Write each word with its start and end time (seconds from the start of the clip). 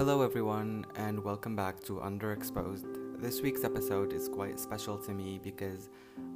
Hello, 0.00 0.22
everyone, 0.22 0.86
and 0.96 1.22
welcome 1.22 1.54
back 1.54 1.78
to 1.80 1.96
Underexposed. 1.96 3.20
This 3.20 3.42
week's 3.42 3.64
episode 3.64 4.14
is 4.14 4.30
quite 4.30 4.58
special 4.58 4.96
to 4.96 5.12
me 5.12 5.38
because 5.44 5.90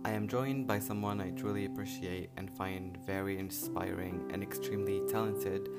I 0.05 0.11
am 0.11 0.29
joined 0.29 0.67
by 0.67 0.79
someone 0.79 1.19
I 1.19 1.31
truly 1.31 1.65
appreciate 1.65 2.29
and 2.37 2.55
find 2.59 2.99
very 3.07 3.39
inspiring 3.39 4.31
and 4.35 4.43
extremely 4.43 5.01
talented, 5.09 5.71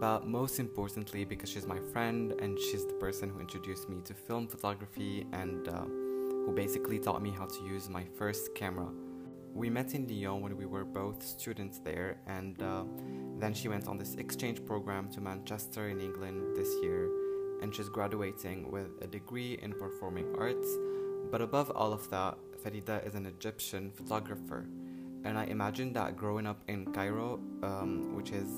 but 0.00 0.26
most 0.26 0.58
importantly, 0.58 1.26
because 1.26 1.50
she's 1.50 1.66
my 1.66 1.78
friend 1.92 2.32
and 2.40 2.58
she's 2.58 2.86
the 2.86 2.94
person 2.94 3.28
who 3.28 3.40
introduced 3.40 3.90
me 3.90 4.00
to 4.06 4.14
film 4.14 4.48
photography 4.48 5.26
and 5.34 5.68
uh, 5.68 5.82
who 5.82 6.54
basically 6.56 6.98
taught 6.98 7.20
me 7.20 7.32
how 7.32 7.44
to 7.44 7.64
use 7.66 7.90
my 7.90 8.06
first 8.16 8.54
camera. 8.54 8.88
We 9.52 9.68
met 9.68 9.92
in 9.92 10.08
Lyon 10.08 10.40
when 10.40 10.56
we 10.56 10.64
were 10.64 10.86
both 10.86 11.22
students 11.22 11.80
there, 11.80 12.16
and 12.26 12.62
uh, 12.62 12.84
then 13.38 13.52
she 13.52 13.68
went 13.68 13.88
on 13.88 13.98
this 13.98 14.14
exchange 14.14 14.64
program 14.64 15.10
to 15.12 15.20
Manchester 15.20 15.88
in 15.88 16.00
England 16.00 16.56
this 16.56 16.74
year, 16.82 17.10
and 17.62 17.74
she's 17.74 17.88
graduating 17.88 18.70
with 18.70 18.90
a 19.02 19.06
degree 19.06 19.58
in 19.62 19.72
performing 19.72 20.34
arts. 20.38 20.68
But 21.30 21.40
above 21.40 21.70
all 21.70 21.92
of 21.92 22.08
that, 22.10 22.36
Farida 22.64 23.06
is 23.06 23.14
an 23.14 23.26
Egyptian 23.26 23.90
photographer, 23.90 24.66
and 25.24 25.38
I 25.38 25.44
imagine 25.44 25.92
that 25.94 26.16
growing 26.16 26.46
up 26.46 26.62
in 26.68 26.92
Cairo, 26.92 27.40
um, 27.62 28.14
which 28.14 28.30
is 28.30 28.48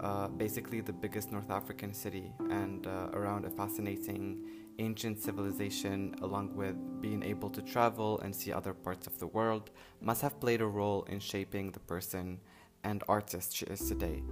uh, 0.00 0.28
basically 0.28 0.80
the 0.80 0.92
biggest 0.92 1.30
North 1.30 1.50
African 1.50 1.94
city 1.94 2.32
and 2.50 2.86
uh, 2.86 3.08
around 3.12 3.44
a 3.44 3.50
fascinating 3.50 4.44
ancient 4.78 5.20
civilization, 5.20 6.14
along 6.22 6.54
with 6.56 6.74
being 7.00 7.22
able 7.22 7.50
to 7.50 7.62
travel 7.62 8.18
and 8.20 8.34
see 8.34 8.52
other 8.52 8.72
parts 8.72 9.06
of 9.06 9.18
the 9.18 9.26
world, 9.28 9.70
must 10.00 10.22
have 10.22 10.40
played 10.40 10.60
a 10.60 10.66
role 10.66 11.04
in 11.04 11.20
shaping 11.20 11.70
the 11.70 11.80
person 11.80 12.40
and 12.84 13.04
artist 13.08 13.54
she 13.54 13.64
is 13.66 13.86
today. 13.88 14.22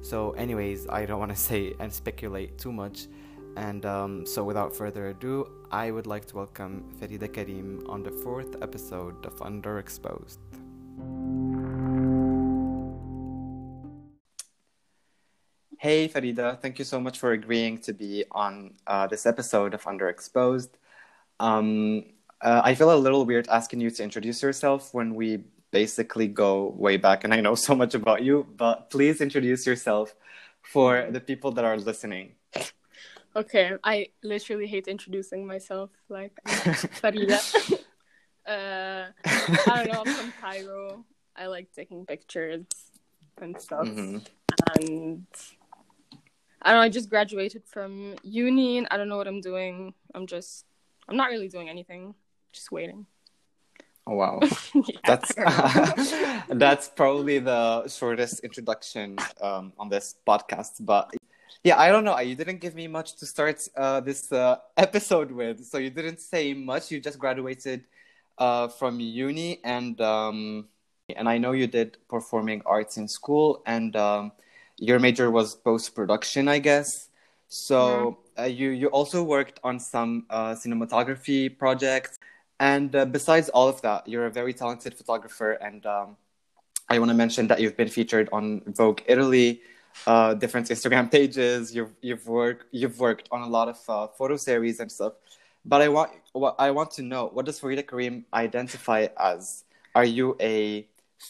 So, 0.00 0.32
anyways, 0.32 0.88
I 0.88 1.06
don't 1.06 1.20
want 1.20 1.30
to 1.30 1.36
say 1.50 1.74
and 1.78 1.92
speculate 1.92 2.58
too 2.58 2.72
much. 2.72 3.06
And 3.56 3.84
um, 3.84 4.26
so, 4.26 4.44
without 4.44 4.74
further 4.74 5.08
ado, 5.08 5.50
I 5.70 5.90
would 5.90 6.06
like 6.06 6.26
to 6.26 6.36
welcome 6.36 6.94
Farida 7.00 7.32
Karim 7.32 7.84
on 7.88 8.02
the 8.02 8.10
fourth 8.10 8.62
episode 8.62 9.26
of 9.26 9.34
Underexposed. 9.40 10.38
Hey 15.78 16.08
Farida, 16.08 16.60
thank 16.60 16.78
you 16.78 16.84
so 16.84 17.00
much 17.00 17.18
for 17.18 17.32
agreeing 17.32 17.78
to 17.78 17.94
be 17.94 18.24
on 18.32 18.74
uh, 18.86 19.06
this 19.06 19.24
episode 19.24 19.72
of 19.72 19.82
Underexposed. 19.84 20.68
Um, 21.40 22.04
uh, 22.42 22.60
I 22.62 22.74
feel 22.74 22.92
a 22.92 23.00
little 23.00 23.24
weird 23.24 23.48
asking 23.48 23.80
you 23.80 23.90
to 23.90 24.02
introduce 24.02 24.42
yourself 24.42 24.92
when 24.92 25.14
we 25.14 25.38
basically 25.70 26.28
go 26.28 26.74
way 26.76 26.98
back, 26.98 27.24
and 27.24 27.32
I 27.32 27.40
know 27.40 27.54
so 27.66 27.74
much 27.74 27.94
about 27.94 28.22
you, 28.22 28.46
but 28.56 28.90
please 28.90 29.20
introduce 29.20 29.66
yourself 29.66 30.14
for 30.62 31.08
the 31.10 31.20
people 31.20 31.50
that 31.52 31.64
are 31.64 31.78
listening. 31.78 32.32
Okay, 33.36 33.72
I 33.84 34.08
literally 34.22 34.66
hate 34.66 34.88
introducing 34.88 35.46
myself. 35.46 35.90
Like 36.08 36.32
Farida. 36.46 37.38
uh, 38.46 39.06
I 39.24 39.84
don't 39.84 39.92
know. 39.92 40.02
I'm 40.04 40.14
from 40.14 40.32
Cairo. 40.40 41.04
I 41.36 41.46
like 41.46 41.72
taking 41.72 42.04
pictures 42.06 42.66
and 43.40 43.60
stuff. 43.60 43.86
Mm-hmm. 43.86 44.18
And 44.80 45.26
I 46.62 46.70
don't 46.70 46.78
know. 46.78 46.82
I 46.82 46.88
just 46.88 47.08
graduated 47.08 47.62
from 47.66 48.16
uni. 48.22 48.78
And 48.78 48.88
I 48.90 48.96
don't 48.96 49.08
know 49.08 49.16
what 49.16 49.28
I'm 49.28 49.40
doing. 49.40 49.94
I'm 50.14 50.26
just. 50.26 50.64
I'm 51.08 51.16
not 51.16 51.30
really 51.30 51.48
doing 51.48 51.68
anything. 51.68 52.14
Just 52.52 52.72
waiting. 52.72 53.06
Oh 54.06 54.14
wow, 54.14 54.40
Yeah, 54.74 54.82
that's 55.06 55.32
I 55.38 56.42
that's 56.48 56.88
probably 56.88 57.38
the 57.38 57.86
shortest 57.86 58.40
introduction 58.40 59.18
um, 59.40 59.72
on 59.78 59.88
this 59.88 60.16
podcast. 60.26 60.80
But 60.80 61.14
yeah, 61.62 61.78
I 61.78 61.90
don't 61.90 62.04
know. 62.04 62.18
You 62.18 62.34
didn't 62.34 62.60
give 62.60 62.74
me 62.74 62.86
much 62.88 63.16
to 63.16 63.26
start 63.26 63.60
uh, 63.76 64.00
this 64.00 64.32
uh, 64.32 64.56
episode 64.76 65.30
with, 65.30 65.64
so 65.64 65.78
you 65.78 65.90
didn't 65.90 66.20
say 66.20 66.54
much. 66.54 66.90
You 66.90 67.00
just 67.00 67.18
graduated 67.18 67.84
uh, 68.38 68.68
from 68.68 69.00
uni, 69.00 69.60
and 69.62 70.00
um, 70.00 70.68
and 71.16 71.28
I 71.28 71.38
know 71.38 71.52
you 71.52 71.66
did 71.66 71.98
performing 72.08 72.62
arts 72.64 72.96
in 72.96 73.08
school, 73.08 73.62
and 73.66 73.94
um, 73.96 74.32
your 74.78 74.98
major 74.98 75.30
was 75.30 75.54
post 75.54 75.94
production, 75.94 76.48
I 76.48 76.58
guess. 76.58 77.08
So 77.48 78.18
uh, 78.38 78.44
you 78.44 78.70
you 78.70 78.88
also 78.88 79.22
worked 79.22 79.60
on 79.62 79.78
some 79.80 80.24
uh, 80.30 80.52
cinematography 80.54 81.58
projects, 81.58 82.18
and 82.58 82.94
uh, 82.94 83.04
besides 83.04 83.50
all 83.50 83.68
of 83.68 83.82
that, 83.82 84.08
you're 84.08 84.26
a 84.26 84.30
very 84.30 84.54
talented 84.54 84.94
photographer, 84.94 85.52
and 85.52 85.84
um, 85.84 86.16
I 86.88 86.98
want 86.98 87.10
to 87.10 87.14
mention 87.14 87.48
that 87.48 87.60
you've 87.60 87.76
been 87.76 87.88
featured 87.88 88.30
on 88.32 88.62
Vogue 88.66 89.02
Italy, 89.06 89.60
uh, 90.06 90.34
different 90.34 90.68
Instagram 90.68 91.10
pages. 91.16 91.74
You've 91.74 91.92
you've 92.00 92.26
worked 92.26 92.66
you've 92.72 92.98
worked 92.98 93.28
on 93.30 93.42
a 93.42 93.48
lot 93.48 93.68
of 93.68 93.78
uh, 93.88 94.06
photo 94.08 94.36
series 94.36 94.80
and 94.80 94.90
stuff. 94.90 95.14
But 95.64 95.82
I 95.82 95.88
want 95.88 96.10
what 96.32 96.56
I 96.58 96.70
want 96.70 96.90
to 96.92 97.02
know: 97.02 97.28
what 97.32 97.46
does 97.46 97.60
Farida 97.60 97.86
Karim 97.86 98.24
identify 98.32 99.08
as? 99.18 99.64
Are 99.94 100.04
you 100.04 100.36
a 100.40 100.86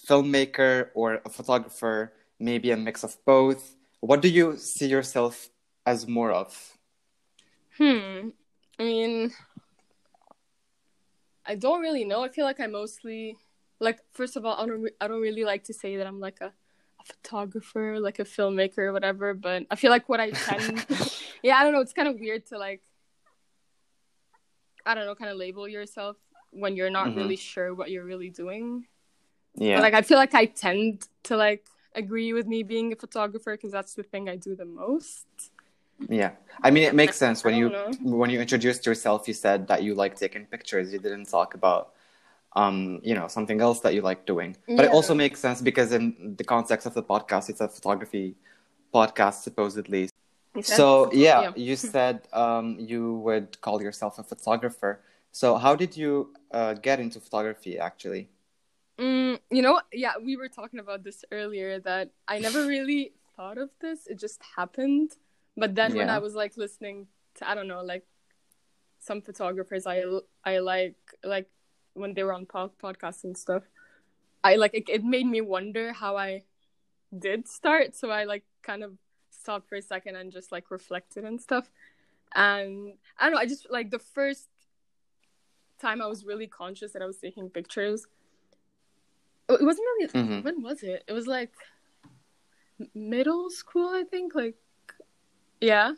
filmmaker 0.06 0.88
or 0.94 1.20
a 1.24 1.28
photographer? 1.28 2.12
Maybe 2.38 2.70
a 2.70 2.76
mix 2.76 3.04
of 3.04 3.16
both. 3.24 3.76
What 4.00 4.22
do 4.22 4.28
you 4.28 4.56
see 4.56 4.86
yourself 4.86 5.50
as 5.84 6.08
more 6.08 6.32
of? 6.32 6.78
Hmm. 7.76 8.30
I 8.78 8.82
mean, 8.82 9.32
I 11.44 11.54
don't 11.54 11.80
really 11.80 12.04
know. 12.04 12.22
I 12.22 12.28
feel 12.28 12.44
like 12.44 12.60
I 12.60 12.66
mostly 12.66 13.36
like. 13.78 13.98
First 14.12 14.36
of 14.36 14.44
all, 14.44 14.56
I 14.56 14.66
don't. 14.66 14.82
Re- 14.82 14.96
I 15.00 15.08
don't 15.08 15.20
really 15.20 15.44
like 15.44 15.64
to 15.64 15.74
say 15.74 15.96
that 15.96 16.06
I'm 16.06 16.20
like 16.20 16.40
a, 16.40 16.46
a 16.46 16.52
photographer, 17.12 17.98
like 18.00 18.18
a 18.18 18.24
filmmaker, 18.24 18.78
or 18.78 18.92
whatever. 18.92 19.34
But 19.34 19.66
I 19.70 19.76
feel 19.76 19.90
like 19.90 20.08
what 20.08 20.20
I 20.20 20.30
tend. 20.48 20.86
yeah, 21.42 21.56
I 21.56 21.64
don't 21.64 21.72
know. 21.72 21.80
It's 21.80 21.92
kind 21.92 22.08
of 22.08 22.18
weird 22.18 22.46
to 22.46 22.58
like. 22.58 22.82
I 24.86 24.94
don't 24.94 25.04
know, 25.06 25.14
kind 25.14 25.30
of 25.30 25.36
label 25.36 25.68
yourself 25.68 26.16
when 26.52 26.74
you're 26.76 26.90
not 26.90 27.08
Mhm. 27.08 27.16
really 27.16 27.36
sure 27.36 27.74
what 27.74 27.90
you're 27.90 28.04
really 28.04 28.30
doing. 28.30 28.86
Yeah. 29.54 29.76
But 29.76 29.82
like, 29.82 29.94
I 29.94 30.02
feel 30.02 30.16
like 30.18 30.34
I 30.34 30.46
tend 30.46 31.06
to 31.24 31.36
like 31.36 31.66
agree 31.94 32.32
with 32.32 32.46
me 32.46 32.62
being 32.62 32.92
a 32.92 32.96
photographer 32.96 33.52
because 33.54 33.72
that's 33.72 33.94
the 33.94 34.02
thing 34.02 34.28
I 34.28 34.36
do 34.36 34.54
the 34.56 34.64
most. 34.64 35.26
Yeah, 36.08 36.32
I 36.62 36.70
mean 36.70 36.84
it 36.84 36.94
makes 36.94 37.16
sense 37.18 37.44
when 37.44 37.54
you 37.54 37.68
don't 37.68 38.00
when 38.02 38.30
you 38.30 38.40
introduced 38.40 38.86
yourself. 38.86 39.28
You 39.28 39.34
said 39.34 39.68
that 39.68 39.82
you 39.82 39.94
like 39.94 40.16
taking 40.16 40.46
pictures. 40.46 40.92
You 40.94 40.98
didn't 40.98 41.26
talk 41.28 41.52
about, 41.54 41.92
um, 42.54 43.00
you 43.02 43.14
know, 43.14 43.28
something 43.28 43.60
else 43.60 43.80
that 43.80 43.94
you 43.94 44.02
like 44.02 44.26
doing. 44.26 44.56
But 44.66 44.84
it 44.86 44.90
also 44.90 45.14
makes 45.14 45.40
sense 45.40 45.60
because 45.62 45.92
in 45.92 46.34
the 46.36 46.44
context 46.44 46.86
of 46.86 46.94
the 46.94 47.02
podcast, 47.02 47.48
it's 47.48 47.60
a 47.60 47.68
photography 47.68 48.34
podcast 48.94 49.42
supposedly. 49.42 50.08
So 50.62 51.10
yeah, 51.12 51.52
you 51.54 51.76
said 51.76 52.26
um, 52.32 52.76
you 52.78 53.14
would 53.18 53.60
call 53.60 53.80
yourself 53.82 54.18
a 54.18 54.24
photographer. 54.24 55.00
So 55.32 55.56
how 55.56 55.76
did 55.76 55.96
you 55.96 56.34
uh, 56.50 56.74
get 56.74 56.98
into 56.98 57.20
photography? 57.20 57.78
Actually, 57.78 58.28
Mm, 59.00 59.40
you 59.50 59.62
know, 59.62 59.80
yeah, 59.92 60.12
we 60.22 60.36
were 60.36 60.48
talking 60.48 60.78
about 60.78 61.02
this 61.04 61.24
earlier 61.32 61.80
that 61.80 62.10
I 62.28 62.38
never 62.38 62.66
really 62.66 63.12
thought 63.34 63.56
of 63.56 63.70
this. 63.80 64.06
It 64.06 64.18
just 64.18 64.42
happened. 64.56 65.12
But 65.56 65.74
then 65.74 65.94
when 65.94 66.10
I 66.10 66.18
was 66.18 66.34
like 66.34 66.58
listening 66.58 67.06
to, 67.36 67.48
I 67.48 67.54
don't 67.54 67.66
know, 67.66 67.82
like 67.82 68.04
some 68.98 69.22
photographers 69.22 69.86
I 69.86 70.04
I 70.44 70.58
like, 70.58 70.96
like 71.24 71.48
when 71.94 72.14
they 72.14 72.22
were 72.22 72.32
on 72.32 72.46
pod- 72.46 72.78
podcasts 72.82 73.24
and 73.24 73.36
stuff, 73.36 73.64
I 74.42 74.56
like 74.56 74.74
it, 74.74 74.88
it 74.88 75.04
made 75.04 75.26
me 75.26 75.40
wonder 75.40 75.92
how 75.92 76.16
I 76.16 76.44
did 77.16 77.48
start. 77.48 77.94
So 77.96 78.10
I 78.10 78.24
like 78.24 78.44
kind 78.62 78.82
of 78.82 78.92
stopped 79.30 79.68
for 79.68 79.76
a 79.76 79.82
second 79.82 80.16
and 80.16 80.32
just 80.32 80.52
like 80.52 80.70
reflected 80.70 81.24
and 81.24 81.40
stuff. 81.40 81.70
And 82.34 82.94
I 83.18 83.24
don't 83.24 83.34
know, 83.34 83.38
I 83.40 83.46
just 83.46 83.70
like 83.70 83.90
the 83.90 83.98
first 83.98 84.48
time 85.80 86.00
I 86.02 86.06
was 86.06 86.24
really 86.24 86.46
conscious 86.46 86.92
that 86.92 87.02
I 87.02 87.06
was 87.06 87.16
taking 87.18 87.48
pictures 87.50 88.06
it 89.48 89.62
wasn't 89.64 89.84
really 89.98 90.08
Mhm. 90.12 90.44
when 90.44 90.62
was 90.62 90.82
it 90.84 91.02
it 91.08 91.12
was 91.12 91.26
like 91.26 91.52
middle 92.94 93.50
school 93.50 93.88
i 93.88 94.04
think 94.04 94.34
like 94.34 94.54
yeah 95.60 95.92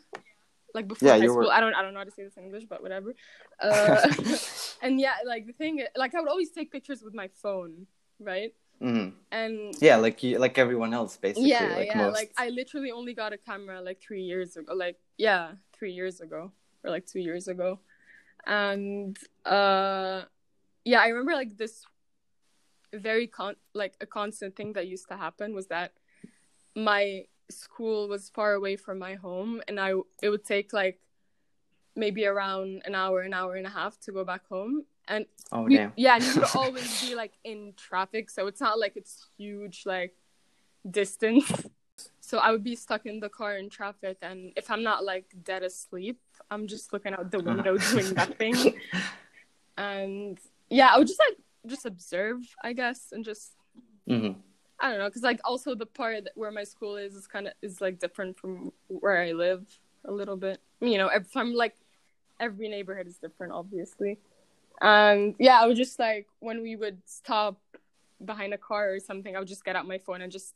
like 0.73 0.87
before 0.87 1.07
Yeah, 1.09 1.17
high 1.19 1.25
school 1.27 1.37
were- 1.37 1.51
i 1.53 1.59
don't 1.59 1.75
i 1.75 1.81
don't 1.83 1.93
know 1.93 1.99
how 1.99 2.03
to 2.05 2.11
say 2.11 2.23
this 2.23 2.35
in 2.35 2.45
english 2.45 2.63
but 2.65 2.81
whatever 2.81 3.13
uh, 3.59 4.07
and 4.83 4.99
yeah 4.99 5.15
like 5.25 5.47
the 5.47 5.53
thing 5.53 5.73
like 5.95 6.13
i 6.13 6.19
would 6.19 6.29
always 6.29 6.51
take 6.51 6.71
pictures 6.71 7.01
with 7.01 7.15
my 7.15 7.27
phone 7.41 7.87
right 8.19 8.53
Mhm. 8.81 9.13
and 9.31 9.75
yeah, 9.79 9.95
like 9.95 10.21
you, 10.23 10.39
like 10.39 10.57
everyone 10.57 10.93
else, 10.93 11.15
basically. 11.15 11.49
yeah 11.49 11.73
like 11.79 11.87
yeah 11.87 11.97
most. 12.05 12.13
like 12.19 12.31
i 12.37 12.49
literally 12.49 12.91
only 12.91 13.13
got 13.13 13.31
a 13.31 13.37
camera 13.37 13.79
like 13.81 14.01
three 14.01 14.23
years 14.31 14.57
ago 14.57 14.73
like 14.85 14.97
yeah 15.17 15.51
three 15.77 15.93
years 15.93 16.19
ago 16.19 16.51
or 16.83 16.89
like 16.95 17.05
two 17.05 17.21
years 17.21 17.47
ago 17.47 17.79
and 18.45 19.17
uh 19.45 20.23
yeah 20.83 20.99
i 20.99 21.07
remember 21.07 21.33
like 21.33 21.55
this 21.57 21.85
very 22.93 23.27
con 23.27 23.55
like 23.73 23.95
a 24.01 24.05
constant 24.05 24.55
thing 24.57 24.73
that 24.73 24.85
used 24.87 25.07
to 25.07 25.15
happen 25.15 25.53
was 25.53 25.67
that 25.67 25.93
my 26.75 27.25
school 27.49 28.07
was 28.09 28.29
far 28.29 28.53
away 28.53 28.75
from 28.75 28.99
my 28.99 29.15
home 29.15 29.61
and 29.67 29.79
i 29.79 29.93
it 30.21 30.29
would 30.29 30.43
take 30.43 30.73
like 30.73 30.99
maybe 31.95 32.25
around 32.25 32.81
an 32.85 32.95
hour 32.95 33.21
an 33.21 33.33
hour 33.33 33.55
and 33.55 33.67
a 33.67 33.69
half 33.69 33.99
to 34.01 34.11
go 34.11 34.23
back 34.23 34.41
home 34.49 34.83
and 35.07 35.25
oh 35.51 35.67
damn. 35.67 35.91
yeah, 35.97 36.15
and 36.15 36.23
you 36.23 36.35
would 36.35 36.49
always 36.55 37.01
be 37.01 37.13
like 37.15 37.33
in 37.43 37.73
traffic, 37.75 38.29
so 38.29 38.47
it's 38.47 38.61
not 38.61 38.79
like 38.79 38.93
it's 38.95 39.27
huge 39.37 39.83
like 39.85 40.13
distance. 40.89 41.51
So 42.21 42.39
I 42.39 42.51
would 42.51 42.63
be 42.63 42.75
stuck 42.75 43.05
in 43.05 43.19
the 43.19 43.29
car 43.29 43.57
in 43.57 43.69
traffic, 43.69 44.17
and 44.21 44.51
if 44.55 44.71
I'm 44.71 44.81
not 44.81 45.03
like 45.03 45.25
dead 45.43 45.61
asleep, 45.61 46.19
I'm 46.49 46.67
just 46.67 46.91
looking 46.93 47.13
out 47.13 47.29
the 47.31 47.39
window 47.39 47.77
doing 47.77 48.13
nothing. 48.21 48.55
And 49.77 50.39
yeah, 50.69 50.89
I 50.93 50.97
would 50.97 51.07
just 51.07 51.19
like 51.27 51.37
just 51.67 51.85
observe, 51.85 52.39
I 52.63 52.73
guess, 52.73 53.11
and 53.11 53.23
just 53.23 53.53
Mhm. 54.07 54.35
I 54.79 54.89
don't 54.89 54.99
know, 54.99 55.07
because 55.07 55.21
like 55.21 55.39
also 55.45 55.75
the 55.75 55.85
part 55.85 56.23
that- 56.25 56.35
where 56.35 56.51
my 56.51 56.63
school 56.63 56.97
is 56.97 57.15
is 57.15 57.27
kind 57.27 57.47
of 57.47 57.53
is 57.61 57.79
like 57.81 57.99
different 57.99 58.37
from 58.37 58.71
where 58.87 59.17
I 59.21 59.31
live 59.33 59.65
a 60.05 60.11
little 60.11 60.35
bit. 60.35 60.59
You 60.81 60.97
know, 60.97 61.07
if 61.07 61.35
I'm 61.37 61.53
like 61.53 61.75
every 62.39 62.67
neighborhood 62.69 63.07
is 63.07 63.17
different, 63.17 63.53
obviously. 63.53 64.19
And 64.81 65.35
yeah, 65.39 65.59
I 65.61 65.67
would 65.67 65.77
just 65.77 65.99
like 65.99 66.27
when 66.39 66.61
we 66.61 66.75
would 66.75 67.01
stop 67.05 67.59
behind 68.23 68.53
a 68.53 68.57
car 68.57 68.93
or 68.93 68.99
something, 68.99 69.35
I 69.35 69.39
would 69.39 69.47
just 69.47 69.63
get 69.65 69.75
out 69.75 69.87
my 69.87 69.97
phone 69.97 70.21
and 70.21 70.31
just 70.31 70.53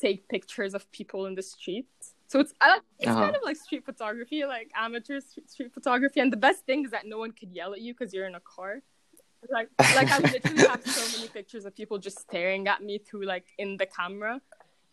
take 0.00 0.28
pictures 0.28 0.74
of 0.74 0.90
people 0.92 1.26
in 1.26 1.34
the 1.34 1.42
street. 1.42 1.88
So 2.28 2.40
it's 2.40 2.52
I 2.60 2.80
it's 2.98 3.08
Uh-huh. 3.10 3.20
kind 3.24 3.36
of 3.36 3.42
like 3.44 3.56
street 3.56 3.84
photography, 3.84 4.44
like 4.44 4.70
amateur 4.74 5.20
street, 5.20 5.50
street 5.50 5.72
photography. 5.72 6.20
And 6.20 6.32
the 6.32 6.36
best 6.36 6.64
thing 6.66 6.84
is 6.84 6.90
that 6.90 7.06
no 7.06 7.18
one 7.18 7.32
could 7.32 7.52
yell 7.52 7.72
at 7.72 7.80
you 7.80 7.94
because 7.94 8.12
you're 8.14 8.26
in 8.26 8.34
a 8.34 8.40
car. 8.40 8.82
Like 9.50 9.68
like 9.94 10.10
I 10.10 10.18
literally 10.18 10.64
have 10.64 10.82
so 10.82 11.02
many 11.16 11.28
pictures 11.38 11.64
of 11.66 11.74
people 11.76 11.98
just 11.98 12.20
staring 12.20 12.66
at 12.68 12.82
me 12.82 12.98
through 12.98 13.24
like 13.26 13.46
in 13.58 13.76
the 13.76 13.86
camera, 13.86 14.40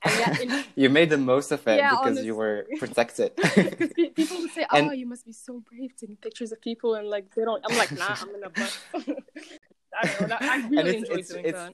yet 0.20 0.66
you 0.76 0.90
made 0.90 1.10
the 1.10 1.18
most 1.18 1.52
of 1.52 1.66
it 1.68 1.78
Yeah, 1.78 1.92
because 1.92 2.24
you 2.26 2.36
were 2.36 2.66
protected. 2.80 3.32
because 3.38 3.92
people 3.94 4.38
would 4.42 4.52
say, 4.52 4.66
"Oh, 4.72 4.78
And- 4.78 4.98
you 4.98 5.06
must 5.08 5.26
be 5.26 5.32
so 5.34 5.62
brave 5.70 5.92
taking 6.00 6.18
pictures 6.18 6.52
of 6.52 6.60
people," 6.62 6.96
and 6.96 7.08
like 7.10 7.34
they 7.36 7.44
don't. 7.46 7.64
I'm 7.68 7.78
like, 7.78 7.92
nah, 7.92 8.16
I'm 8.22 8.36
in 8.36 8.44
a 8.44 8.50
bus. 8.50 8.78
I 8.96 10.08
don't 10.20 10.30
know. 10.30 10.38
I 10.40 10.68
really 10.70 10.98
it's- 10.98 11.04
enjoy 11.04 11.14
it's- 11.14 11.30
doing 11.30 11.46
it's- 11.46 11.64
that. 11.64 11.74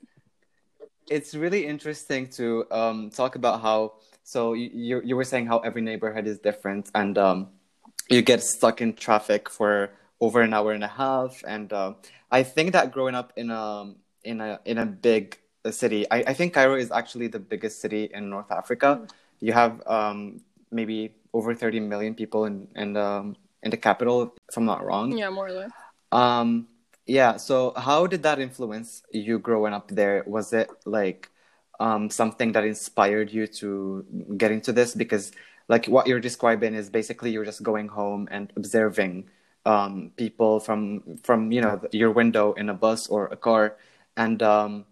it's 1.09 1.33
really 1.33 1.65
interesting 1.65 2.27
to 2.37 2.65
um, 2.71 3.09
talk 3.09 3.35
about 3.35 3.61
how 3.61 3.93
so 4.23 4.53
you, 4.53 4.69
you 4.73 5.01
you 5.03 5.15
were 5.15 5.23
saying 5.23 5.47
how 5.47 5.59
every 5.59 5.81
neighborhood 5.81 6.27
is 6.27 6.37
different 6.39 6.89
and 6.93 7.17
um, 7.17 7.47
you 8.09 8.21
get 8.21 8.43
stuck 8.43 8.79
in 8.81 8.93
traffic 8.93 9.49
for 9.49 9.89
over 10.21 10.41
an 10.41 10.53
hour 10.53 10.71
and 10.73 10.83
a 10.83 10.87
half 10.87 11.43
and 11.47 11.73
uh, 11.73 11.93
I 12.29 12.43
think 12.43 12.73
that 12.73 12.91
growing 12.91 13.15
up 13.15 13.33
in 13.37 13.49
a 13.49 13.93
in 14.23 14.39
a 14.41 14.59
in 14.65 14.77
a 14.77 14.85
big 14.85 15.39
city 15.67 16.05
I, 16.11 16.23
I 16.31 16.33
think 16.33 16.53
Cairo 16.53 16.75
is 16.75 16.91
actually 16.91 17.27
the 17.27 17.39
biggest 17.39 17.81
city 17.81 18.09
in 18.13 18.29
North 18.29 18.51
Africa 18.51 19.07
you 19.39 19.51
have 19.53 19.81
um, 19.87 20.39
maybe 20.71 21.13
over 21.33 21.53
30 21.53 21.79
million 21.79 22.15
people 22.15 22.45
in 22.45 22.67
in 22.75 22.93
the 22.93 23.35
in 23.63 23.69
the 23.71 23.77
capital 23.77 24.33
if 24.47 24.57
I'm 24.57 24.65
not 24.65 24.83
wrong 24.85 25.11
Yeah, 25.17 25.29
more 25.29 25.47
or 25.47 25.51
less. 25.51 25.71
um, 26.11 26.67
yeah, 27.05 27.37
so 27.37 27.73
how 27.75 28.05
did 28.07 28.21
that 28.23 28.39
influence 28.39 29.01
you 29.11 29.39
growing 29.39 29.73
up 29.73 29.87
there? 29.89 30.23
Was 30.27 30.53
it 30.53 30.69
like 30.85 31.29
um, 31.79 32.09
something 32.09 32.51
that 32.53 32.63
inspired 32.63 33.31
you 33.31 33.47
to 33.61 34.05
get 34.37 34.51
into 34.51 34.71
this? 34.71 34.93
Because 34.93 35.31
like 35.67 35.85
what 35.87 36.07
you're 36.07 36.19
describing 36.19 36.73
is 36.75 36.89
basically 36.89 37.31
you're 37.31 37.45
just 37.45 37.63
going 37.63 37.87
home 37.87 38.27
and 38.31 38.53
observing 38.55 39.25
um, 39.65 40.11
people 40.17 40.59
from 40.59 41.17
from 41.23 41.51
you 41.51 41.61
know 41.61 41.81
your 41.91 42.11
window 42.11 42.53
in 42.53 42.69
a 42.69 42.73
bus 42.73 43.07
or 43.07 43.27
a 43.27 43.37
car, 43.37 43.75
and 44.15 44.41
um, 44.43 44.85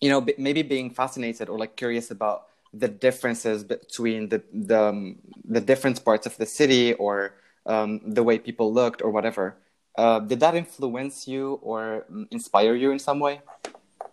you 0.00 0.08
know 0.08 0.26
maybe 0.38 0.62
being 0.62 0.90
fascinated 0.90 1.48
or 1.48 1.58
like 1.58 1.76
curious 1.76 2.10
about 2.10 2.46
the 2.72 2.88
differences 2.88 3.64
between 3.64 4.28
the 4.28 4.42
the 4.52 4.82
um, 4.82 5.16
the 5.44 5.60
different 5.60 6.04
parts 6.04 6.26
of 6.26 6.36
the 6.36 6.46
city 6.46 6.94
or 6.94 7.34
um, 7.66 8.00
the 8.04 8.22
way 8.22 8.38
people 8.38 8.72
looked 8.72 9.02
or 9.02 9.10
whatever. 9.10 9.56
Uh, 9.98 10.20
did 10.20 10.40
that 10.40 10.54
influence 10.54 11.26
you 11.26 11.58
or 11.62 12.06
mm, 12.10 12.26
inspire 12.30 12.74
you 12.74 12.90
in 12.92 12.98
some 12.98 13.18
way? 13.18 13.40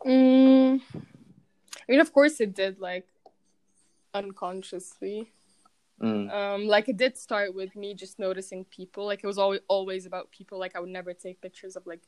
Mm, 0.06 0.82
I 0.94 1.86
mean, 1.88 2.00
of 2.00 2.12
course 2.12 2.42
it 2.42 2.54
did, 2.56 2.80
like 2.80 3.08
unconsciously. 4.14 5.32
Mm. 6.02 6.32
Um, 6.32 6.68
like 6.68 6.90
it 6.90 6.98
did 6.98 7.18
start 7.18 7.56
with 7.56 7.76
me 7.76 7.94
just 7.94 8.20
noticing 8.20 8.66
people. 8.66 9.06
Like 9.06 9.24
it 9.24 9.28
was 9.28 9.38
always 9.38 9.62
always 9.68 10.06
about 10.06 10.32
people. 10.32 10.60
Like 10.60 10.76
I 10.76 10.80
would 10.80 10.90
never 10.90 11.14
take 11.14 11.42
pictures 11.42 11.76
of 11.76 11.86
like 11.86 12.02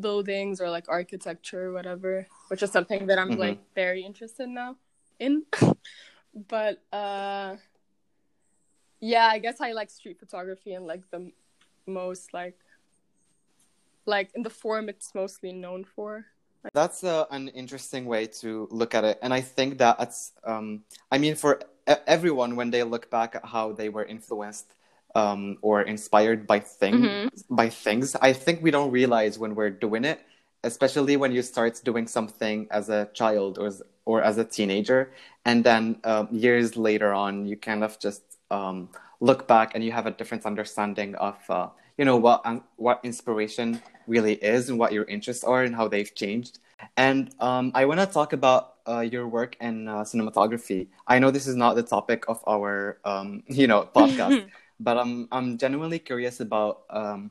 buildings 0.00 0.60
or 0.60 0.70
like 0.70 0.88
architecture 0.88 1.66
or 1.68 1.72
whatever, 1.72 2.26
which 2.48 2.62
is 2.62 2.70
something 2.70 3.06
that 3.06 3.18
I'm 3.18 3.30
Mhm. 3.30 3.38
like 3.38 3.58
very 3.74 4.02
interested 4.04 4.48
now 4.48 4.76
in. 5.18 5.44
but 6.34 6.82
uh, 6.92 7.56
yeah, 9.00 9.26
I 9.26 9.38
guess 9.38 9.60
I 9.60 9.72
like 9.72 9.90
street 9.90 10.18
photography 10.18 10.72
and 10.74 10.86
like 10.86 11.02
the 11.10 11.32
most 11.86 12.34
like 12.34 12.58
like 14.06 14.30
in 14.34 14.42
the 14.42 14.50
form 14.50 14.88
it's 14.88 15.14
mostly 15.14 15.52
known 15.52 15.84
for. 15.84 16.24
That's 16.74 17.04
uh, 17.04 17.24
an 17.30 17.48
interesting 17.48 18.04
way 18.06 18.26
to 18.42 18.68
look 18.70 18.94
at 18.94 19.04
it, 19.04 19.18
and 19.22 19.32
I 19.32 19.40
think 19.40 19.78
that 19.78 19.96
it's. 20.00 20.32
Um, 20.44 20.84
I 21.10 21.18
mean, 21.18 21.34
for 21.36 21.60
e- 21.88 21.94
everyone, 22.06 22.56
when 22.56 22.70
they 22.70 22.82
look 22.82 23.10
back 23.10 23.34
at 23.36 23.44
how 23.44 23.72
they 23.72 23.88
were 23.88 24.04
influenced 24.04 24.74
um, 25.14 25.58
or 25.62 25.82
inspired 25.82 26.46
by 26.46 26.60
thing 26.60 26.94
Mhm. 27.02 27.30
by 27.50 27.68
things, 27.68 28.14
I 28.20 28.32
think 28.32 28.62
we 28.62 28.70
don't 28.70 28.90
realize 28.90 29.38
when 29.38 29.54
we're 29.54 29.70
doing 29.70 30.04
it, 30.04 30.20
especially 30.64 31.16
when 31.16 31.32
you 31.32 31.42
start 31.42 31.80
doing 31.84 32.06
something 32.06 32.66
as 32.70 32.88
a 32.88 33.08
child 33.14 33.58
or 33.58 33.66
as, 33.66 33.82
or 34.04 34.22
as 34.22 34.38
a 34.38 34.44
teenager, 34.44 35.10
and 35.44 35.64
then 35.64 35.98
um, 36.04 36.28
years 36.32 36.76
later 36.76 37.12
on, 37.14 37.46
you 37.46 37.56
kind 37.56 37.84
of 37.84 37.98
just 37.98 38.22
um, 38.50 38.88
look 39.20 39.46
back 39.48 39.74
and 39.74 39.84
you 39.84 39.92
have 39.92 40.06
a 40.06 40.10
different 40.10 40.44
understanding 40.46 41.14
of 41.16 41.36
uh, 41.48 41.68
you 41.96 42.04
know 42.04 42.16
what 42.16 42.42
um, 42.44 42.64
what 42.76 43.00
inspiration 43.04 43.80
really 44.06 44.34
is 44.34 44.68
and 44.68 44.78
what 44.78 44.92
your 44.92 45.04
interests 45.04 45.44
are 45.44 45.62
and 45.62 45.74
how 45.74 45.88
they've 45.88 46.14
changed. 46.14 46.58
And 46.96 47.30
um, 47.40 47.72
I 47.74 47.84
want 47.86 48.00
to 48.00 48.06
talk 48.06 48.32
about 48.32 48.74
uh, 48.88 49.00
your 49.00 49.26
work 49.28 49.56
in 49.60 49.88
uh, 49.88 50.02
cinematography. 50.04 50.88
I 51.06 51.18
know 51.18 51.30
this 51.30 51.46
is 51.46 51.56
not 51.56 51.74
the 51.76 51.82
topic 51.82 52.24
of 52.28 52.42
our 52.46 52.98
um, 53.04 53.42
you 53.48 53.66
know 53.66 53.88
podcast, 53.94 54.38
but 54.80 54.96
I'm 54.98 55.28
I'm 55.32 55.58
genuinely 55.58 55.98
curious 55.98 56.40
about 56.40 56.82
um, 56.90 57.30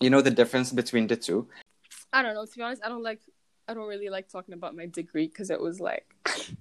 you 0.00 0.10
know 0.10 0.20
the 0.20 0.30
difference 0.30 0.72
between 0.72 1.06
the 1.06 1.16
two. 1.16 1.48
I 2.12 2.22
don't 2.22 2.34
know. 2.34 2.44
To 2.46 2.56
be 2.56 2.62
honest, 2.62 2.82
I 2.84 2.88
don't 2.88 3.02
like. 3.02 3.20
I 3.68 3.74
don't 3.74 3.88
really 3.88 4.08
like 4.10 4.28
talking 4.28 4.54
about 4.54 4.74
my 4.76 4.86
degree 4.86 5.26
because 5.28 5.50
it 5.50 5.60
was 5.60 5.80
like. 5.80 6.06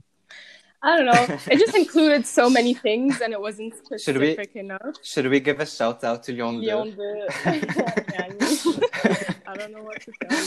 I 0.84 0.98
don't 0.98 1.06
know. 1.06 1.38
It 1.52 1.60
just 1.60 1.76
included 1.84 2.26
so 2.26 2.50
many 2.50 2.74
things, 2.74 3.22
and 3.22 3.34
it 3.34 3.40
wasn't 3.40 3.74
Should 4.02 4.18
we- 4.18 4.34
specific 4.34 4.56
enough. 4.56 4.96
Should 5.04 5.28
we 5.28 5.40
give 5.40 5.60
a 5.60 5.66
shout 5.66 6.04
out 6.04 6.24
to 6.24 6.34
Yondu? 6.34 6.64
Yeah, 6.64 6.82
I 9.48 9.56
don't 9.56 9.72
know 9.74 9.84
what 9.84 10.02
to 10.02 10.12
tell 10.28 10.46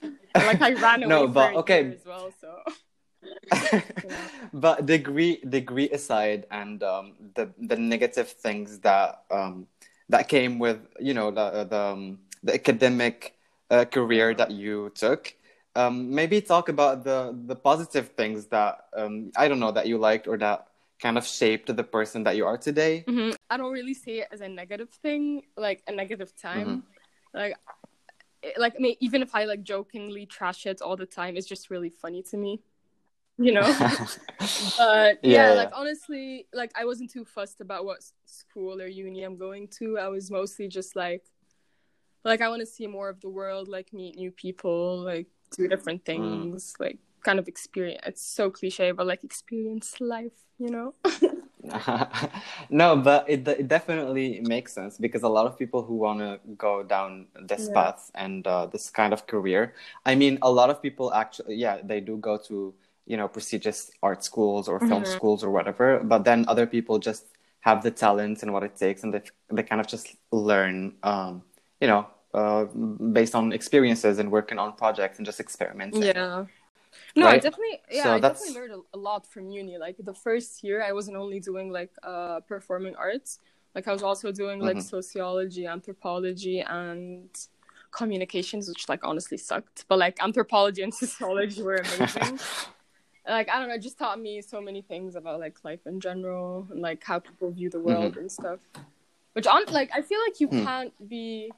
you. 0.00 0.12
like 0.34 0.60
I 0.62 0.72
ran 0.74 1.02
away 1.02 1.08
No, 1.08 1.26
but 1.26 1.54
okay. 1.56 1.90
as 1.92 2.06
well. 2.06 2.30
So 2.40 2.54
but 4.52 4.86
degree 4.86 5.40
degree 5.48 5.88
aside 5.90 6.46
and 6.50 6.82
um, 6.82 7.12
the 7.34 7.50
the 7.58 7.76
negative 7.76 8.28
things 8.28 8.78
that 8.80 9.22
um, 9.30 9.66
that 10.08 10.28
came 10.28 10.58
with 10.58 10.80
you 11.00 11.14
know 11.14 11.30
the 11.30 11.64
the, 11.64 11.78
um, 11.78 12.18
the 12.42 12.54
academic 12.54 13.34
uh, 13.70 13.84
career 13.84 14.34
that 14.34 14.50
you 14.50 14.90
took 14.94 15.34
um, 15.76 16.14
maybe 16.14 16.40
talk 16.40 16.68
about 16.68 17.04
the 17.04 17.36
the 17.46 17.56
positive 17.56 18.08
things 18.10 18.46
that 18.46 18.86
um, 18.96 19.30
I 19.36 19.48
don't 19.48 19.60
know 19.60 19.72
that 19.72 19.86
you 19.86 19.98
liked 19.98 20.26
or 20.28 20.36
that 20.38 20.66
kind 21.00 21.16
of 21.16 21.26
shaped 21.26 21.74
the 21.74 21.84
person 21.84 22.24
that 22.24 22.36
you 22.36 22.46
are 22.46 22.58
today 22.58 23.04
Mhm. 23.08 23.34
I 23.50 23.56
don't 23.56 23.72
really 23.72 23.94
see 23.94 24.20
it 24.20 24.28
as 24.30 24.40
a 24.42 24.48
negative 24.48 24.90
thing, 24.90 25.42
like 25.56 25.82
a 25.86 25.92
negative 25.92 26.36
time. 26.36 26.82
Like, 27.32 27.56
like 28.56 28.74
I 28.76 28.78
mean, 28.78 28.96
even 29.00 29.22
if 29.22 29.34
I 29.34 29.44
like 29.44 29.62
jokingly 29.62 30.26
trash 30.26 30.66
it 30.66 30.82
all 30.82 30.96
the 30.96 31.06
time, 31.06 31.36
it's 31.36 31.46
just 31.46 31.70
really 31.70 31.88
funny 31.90 32.22
to 32.24 32.36
me. 32.36 32.60
You 33.38 33.52
know. 33.52 33.74
But 34.76 35.20
yeah, 35.24 35.52
Yeah, 35.52 35.52
like 35.52 35.70
honestly, 35.72 36.46
like 36.52 36.72
I 36.76 36.84
wasn't 36.84 37.10
too 37.10 37.24
fussed 37.24 37.60
about 37.60 37.84
what 37.84 37.98
school 38.26 38.80
or 38.80 38.86
uni 38.86 39.22
I'm 39.24 39.36
going 39.36 39.68
to. 39.78 39.98
I 39.98 40.08
was 40.08 40.30
mostly 40.30 40.68
just 40.68 40.96
like, 40.96 41.24
like 42.24 42.40
I 42.40 42.48
want 42.48 42.60
to 42.60 42.66
see 42.66 42.86
more 42.86 43.08
of 43.08 43.20
the 43.20 43.28
world, 43.28 43.68
like 43.68 43.92
meet 43.92 44.16
new 44.16 44.30
people, 44.30 45.00
like 45.00 45.26
do 45.56 45.68
different 45.68 46.04
things, 46.04 46.74
like 46.78 46.98
kind 47.24 47.38
of 47.38 47.48
experience. 47.48 48.00
It's 48.06 48.22
so 48.26 48.50
cliche, 48.50 48.92
but 48.92 49.06
like 49.06 49.24
experience 49.24 50.00
life, 50.00 50.32
you 50.58 50.70
know. 50.70 50.94
no, 52.70 52.96
but 52.96 53.28
it 53.28 53.46
it 53.48 53.66
definitely 53.68 54.40
makes 54.40 54.72
sense 54.72 54.96
because 54.96 55.22
a 55.24 55.28
lot 55.28 55.46
of 55.46 55.58
people 55.58 55.82
who 55.82 55.96
want 55.96 56.20
to 56.20 56.38
go 56.56 56.82
down 56.84 57.26
this 57.34 57.68
Yeah. 57.68 57.74
path 57.74 58.10
and 58.14 58.46
uh, 58.46 58.66
this 58.66 58.90
kind 58.90 59.12
of 59.12 59.26
career. 59.26 59.74
I 60.06 60.14
mean, 60.14 60.38
a 60.42 60.50
lot 60.50 60.70
of 60.70 60.80
people 60.80 61.12
actually, 61.12 61.56
yeah, 61.56 61.78
they 61.82 62.00
do 62.00 62.16
go 62.18 62.38
to 62.46 62.74
you 63.10 63.16
know 63.18 63.28
prestigious 63.36 63.78
art 64.08 64.20
schools 64.30 64.64
or 64.70 64.76
film 64.90 65.02
Mhm. 65.04 65.12
schools 65.16 65.40
or 65.46 65.50
whatever. 65.56 65.86
But 66.12 66.20
then 66.28 66.38
other 66.52 66.66
people 66.66 66.96
just 67.10 67.24
have 67.68 67.78
the 67.86 67.90
talent 68.04 68.36
and 68.42 68.50
what 68.54 68.62
it 68.68 68.74
takes, 68.84 69.00
and 69.04 69.10
they 69.14 69.22
they 69.56 69.64
kind 69.70 69.80
of 69.84 69.86
just 69.94 70.06
learn, 70.50 70.76
um, 71.02 71.32
you 71.82 71.88
know, 71.92 72.02
uh, 72.40 72.64
based 73.18 73.34
on 73.34 73.44
experiences 73.60 74.14
and 74.20 74.26
working 74.38 74.58
on 74.64 74.68
projects 74.82 75.16
and 75.18 75.26
just 75.30 75.40
experimenting. 75.46 76.02
Yeah. 76.02 76.46
No, 77.16 77.26
I 77.34 77.38
definitely 77.46 77.76
yeah, 77.90 78.02
So 78.04 78.10
I 78.16 78.20
that's- 78.20 78.40
definitely 78.40 78.54
learned 78.60 78.74
a, 78.98 78.98
lot 79.08 79.22
from 79.32 79.44
uni. 79.60 79.74
Like 79.86 79.96
the 80.10 80.14
first 80.26 80.50
year 80.66 80.78
I 80.90 80.92
wasn't 80.98 81.16
only 81.24 81.40
doing 81.50 81.66
like 81.78 81.92
uh 82.12 82.38
performing 82.52 82.94
arts, 83.06 83.30
like 83.74 83.86
I 83.90 83.92
was 83.96 84.02
also 84.10 84.26
doing 84.42 84.58
like 84.68 84.78
Mhm. 84.78 84.82
sociology, 84.96 85.64
anthropology 85.76 86.58
and 86.82 87.28
communications, 88.00 88.68
which 88.70 88.88
like 88.92 89.02
honestly 89.10 89.38
sucked. 89.50 89.78
But 89.88 89.98
like 90.04 90.16
anthropology 90.28 90.82
and 90.86 90.92
sociology 91.04 91.62
were 91.68 91.80
amazing. 91.94 92.38
like 93.28 93.48
I 93.50 93.58
don't 93.58 93.68
know, 93.68 93.74
it 93.74 93.82
just 93.82 93.98
taught 93.98 94.18
me 94.20 94.40
so 94.42 94.60
many 94.60 94.82
things 94.82 95.14
about 95.14 95.40
like 95.40 95.62
life 95.64 95.86
in 95.86 96.00
general 96.00 96.66
and 96.70 96.80
like 96.80 97.04
how 97.04 97.18
people 97.18 97.50
view 97.50 97.70
the 97.70 97.80
world 97.80 98.14
Mhm. 98.14 98.20
and 98.20 98.32
stuff. 98.32 98.60
Which 99.34 99.46
on 99.46 99.64
like 99.66 99.90
I 99.94 100.02
feel 100.02 100.20
like 100.26 100.40
you 100.40 100.48
Hmm. 100.48 100.64
can't 100.64 101.08
be 101.08 101.52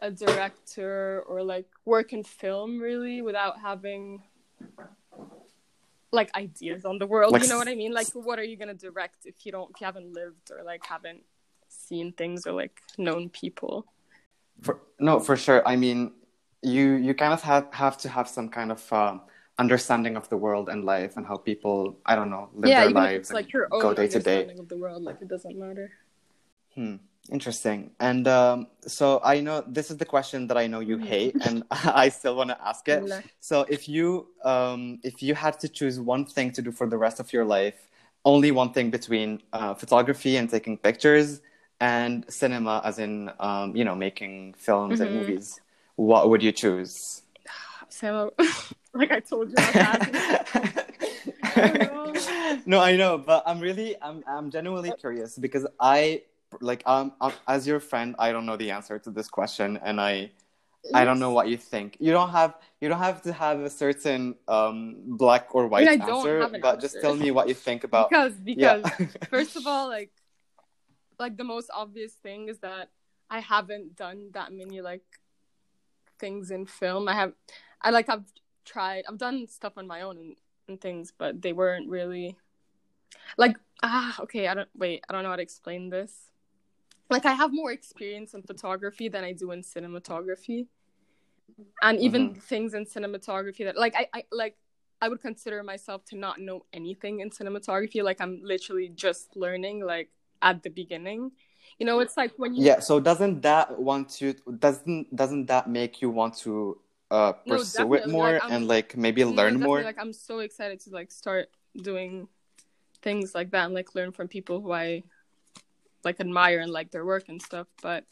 a 0.00 0.10
director 0.10 1.22
or 1.26 1.42
like 1.42 1.66
work 1.84 2.12
in 2.12 2.24
film 2.24 2.80
really 2.80 3.22
without 3.22 3.60
having 3.60 4.22
like 6.12 6.34
ideas 6.36 6.84
on 6.84 6.98
the 6.98 7.06
world. 7.06 7.32
Like 7.32 7.42
you 7.42 7.48
know 7.48 7.58
what 7.58 7.68
I 7.68 7.74
mean? 7.74 7.92
Like 7.92 8.08
what 8.12 8.38
are 8.38 8.44
you 8.44 8.56
gonna 8.56 8.74
direct 8.74 9.24
if 9.24 9.46
you 9.46 9.52
don't 9.52 9.70
if 9.70 9.80
you 9.80 9.84
haven't 9.84 10.12
lived 10.12 10.50
or 10.50 10.62
like 10.62 10.84
haven't 10.84 11.22
seen 11.68 12.12
things 12.12 12.46
or 12.46 12.52
like 12.52 12.80
known 12.98 13.28
people? 13.30 13.86
For, 14.62 14.80
no, 15.00 15.18
for 15.20 15.36
sure. 15.36 15.66
I 15.66 15.76
mean, 15.76 16.12
you 16.62 16.92
you 16.94 17.14
kind 17.14 17.32
of 17.32 17.42
have 17.42 17.72
have 17.72 17.96
to 17.98 18.08
have 18.08 18.28
some 18.28 18.48
kind 18.48 18.70
of 18.70 18.92
um, 18.92 19.22
understanding 19.58 20.16
of 20.16 20.28
the 20.28 20.36
world 20.36 20.68
and 20.68 20.84
life 20.84 21.16
and 21.16 21.26
how 21.26 21.36
people 21.36 21.96
I 22.06 22.14
don't 22.16 22.30
know 22.30 22.48
live 22.54 22.70
yeah, 22.70 22.80
their 22.82 22.90
lives 22.90 23.30
it's 23.30 23.32
like 23.32 23.44
and 23.46 23.52
your 23.52 23.68
own 23.72 23.80
go 23.82 23.94
day 23.94 24.08
to 24.08 24.18
day. 24.20 24.34
understanding 24.34 24.58
of 24.58 24.68
the 24.68 24.76
world, 24.76 25.02
like 25.02 25.20
it 25.20 25.28
doesn't 25.28 25.56
matter. 25.58 25.90
Hmm. 26.74 26.96
Interesting. 27.32 27.90
And 28.00 28.28
um, 28.28 28.66
so 28.86 29.20
I 29.24 29.40
know 29.40 29.64
this 29.66 29.90
is 29.90 29.96
the 29.96 30.04
question 30.04 30.46
that 30.48 30.58
I 30.58 30.66
know 30.66 30.80
you 30.80 30.98
Mhm. 30.98 31.06
hate, 31.06 31.36
and 31.40 31.62
I 31.70 32.10
still 32.10 32.36
want 32.36 32.50
to 32.50 32.58
ask 32.62 32.86
it. 32.88 33.02
So 33.40 33.62
if 33.68 33.88
you 33.88 34.28
um, 34.44 34.98
if 35.02 35.22
you 35.22 35.34
had 35.34 35.58
to 35.60 35.68
choose 35.68 35.98
one 35.98 36.26
thing 36.26 36.52
to 36.52 36.60
do 36.62 36.70
for 36.70 36.86
the 36.86 36.98
rest 36.98 37.20
of 37.20 37.32
your 37.32 37.44
life, 37.46 37.88
only 38.26 38.50
one 38.50 38.72
thing 38.72 38.90
between 38.90 39.42
uh, 39.54 39.72
photography 39.74 40.36
and 40.36 40.50
taking 40.50 40.76
pictures 40.76 41.40
and 41.80 42.24
cinema, 42.28 42.82
as 42.84 42.98
in 42.98 43.30
um, 43.40 43.74
you 43.74 43.84
know 43.84 43.94
making 43.94 44.54
films 44.58 45.00
and 45.00 45.10
Mhm. 45.10 45.14
movies, 45.14 45.60
what 45.96 46.28
would 46.28 46.42
you 46.42 46.52
choose? 46.52 47.22
Sam, 47.94 48.30
like 48.94 49.12
I 49.12 49.20
told 49.20 49.50
you, 49.50 49.54
about 49.54 49.72
that. 49.72 50.86
I 51.44 52.60
no, 52.66 52.80
I 52.80 52.96
know, 52.96 53.18
but 53.18 53.44
I'm 53.46 53.60
really, 53.60 53.94
I'm, 54.02 54.24
I'm 54.26 54.50
genuinely 54.50 54.92
curious 54.98 55.38
because 55.38 55.64
I, 55.78 56.22
like, 56.60 56.82
um, 56.86 57.12
um, 57.20 57.32
as 57.46 57.68
your 57.68 57.78
friend, 57.78 58.16
I 58.18 58.32
don't 58.32 58.46
know 58.46 58.56
the 58.56 58.72
answer 58.72 58.98
to 58.98 59.10
this 59.10 59.28
question, 59.28 59.78
and 59.84 60.00
I, 60.00 60.32
I 60.92 61.04
don't 61.04 61.20
know 61.20 61.30
what 61.30 61.46
you 61.46 61.56
think. 61.56 61.96
You 62.00 62.10
don't 62.10 62.30
have, 62.30 62.56
you 62.80 62.88
don't 62.88 62.98
have 62.98 63.22
to 63.22 63.32
have 63.32 63.60
a 63.60 63.70
certain 63.70 64.34
um 64.48 64.96
black 65.06 65.54
or 65.54 65.68
white 65.68 65.86
I 65.88 65.96
don't 65.96 66.26
answer, 66.26 66.40
an 66.40 66.60
but 66.60 66.80
just 66.80 67.00
tell 67.00 67.14
me 67.14 67.30
what 67.30 67.46
you 67.46 67.54
think 67.54 67.84
about. 67.84 68.10
because 68.10 68.34
because 68.34 68.82
yeah. 68.98 69.06
first 69.30 69.56
of 69.56 69.66
all, 69.68 69.88
like 69.88 70.10
like 71.18 71.36
the 71.36 71.44
most 71.44 71.70
obvious 71.72 72.12
thing 72.12 72.48
is 72.48 72.58
that 72.58 72.90
I 73.30 73.38
haven't 73.38 73.96
done 73.96 74.30
that 74.34 74.52
many 74.52 74.82
like 74.82 75.04
things 76.18 76.50
in 76.50 76.66
film. 76.66 77.08
I 77.08 77.14
have, 77.14 77.32
I 77.84 77.90
like 77.90 78.08
I've 78.08 78.24
tried, 78.64 79.04
I've 79.08 79.18
done 79.18 79.46
stuff 79.46 79.74
on 79.76 79.86
my 79.86 80.00
own 80.00 80.16
and, 80.16 80.36
and 80.68 80.80
things, 80.80 81.12
but 81.16 81.42
they 81.42 81.52
weren't 81.52 81.88
really 81.88 82.36
like 83.36 83.56
ah 83.82 84.16
okay. 84.20 84.48
I 84.48 84.54
don't 84.54 84.68
wait. 84.74 85.04
I 85.08 85.12
don't 85.12 85.22
know 85.22 85.28
how 85.28 85.36
to 85.36 85.42
explain 85.42 85.90
this. 85.90 86.30
Like 87.10 87.26
I 87.26 87.34
have 87.34 87.52
more 87.52 87.70
experience 87.70 88.34
in 88.34 88.42
photography 88.42 89.08
than 89.08 89.22
I 89.22 89.32
do 89.32 89.50
in 89.52 89.60
cinematography, 89.62 90.66
and 91.82 92.00
even 92.00 92.34
things 92.34 92.72
in 92.74 92.86
cinematography 92.86 93.64
that 93.66 93.76
like 93.76 93.94
I, 93.94 94.08
I 94.14 94.24
like 94.32 94.56
I 95.02 95.08
would 95.08 95.20
consider 95.20 95.62
myself 95.62 96.04
to 96.06 96.16
not 96.16 96.40
know 96.40 96.64
anything 96.72 97.20
in 97.20 97.28
cinematography. 97.30 98.02
Like 98.02 98.20
I'm 98.20 98.40
literally 98.42 98.88
just 98.88 99.36
learning, 99.36 99.84
like 99.84 100.08
at 100.40 100.62
the 100.62 100.70
beginning. 100.70 101.32
You 101.78 101.86
know, 101.86 102.00
it's 102.00 102.16
like 102.16 102.32
when 102.38 102.54
you 102.54 102.64
yeah. 102.64 102.80
So 102.80 103.00
doesn't 103.00 103.42
that 103.42 103.78
want 103.78 104.08
to 104.16 104.34
Doesn't 104.58 105.14
doesn't 105.14 105.46
that 105.46 105.68
make 105.68 106.00
you 106.00 106.08
want 106.08 106.38
to 106.38 106.78
uh 107.14 107.32
No, 107.46 107.56
pursue 107.58 107.94
it 107.94 108.08
more 108.08 108.32
like, 108.32 108.50
and 108.50 108.66
like 108.68 108.96
maybe 108.96 109.22
No, 109.24 109.30
learn 109.32 109.60
more? 109.60 109.82
Like 109.82 109.98
I'm 109.98 110.12
so 110.12 110.40
excited 110.40 110.80
to 110.80 110.90
like 110.90 111.12
start 111.12 111.48
doing 111.76 112.28
things 113.02 113.34
like 113.34 113.50
that 113.52 113.66
and 113.66 113.74
like 113.74 113.94
learn 113.94 114.12
from 114.12 114.28
people 114.28 114.60
who 114.60 114.72
I 114.72 115.02
like 116.04 116.20
admire 116.20 116.60
and 116.60 116.72
like 116.72 116.90
their 116.90 117.04
work 117.04 117.28
and 117.28 117.40
stuff. 117.40 117.68
But 117.82 118.04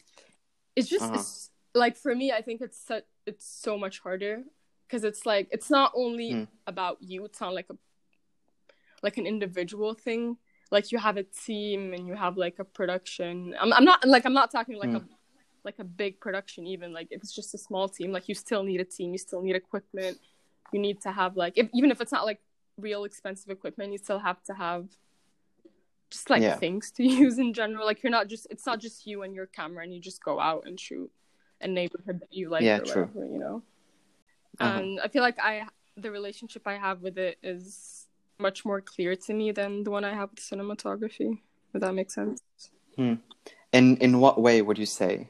it's 0.75 0.89
just 0.89 1.03
Uh-huh. 1.03 1.15
it's, 1.19 1.49
like 1.75 1.97
for 1.97 2.15
me, 2.15 2.31
I 2.31 2.41
think 2.41 2.61
it's 2.61 2.79
so, 2.87 3.01
it's 3.25 3.45
so 3.45 3.77
much 3.77 3.99
harder 3.99 4.43
because 4.87 5.03
it's 5.03 5.25
like 5.25 5.47
it's 5.51 5.69
not 5.69 5.91
only 5.95 6.31
Hmm. 6.31 6.43
about 6.67 6.97
you. 7.01 7.25
It's 7.25 7.41
not 7.41 7.53
like 7.53 7.67
a 7.69 7.77
like 9.01 9.17
an 9.17 9.27
individual 9.27 9.93
thing. 9.93 10.37
Like 10.71 10.91
you 10.91 10.97
have 10.97 11.17
a 11.17 11.23
team 11.23 11.93
and 11.93 12.07
you 12.07 12.15
have 12.15 12.37
like 12.37 12.59
a 12.59 12.63
production. 12.63 13.55
I'm 13.59 13.73
I'm 13.73 13.85
not 13.85 14.07
like 14.07 14.25
I'm 14.25 14.33
not 14.33 14.51
talking 14.51 14.77
like 14.77 14.91
Hmm. 14.91 14.97
a 14.97 15.03
like 15.63 15.79
a 15.79 15.83
big 15.83 16.19
production 16.19 16.65
even 16.67 16.91
like 16.93 17.07
if 17.11 17.21
it's 17.21 17.33
just 17.33 17.53
a 17.53 17.57
small 17.57 17.87
team 17.87 18.11
like 18.11 18.27
you 18.27 18.35
still 18.35 18.63
need 18.63 18.81
a 18.81 18.85
team 18.85 19.11
you 19.11 19.17
still 19.17 19.41
need 19.41 19.55
equipment 19.55 20.17
you 20.71 20.79
need 20.79 20.99
to 21.01 21.11
have 21.11 21.37
like 21.37 21.53
if, 21.55 21.69
even 21.73 21.91
if 21.91 22.01
it's 22.01 22.11
not 22.11 22.25
like 22.25 22.39
real 22.77 23.03
expensive 23.05 23.49
equipment 23.49 23.91
you 23.91 23.97
still 23.97 24.19
have 24.19 24.41
to 24.43 24.53
have 24.53 24.87
just 26.09 26.29
like 26.29 26.41
Yeah. 26.41 26.55
things 26.55 26.91
to 26.91 27.03
use 27.23 27.37
in 27.39 27.53
general 27.53 27.85
like 27.85 28.03
you're 28.03 28.11
not 28.11 28.27
just 28.27 28.47
it's 28.49 28.65
not 28.65 28.79
just 28.79 29.05
you 29.07 29.23
and 29.23 29.33
your 29.35 29.45
camera 29.47 29.83
and 29.83 29.93
you 29.93 29.99
just 30.01 30.23
go 30.23 30.39
out 30.39 30.63
and 30.65 30.79
shoot 30.79 31.09
a 31.61 31.67
neighborhood 31.67 32.19
that 32.19 32.33
you 32.33 32.49
like 32.49 32.63
Yeah, 32.63 32.79
or 32.79 32.85
true. 32.85 33.01
whatever 33.13 33.25
you 33.25 33.39
know 33.39 33.63
Uh-huh. 34.59 34.79
and 34.79 34.99
i 35.01 35.07
feel 35.07 35.21
like 35.21 35.39
i 35.39 35.65
the 35.97 36.11
relationship 36.11 36.63
i 36.67 36.75
have 36.77 37.01
with 37.01 37.17
it 37.17 37.37
is 37.43 38.07
much 38.39 38.65
more 38.65 38.81
clear 38.81 39.15
to 39.15 39.33
me 39.33 39.51
than 39.51 39.83
the 39.83 39.91
one 39.91 40.03
i 40.03 40.13
have 40.13 40.29
with 40.31 40.39
cinematography 40.39 41.37
if 41.73 41.81
that 41.81 41.93
makes 41.93 42.13
sense 42.15 42.41
hmm. 42.97 43.13
In 43.71 43.97
in 43.97 44.19
what 44.19 44.39
way 44.39 44.61
would 44.61 44.77
you 44.77 44.85
say? 44.85 45.27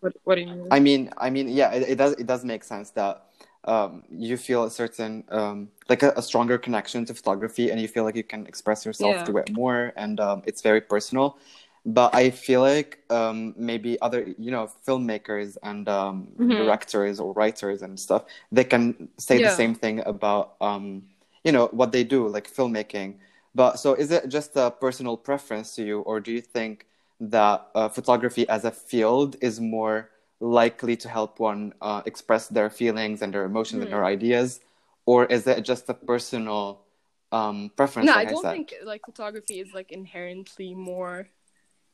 What, 0.00 0.12
what 0.24 0.34
do 0.36 0.42
you 0.42 0.46
mean 0.48 0.60
I 0.70 0.80
mean, 0.80 1.10
I 1.18 1.30
mean, 1.30 1.48
yeah, 1.48 1.72
it, 1.72 1.90
it 1.90 1.96
does 1.98 2.12
it 2.14 2.26
does 2.26 2.44
make 2.44 2.64
sense 2.64 2.90
that 2.90 3.22
um, 3.64 4.02
you 4.10 4.36
feel 4.36 4.64
a 4.64 4.70
certain 4.70 5.24
um, 5.30 5.68
like 5.88 6.02
a, 6.02 6.12
a 6.16 6.22
stronger 6.22 6.58
connection 6.58 7.04
to 7.06 7.14
photography, 7.14 7.70
and 7.70 7.80
you 7.80 7.88
feel 7.88 8.04
like 8.04 8.16
you 8.16 8.24
can 8.24 8.46
express 8.46 8.84
yourself 8.86 9.20
Yeah. 9.20 9.24
through 9.24 9.38
it 9.38 9.50
more, 9.50 9.92
and 9.96 10.18
um, 10.20 10.42
it's 10.46 10.62
very 10.62 10.80
personal. 10.80 11.36
But 11.84 12.14
I 12.14 12.30
feel 12.30 12.60
like 12.60 13.00
um, 13.10 13.54
maybe 13.56 14.00
other, 14.00 14.34
you 14.38 14.50
know, 14.50 14.70
filmmakers 14.86 15.56
and 15.62 15.88
um, 15.88 16.28
Mhm. 16.38 16.54
directors 16.54 17.18
or 17.20 17.32
writers 17.32 17.82
and 17.82 17.98
stuff, 17.98 18.24
they 18.52 18.64
can 18.64 19.08
say 19.18 19.38
the 19.38 19.48
same 19.50 19.74
thing 19.74 20.00
about, 20.06 20.54
um, 20.60 21.02
you 21.44 21.50
know, 21.52 21.66
what 21.72 21.90
they 21.92 22.04
do, 22.04 22.28
like 22.28 22.48
filmmaking. 22.48 23.16
But 23.54 23.78
so, 23.80 23.94
is 23.94 24.10
it 24.12 24.28
just 24.28 24.56
a 24.56 24.70
personal 24.70 25.16
preference 25.16 25.74
to 25.76 25.82
you, 25.84 26.00
or 26.00 26.20
do 26.20 26.32
you 26.32 26.40
think 26.40 26.86
that 27.30 27.68
uh, 27.74 27.88
photography 27.88 28.48
as 28.48 28.64
a 28.64 28.70
field 28.70 29.36
is 29.40 29.60
more 29.60 30.10
likely 30.40 30.96
to 30.96 31.08
help 31.08 31.38
one 31.38 31.72
uh, 31.80 32.02
express 32.04 32.48
their 32.48 32.68
feelings 32.70 33.22
and 33.22 33.32
their 33.32 33.44
emotions 33.44 33.82
and 33.82 33.88
Hmm. 33.88 33.94
their 33.94 34.04
ideas, 34.04 34.60
or 35.06 35.26
is 35.26 35.46
it 35.46 35.62
just 35.62 35.88
a 35.88 35.94
personal 35.94 36.82
um, 37.30 37.70
preference? 37.76 38.06
no 38.08 38.14
like 38.16 38.26
i 38.28 38.30
don't 38.30 38.42
said? 38.42 38.54
think 38.54 38.74
like 38.84 39.02
photography 39.04 39.60
is 39.60 39.72
like 39.72 39.92
inherently 39.92 40.74
more 40.74 41.28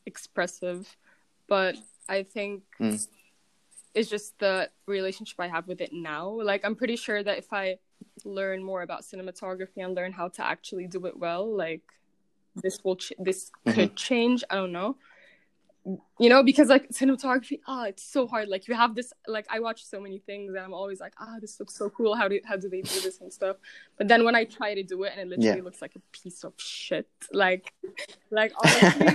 expressive 0.06 0.96
but 1.48 1.76
i 2.08 2.22
think 2.22 2.62
Mm. 2.80 3.06
it's 3.94 4.08
just 4.08 4.38
the 4.38 4.70
relationship 4.86 5.38
i 5.40 5.48
have 5.48 5.66
with 5.68 5.80
it 5.80 5.92
now 5.92 6.28
like 6.42 6.64
i'm 6.64 6.74
pretty 6.76 6.96
sure 6.96 7.22
that 7.22 7.38
if 7.38 7.52
i 7.52 7.76
learn 8.24 8.62
more 8.64 8.82
about 8.82 9.02
cinematography 9.02 9.78
and 9.84 9.94
learn 9.94 10.12
how 10.12 10.28
to 10.28 10.44
actually 10.44 10.86
do 10.86 11.04
it 11.06 11.16
well 11.18 11.44
like 11.56 11.82
this 12.62 12.78
will 12.84 12.96
ch- 12.96 13.12
this 13.18 13.50
Mm-hmm. 13.66 13.74
could 13.74 13.96
change 13.96 14.44
i 14.50 14.54
don't 14.56 14.72
know 14.72 14.96
you 15.84 16.28
know 16.28 16.42
because 16.42 16.68
like 16.68 16.90
cinematography 16.90 17.60
ah 17.66 17.84
it's 17.84 18.02
so 18.02 18.26
hard. 18.26 18.48
Like 18.48 18.68
you 18.68 18.74
have 18.74 18.94
this 18.94 19.12
like 19.26 19.46
i 19.48 19.58
watch 19.60 19.84
so 19.84 19.98
many 20.00 20.18
things 20.18 20.50
and 20.54 20.58
i'm 20.62 20.74
always 20.74 21.00
like 21.00 21.14
ah 21.18 21.36
this 21.40 21.58
looks 21.60 21.74
so 21.74 21.88
cool. 21.88 22.14
How 22.14 22.28
do 22.28 22.38
how 22.44 22.56
do 22.56 22.68
they 22.68 22.82
do 22.82 23.00
this 23.00 23.20
and 23.22 23.32
stuff? 23.32 23.56
But 23.96 24.06
then 24.08 24.24
when 24.24 24.34
i 24.34 24.44
try 24.44 24.74
to 24.74 24.82
do 24.82 25.04
it 25.04 25.12
and 25.12 25.20
it 25.22 25.28
literally 25.28 25.58
Yeah. 25.58 25.64
looks 25.64 25.80
like 25.80 25.94
a 25.96 26.00
piece 26.12 26.44
of 26.44 26.52
shit 26.58 27.08
like 27.32 27.72
like 28.30 28.52
honestly 28.62 29.06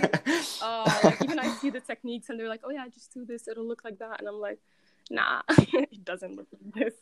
uh 0.64 1.00
like 1.04 1.22
even 1.24 1.38
i 1.38 1.48
see 1.58 1.70
the 1.70 1.80
techniques 1.82 2.30
and 2.30 2.40
they're 2.40 2.50
like 2.50 2.62
oh 2.64 2.72
yeah 2.72 2.88
just 2.88 3.14
do 3.14 3.24
this. 3.26 3.48
It'll 3.48 3.68
look 3.68 3.84
like 3.84 4.00
that. 4.00 4.20
And 4.20 4.28
i'm 4.28 4.40
like 4.40 4.60
nah 5.12 5.42
it 5.96 6.04
doesn't 6.06 6.36
look 6.38 6.48
like 6.54 6.74
this. 6.74 6.94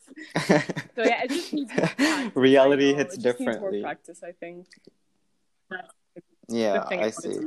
So 0.96 1.02
yeah 1.04 1.22
it 1.22 1.30
just 1.30 1.52
needs 1.52 1.72
more 1.74 1.86
practice, 1.96 2.32
Reality 2.36 2.92
hits 2.92 3.14
it 3.14 3.20
just 3.22 3.40
needs 3.40 3.52
differently. 3.54 3.78
more 3.80 3.88
practice 3.88 4.22
i 4.22 4.32
think. 4.32 4.66
That's 5.70 5.94
yeah, 6.52 6.90
I 6.98 7.10
see. 7.10 7.40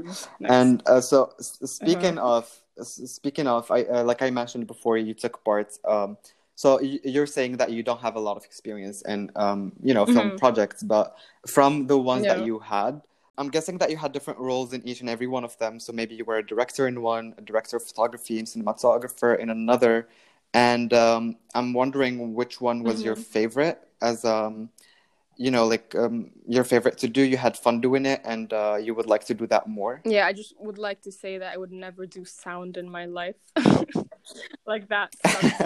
And 0.44 0.82
uh, 0.88 1.02
so, 1.02 1.34
speaking 1.40 2.18
Uh-huh. 2.18 2.20
of 2.20 2.62
speaking 2.82 3.48
of, 3.48 3.70
I 3.72 3.84
uh, 3.84 4.04
like 4.04 4.22
I 4.22 4.30
mentioned 4.32 4.68
before, 4.68 4.98
you 4.98 5.14
took 5.14 5.44
part. 5.44 5.78
Um, 5.86 6.18
so 6.56 6.80
you're 6.82 7.28
saying 7.28 7.58
that 7.58 7.72
you 7.72 7.84
don't 7.84 8.00
have 8.02 8.16
a 8.16 8.20
lot 8.20 8.38
of 8.38 8.46
experience 8.46 9.02
in, 9.02 9.30
um, 9.36 9.74
you 9.84 9.94
know, 9.94 10.06
film 10.06 10.32
Mhm. 10.32 10.38
projects, 10.38 10.84
but 10.84 11.16
from 11.46 11.88
the 11.88 11.98
ones 11.98 12.28
that 12.28 12.40
you 12.40 12.60
had, 12.60 13.02
I'm 13.38 13.50
guessing 13.50 13.78
that 13.80 13.92
you 13.92 13.98
had 13.98 14.14
different 14.14 14.40
roles 14.40 14.72
in 14.74 14.86
each 14.88 15.02
and 15.02 15.10
every 15.10 15.28
one 15.28 15.44
of 15.44 15.58
them. 15.58 15.80
So 15.82 15.92
maybe 15.92 16.16
you 16.16 16.24
were 16.26 16.38
a 16.38 16.46
director 16.46 16.88
in 16.88 17.02
one, 17.02 17.34
a 17.38 17.42
director 17.42 17.76
of 17.78 17.84
photography, 17.84 18.40
and 18.40 18.48
cinematographer 18.48 19.38
in 19.38 19.50
another. 19.50 20.08
And 20.54 20.94
um, 20.94 21.36
I'm 21.54 21.74
wondering 21.74 22.34
which 22.34 22.62
one 22.62 22.84
was 22.84 23.04
your 23.04 23.16
Mhm. 23.16 23.18
favorite 23.18 23.80
as 24.02 24.24
um 24.26 24.70
you 25.38 25.52
know 25.52 25.66
like 25.68 25.94
um, 25.96 26.30
your 26.48 26.64
favorite 26.64 26.98
to 27.00 27.08
do 27.08 27.22
you 27.22 27.38
had 27.38 27.58
fun 27.58 27.82
doing 27.82 28.06
it 28.06 28.22
and 28.26 28.54
uh, 28.54 28.78
you 28.82 28.94
would 28.94 29.08
like 29.08 29.26
to 29.26 29.34
do 29.34 29.48
that 29.48 29.68
more 29.68 30.02
Yeah, 30.06 30.26
I 30.28 30.34
just 30.34 30.54
would 30.60 30.78
like 30.78 31.02
to 31.04 31.12
say 31.12 31.38
that 31.40 31.54
I 31.54 31.58
would 31.58 31.72
never 31.72 32.06
do 32.06 32.26
sound 32.26 32.78
in 32.78 32.90
my 32.90 33.06
life. 33.06 33.36
like 34.68 34.88
that 34.90 35.10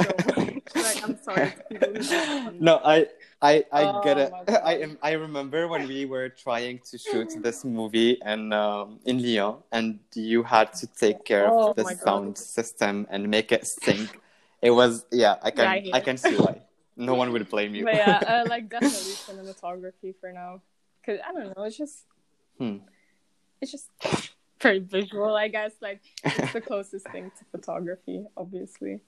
so. 0.02 0.26
Like 0.76 1.00
I'm 1.04 1.18
sorry 1.18 1.52
to 1.52 1.62
people 1.70 1.92
who 1.94 2.04
do 2.04 2.20
sound. 2.26 2.62
no 2.62 2.80
i 2.86 3.08
i 3.42 3.64
i 3.72 3.86
Oh 3.86 4.00
get 4.02 4.18
it 4.18 4.32
i 4.64 4.76
am 4.76 4.98
i 5.02 5.12
remember 5.14 5.68
when 5.68 5.88
we 5.88 6.06
were 6.06 6.30
trying 6.30 6.80
to 6.90 6.98
shoot 6.98 7.30
this 7.42 7.64
movie 7.66 8.22
and 8.22 8.54
um 8.54 9.00
in 9.06 9.22
lyon 9.22 9.58
and 9.72 10.00
you 10.14 10.44
had 10.44 10.72
to 10.74 10.88
take 10.88 11.26
care 11.26 11.48
Oh 11.48 11.70
of 11.70 11.76
the 11.76 11.84
my 11.84 11.94
God. 11.94 12.02
sound 12.04 12.38
system 12.38 13.08
and 13.10 13.30
make 13.30 13.52
it 13.52 13.66
sync 13.66 14.20
it 14.62 14.72
was 14.72 15.06
yeah 15.12 15.36
i 15.42 15.52
can 15.52 15.66
Yeah, 15.66 15.70
I 15.92 16.00
I, 16.00 16.00
can 16.02 16.18
see 16.18 16.36
why 16.38 16.62
no 17.00 17.16
one 17.16 17.32
would 17.32 17.50
blame 17.50 17.74
you 17.76 17.86
But 17.86 17.96
yeah, 17.96 18.18
uh, 18.28 18.46
like 18.50 18.70
definitely 18.70 19.16
cinematography 19.26 20.14
for 20.20 20.32
now. 20.32 20.62
Cause 21.06 21.18
I 21.28 21.32
don't 21.34 21.56
know, 21.58 21.64
it's 21.64 21.78
just 21.78 22.06
Hmm. 22.58 22.78
it's 23.62 23.72
just 23.72 23.90
very 24.62 24.80
visual, 24.80 25.34
I 25.36 25.48
guess. 25.48 25.72
Like 25.82 26.02
it's 26.24 26.54
the 26.54 26.62
closest 26.62 27.08
thing 27.10 27.32
to 27.40 27.46
photography, 27.52 28.26
obviously. 28.36 29.00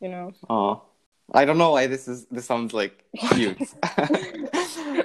You 0.00 0.08
know. 0.08 0.32
Oh, 0.48 0.82
I 1.32 1.44
don't 1.44 1.58
know 1.58 1.72
why 1.72 1.86
this 1.88 2.06
is. 2.08 2.26
This 2.26 2.44
sounds 2.46 2.72
like 2.72 3.04
cute. 3.34 3.58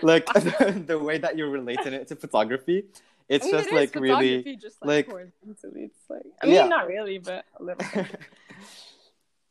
like 0.04 0.26
the, 0.34 0.84
the 0.86 1.00
way 1.00 1.18
that 1.18 1.38
you're 1.38 1.50
relating 1.50 1.94
it 1.94 2.08
to 2.10 2.16
photography, 2.16 2.86
it's 3.30 3.46
I 3.46 3.48
mean, 3.48 3.56
just 3.58 3.70
it 3.70 3.76
like 3.76 3.96
really. 3.96 4.56
just 4.58 4.78
like- 4.86 5.12
like. 5.12 5.32
It's 5.50 5.64
like 6.10 6.26
I 6.42 6.46
mean, 6.46 6.56
Yeah. 6.56 6.68
not 6.68 6.88
really, 6.88 7.18
but 7.20 7.46
a 7.60 7.64
little. 7.64 8.06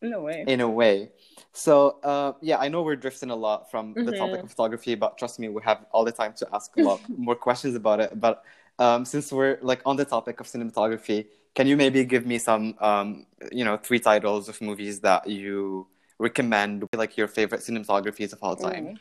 In 0.02 0.12
a 0.12 0.20
way. 0.20 0.44
in 0.46 0.60
a 0.60 0.68
way. 0.68 1.10
So 1.56 1.98
uh, 2.04 2.32
yeah, 2.42 2.58
I 2.58 2.68
know 2.68 2.82
we're 2.82 2.96
drifting 2.96 3.30
a 3.30 3.36
lot 3.36 3.70
from 3.70 3.94
the 3.94 4.12
Mhm. 4.12 4.18
topic 4.18 4.42
of 4.42 4.50
photography, 4.50 4.94
but 4.94 5.16
trust 5.16 5.38
me, 5.40 5.48
we 5.48 5.62
have 5.64 5.86
all 5.90 6.04
the 6.04 6.12
time 6.12 6.34
to 6.34 6.46
ask 6.52 6.76
a 6.76 6.80
lot 6.80 7.00
more 7.16 7.34
questions 7.34 7.74
about 7.74 7.98
it. 8.00 8.20
But 8.20 8.44
um, 8.78 9.04
since 9.06 9.32
we're 9.32 9.58
like 9.62 9.80
on 9.86 9.96
the 9.96 10.04
topic 10.04 10.38
of 10.40 10.46
cinematography, 10.46 11.26
can 11.54 11.66
you 11.66 11.76
maybe 11.76 12.04
give 12.04 12.26
me 12.26 12.38
some, 12.38 12.74
um, 12.80 13.26
you 13.50 13.64
know, 13.64 13.78
three 13.78 13.98
titles 13.98 14.50
of 14.50 14.60
movies 14.60 15.00
that 15.00 15.26
you 15.26 15.86
recommend, 16.18 16.84
like 16.94 17.16
your 17.16 17.26
favorite 17.26 17.62
cinematographies 17.62 18.34
of 18.34 18.38
all 18.42 18.54
time? 18.54 18.92
Ooh, 18.92 18.98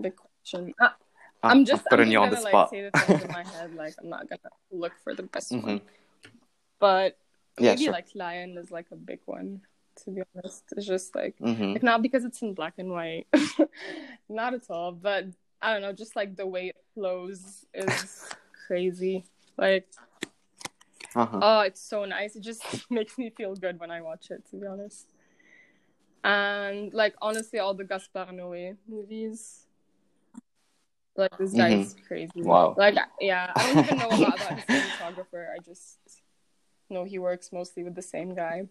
big 0.00 0.16
question. 0.16 0.72
Uh, 0.80 0.88
Ah, 1.42 1.50
I'm 1.50 1.64
just 1.66 1.84
putting 1.90 2.06
I'm 2.06 2.12
you 2.12 2.18
on 2.20 2.30
the 2.30 2.36
gonna, 2.36 2.48
spot. 2.48 2.72
Like, 2.72 2.80
say 2.80 2.82
the 2.82 2.90
things 3.06 3.22
in 3.22 3.30
my 3.30 3.44
head. 3.44 3.74
Like 3.74 3.94
I'm 4.00 4.08
not 4.08 4.28
gonna 4.30 4.50
look 4.72 4.92
for 5.04 5.14
the 5.14 5.24
best 5.24 5.52
Mhm. 5.56 5.62
one, 5.62 5.80
but 6.80 7.18
Yeah, 7.60 7.72
maybe 7.72 7.84
sure. 7.84 7.92
like 7.92 8.06
La 8.14 8.30
Haine 8.30 8.56
is 8.56 8.70
like 8.70 8.86
a 8.92 8.96
big 8.96 9.20
one. 9.26 9.60
To 10.04 10.10
be 10.10 10.22
honest, 10.36 10.64
it's 10.76 10.86
just 10.86 11.14
like 11.14 11.36
hmm 11.38 11.72
like 11.72 11.82
not 11.82 12.02
because 12.02 12.24
it's 12.24 12.40
in 12.42 12.54
black 12.54 12.74
and 12.78 12.90
white, 12.90 13.26
not 14.28 14.54
at 14.54 14.62
all. 14.70 14.92
But 14.92 15.26
I 15.60 15.72
don't 15.72 15.82
know, 15.82 15.92
just 15.92 16.14
like 16.16 16.36
the 16.36 16.46
way 16.46 16.68
it 16.68 16.76
flows 16.94 17.64
is 17.74 18.28
crazy. 18.66 19.24
Like 19.56 19.88
Uh-huh. 21.16 21.38
oh, 21.42 21.60
it's 21.60 21.80
so 21.80 22.04
nice. 22.04 22.36
It 22.36 22.42
just 22.42 22.62
makes 22.90 23.18
me 23.18 23.30
feel 23.30 23.54
good 23.54 23.80
when 23.80 23.90
I 23.90 24.00
watch 24.02 24.30
it. 24.30 24.44
To 24.50 24.56
be 24.56 24.66
honest, 24.66 25.06
and 26.24 26.92
like 26.94 27.14
honestly, 27.20 27.58
all 27.58 27.74
the 27.74 27.84
Gaspar 27.84 28.26
Noé 28.32 28.76
movies. 28.88 29.64
Like 31.16 31.36
this 31.36 31.52
guy 31.52 31.70
is 31.70 31.96
crazy. 32.06 32.30
Mm-hmm. 32.38 32.46
Wow. 32.46 32.74
Like 32.78 32.94
yeah, 33.20 33.52
I 33.56 33.62
don't 33.64 33.78
even 33.80 33.98
know 33.98 34.14
a 34.14 34.16
lot 34.16 34.36
about 34.36 34.54
his 34.54 34.64
cinematographer. 34.64 35.52
I 35.52 35.58
just 35.58 35.98
know 36.88 37.04
he 37.04 37.18
works 37.18 37.50
mostly 37.52 37.82
with 37.82 37.96
the 37.96 38.02
same 38.02 38.34
guy. 38.34 38.68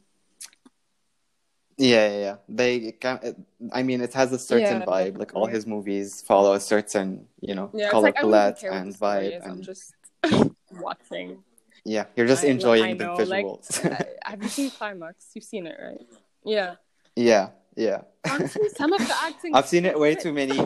Yeah, 1.77 2.09
yeah, 2.09 2.19
yeah. 2.19 2.35
They 2.49 2.91
can. 2.93 3.45
I 3.71 3.83
mean, 3.83 4.01
it 4.01 4.13
has 4.13 4.31
a 4.33 4.39
certain 4.39 4.79
Yeah, 4.81 4.85
vibe. 4.85 5.17
Like 5.19 5.35
all 5.35 5.45
his 5.45 5.67
movies 5.67 6.21
follow 6.21 6.53
a 6.53 6.59
certain, 6.59 7.27
you 7.39 7.53
know, 7.53 7.69
Yeah, 7.73 7.91
color 7.91 8.03
like 8.09 8.17
I 8.17 8.21
don't 8.21 8.29
even 8.31 8.39
palette 8.55 8.63
and 8.63 8.95
vibe, 8.95 9.37
is. 9.37 9.43
I'm 9.45 9.51
and 9.51 9.63
just 9.63 9.93
watching. 10.71 11.43
yeah, 11.85 12.05
you're 12.15 12.25
just 12.27 12.43
I- 12.43 12.47
enjoying 12.47 12.97
the 12.97 13.05
like, 13.25 13.45
visuals. 13.45 13.85
uh, 13.85 14.03
have 14.25 14.41
you 14.41 14.49
seen 14.49 14.71
Climax? 14.71 15.29
You've 15.35 15.43
seen 15.43 15.67
it, 15.67 15.77
right? 15.79 16.01
Yeah. 16.43 16.75
yeah, 17.15 17.49
yeah. 17.75 18.01
Honestly, 18.29 18.69
some 18.75 18.91
of 18.93 18.99
the 19.07 19.15
acting. 19.21 19.53
I've 19.53 19.67
seen 19.67 19.85
it 19.85 19.99
way 19.99 20.15
too 20.15 20.33
many 20.33 20.57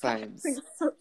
times. 0.00 0.44
So. 0.78 0.92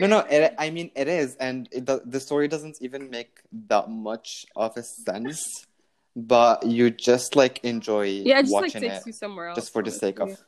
No, 0.00 0.06
no. 0.08 0.18
It, 0.28 0.54
I 0.58 0.70
mean, 0.70 0.90
it 0.96 1.06
is, 1.06 1.36
and 1.36 1.68
it, 1.70 1.86
the 1.86 2.02
the 2.04 2.18
story 2.18 2.48
doesn't 2.48 2.78
even 2.80 3.10
make 3.10 3.40
that 3.68 3.88
much 3.88 4.46
of 4.56 4.76
a 4.76 4.82
sense. 4.82 5.66
But 6.16 6.64
you 6.66 6.90
just 6.90 7.34
like 7.34 7.58
enjoy 7.64 8.04
Yeah, 8.04 8.38
it 8.38 8.42
just 8.42 8.52
like 8.52 8.62
watching 8.62 8.82
takes 8.82 9.00
it 9.00 9.06
you 9.06 9.12
somewhere 9.12 9.48
else. 9.48 9.56
just 9.58 9.72
for 9.72 9.82
the 9.82 9.90
sake 9.90 10.18
of. 10.20 10.28
honestly. 10.28 10.44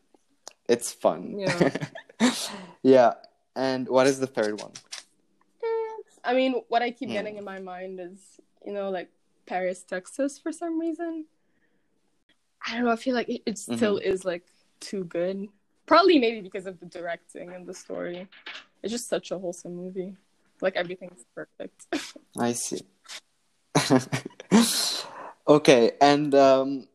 It's 0.68 0.92
fun. 0.92 1.38
Yeah. 1.38 1.70
yeah. 2.83 3.12
And 3.55 3.88
what 3.88 4.07
is 4.07 4.18
the 4.20 4.26
third 4.26 4.61
one? 4.61 4.72
I 6.24 6.35
mean, 6.35 6.62
what 6.68 6.83
I 6.83 6.90
keep 6.90 7.09
Hmm. 7.09 7.14
getting 7.14 7.37
in 7.37 7.44
my 7.44 7.61
mind 7.61 8.00
is, 8.00 8.18
you 8.64 8.72
know, 8.72 8.90
like 8.90 9.11
Paris, 9.46 9.83
Texas 9.85 10.38
for 10.38 10.50
some 10.52 10.81
reason. 10.81 11.24
I 12.66 12.74
don't 12.74 12.85
know. 12.85 12.90
I 12.90 12.96
feel 12.96 13.14
like 13.14 13.29
it, 13.29 13.42
it 13.46 13.59
still 13.59 13.96
Mm-hmm. 13.98 14.11
is 14.12 14.24
like 14.24 14.44
too 14.81 15.05
good. 15.05 15.46
Probably 15.87 16.18
maybe 16.18 16.40
because 16.40 16.66
of 16.66 16.81
the 16.81 16.87
directing 16.87 17.52
and 17.52 17.64
the 17.66 17.74
story. 17.74 18.26
It's 18.83 18.90
just 18.92 19.09
such 19.09 19.31
a 19.31 19.38
wholesome 19.38 19.76
movie. 19.76 20.16
Like 20.61 20.74
everything's 20.74 21.24
perfect. 21.35 21.87
I 22.38 22.52
see. 22.52 22.81
okay, 25.49 25.93
and 26.01 26.35
um, 26.35 26.89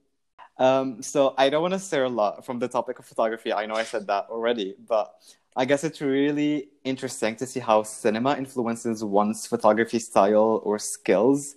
um, 0.58 1.02
so 1.02 1.34
I 1.38 1.50
don't 1.50 1.62
want 1.62 1.74
to 1.74 1.80
stray 1.80 2.02
a 2.02 2.10
lot 2.10 2.46
from 2.46 2.60
the 2.60 2.68
topic 2.68 3.00
of 3.00 3.06
photography. 3.06 3.54
I 3.54 3.66
know 3.66 3.76
I 3.76 3.84
said 3.84 4.08
that 4.08 4.28
already, 4.30 4.76
but 4.88 5.14
I 5.56 5.66
guess 5.66 5.84
it's 5.84 6.02
really 6.02 6.70
interesting 6.84 7.36
to 7.38 7.46
see 7.46 7.60
how 7.60 7.84
cinema 7.84 8.38
influences 8.38 9.04
one's 9.04 9.48
photography 9.48 10.00
style 10.00 10.62
or 10.64 10.80
skills. 10.80 11.56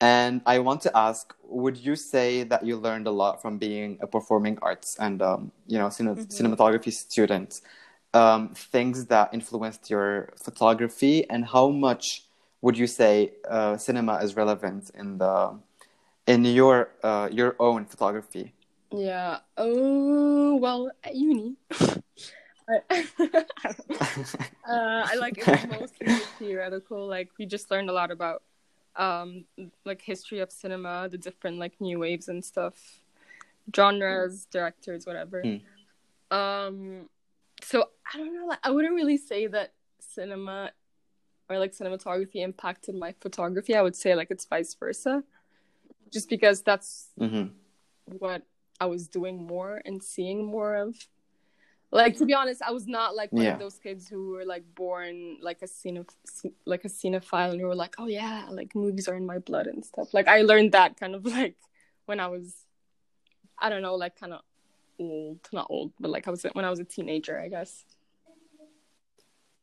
And 0.00 0.42
I 0.46 0.58
want 0.58 0.82
to 0.82 0.96
ask, 0.96 1.34
would 1.42 1.76
you 1.78 1.96
say 1.96 2.42
that 2.44 2.64
you 2.66 2.76
learned 2.76 3.06
a 3.06 3.10
lot 3.10 3.40
from 3.40 3.56
being 3.58 3.98
a 4.02 4.06
performing 4.06 4.58
arts 4.60 4.96
and 4.98 5.22
um, 5.22 5.52
you 5.66 5.78
know 5.78 5.88
cine- 5.88 6.16
Mhm. 6.16 6.28
cinematography 6.28 6.92
student? 6.92 7.60
Um, 8.14 8.54
things 8.54 9.06
that 9.06 9.34
influenced 9.34 9.90
your 9.90 10.32
photography, 10.42 11.28
and 11.28 11.44
how 11.44 11.68
much 11.68 12.26
would 12.62 12.78
you 12.78 12.86
say 12.86 13.32
uh, 13.48 13.76
cinema 13.76 14.16
is 14.22 14.36
relevant 14.36 14.90
in 14.94 15.18
the 15.18 15.58
in 16.26 16.44
your 16.44 16.90
uh, 17.02 17.28
your 17.30 17.56
own 17.58 17.84
photography? 17.84 18.52
yeah. 18.92 19.38
Oh 19.56 20.56
well, 20.56 20.90
at 21.04 21.14
uni. 21.14 21.56
I, 22.68 22.80
uh, 23.18 23.44
I 24.68 25.14
like 25.16 25.38
it 25.38 25.46
was 25.46 25.66
mostly 26.00 26.18
theoretical. 26.38 27.06
Like 27.06 27.30
we 27.38 27.46
just 27.46 27.70
learned 27.70 27.90
a 27.90 27.92
lot 27.92 28.10
about 28.10 28.42
um 28.96 29.44
like 29.84 30.02
history 30.02 30.40
of 30.40 30.50
cinema, 30.50 31.08
the 31.08 31.18
different 31.18 31.58
like 31.58 31.80
new 31.80 31.98
waves 31.98 32.28
and 32.28 32.44
stuff, 32.44 33.00
genres, 33.74 34.46
directors, 34.50 35.06
whatever. 35.06 35.42
Hmm. 35.42 36.36
Um, 36.36 37.08
so 37.62 37.84
I 38.12 38.18
don't 38.18 38.34
know. 38.34 38.46
Like 38.46 38.60
I 38.62 38.70
wouldn't 38.70 38.94
really 38.94 39.16
say 39.16 39.46
that 39.46 39.72
cinema 40.00 40.72
or 41.48 41.58
like 41.58 41.72
cinematography 41.72 42.36
impacted 42.36 42.96
my 42.96 43.14
photography. 43.20 43.76
I 43.76 43.82
would 43.82 43.96
say 43.96 44.14
like 44.14 44.28
it's 44.30 44.44
vice 44.44 44.74
versa, 44.74 45.22
just 46.12 46.28
because 46.28 46.62
that's 46.62 47.08
hmm 47.18 47.44
what 48.06 48.42
I 48.80 48.86
was 48.86 49.08
doing 49.08 49.46
more 49.46 49.82
and 49.84 50.02
seeing 50.02 50.44
more 50.44 50.76
of. 50.76 50.96
Like 51.92 52.16
to 52.18 52.26
be 52.26 52.34
honest, 52.34 52.62
I 52.62 52.72
was 52.72 52.86
not 52.86 53.14
like 53.14 53.32
one 53.32 53.46
Yeah. 53.46 53.52
of 53.54 53.58
those 53.58 53.78
kids 53.78 54.08
who 54.08 54.30
were 54.30 54.44
like 54.44 54.64
born 54.74 55.38
like 55.40 55.62
a 55.62 55.66
cine 55.66 56.04
like 56.66 56.84
a 56.84 56.88
cinephile 56.88 57.52
and 57.52 57.60
who 57.60 57.66
were 57.68 57.74
like, 57.74 57.94
oh 57.98 58.06
yeah, 58.06 58.46
like 58.50 58.74
movies 58.74 59.08
are 59.08 59.14
in 59.14 59.24
my 59.26 59.38
blood 59.38 59.66
and 59.66 59.84
stuff. 59.84 60.12
Like 60.12 60.28
I 60.28 60.42
learned 60.42 60.72
that 60.72 60.98
kind 60.98 61.14
of 61.14 61.24
like 61.38 61.56
when 62.06 62.20
I 62.20 62.26
was, 62.28 62.54
I 63.58 63.68
don't 63.70 63.82
know, 63.82 63.94
like 63.94 64.18
kind 64.18 64.32
of 64.34 64.40
old, 64.98 65.40
not 65.52 65.66
old, 65.70 65.92
but 66.00 66.10
like 66.10 66.26
I 66.28 66.30
was 66.30 66.44
when 66.52 66.64
I 66.64 66.70
was 66.70 66.80
a 66.80 66.84
teenager, 66.84 67.38
I 67.40 67.48
guess. 67.48 67.84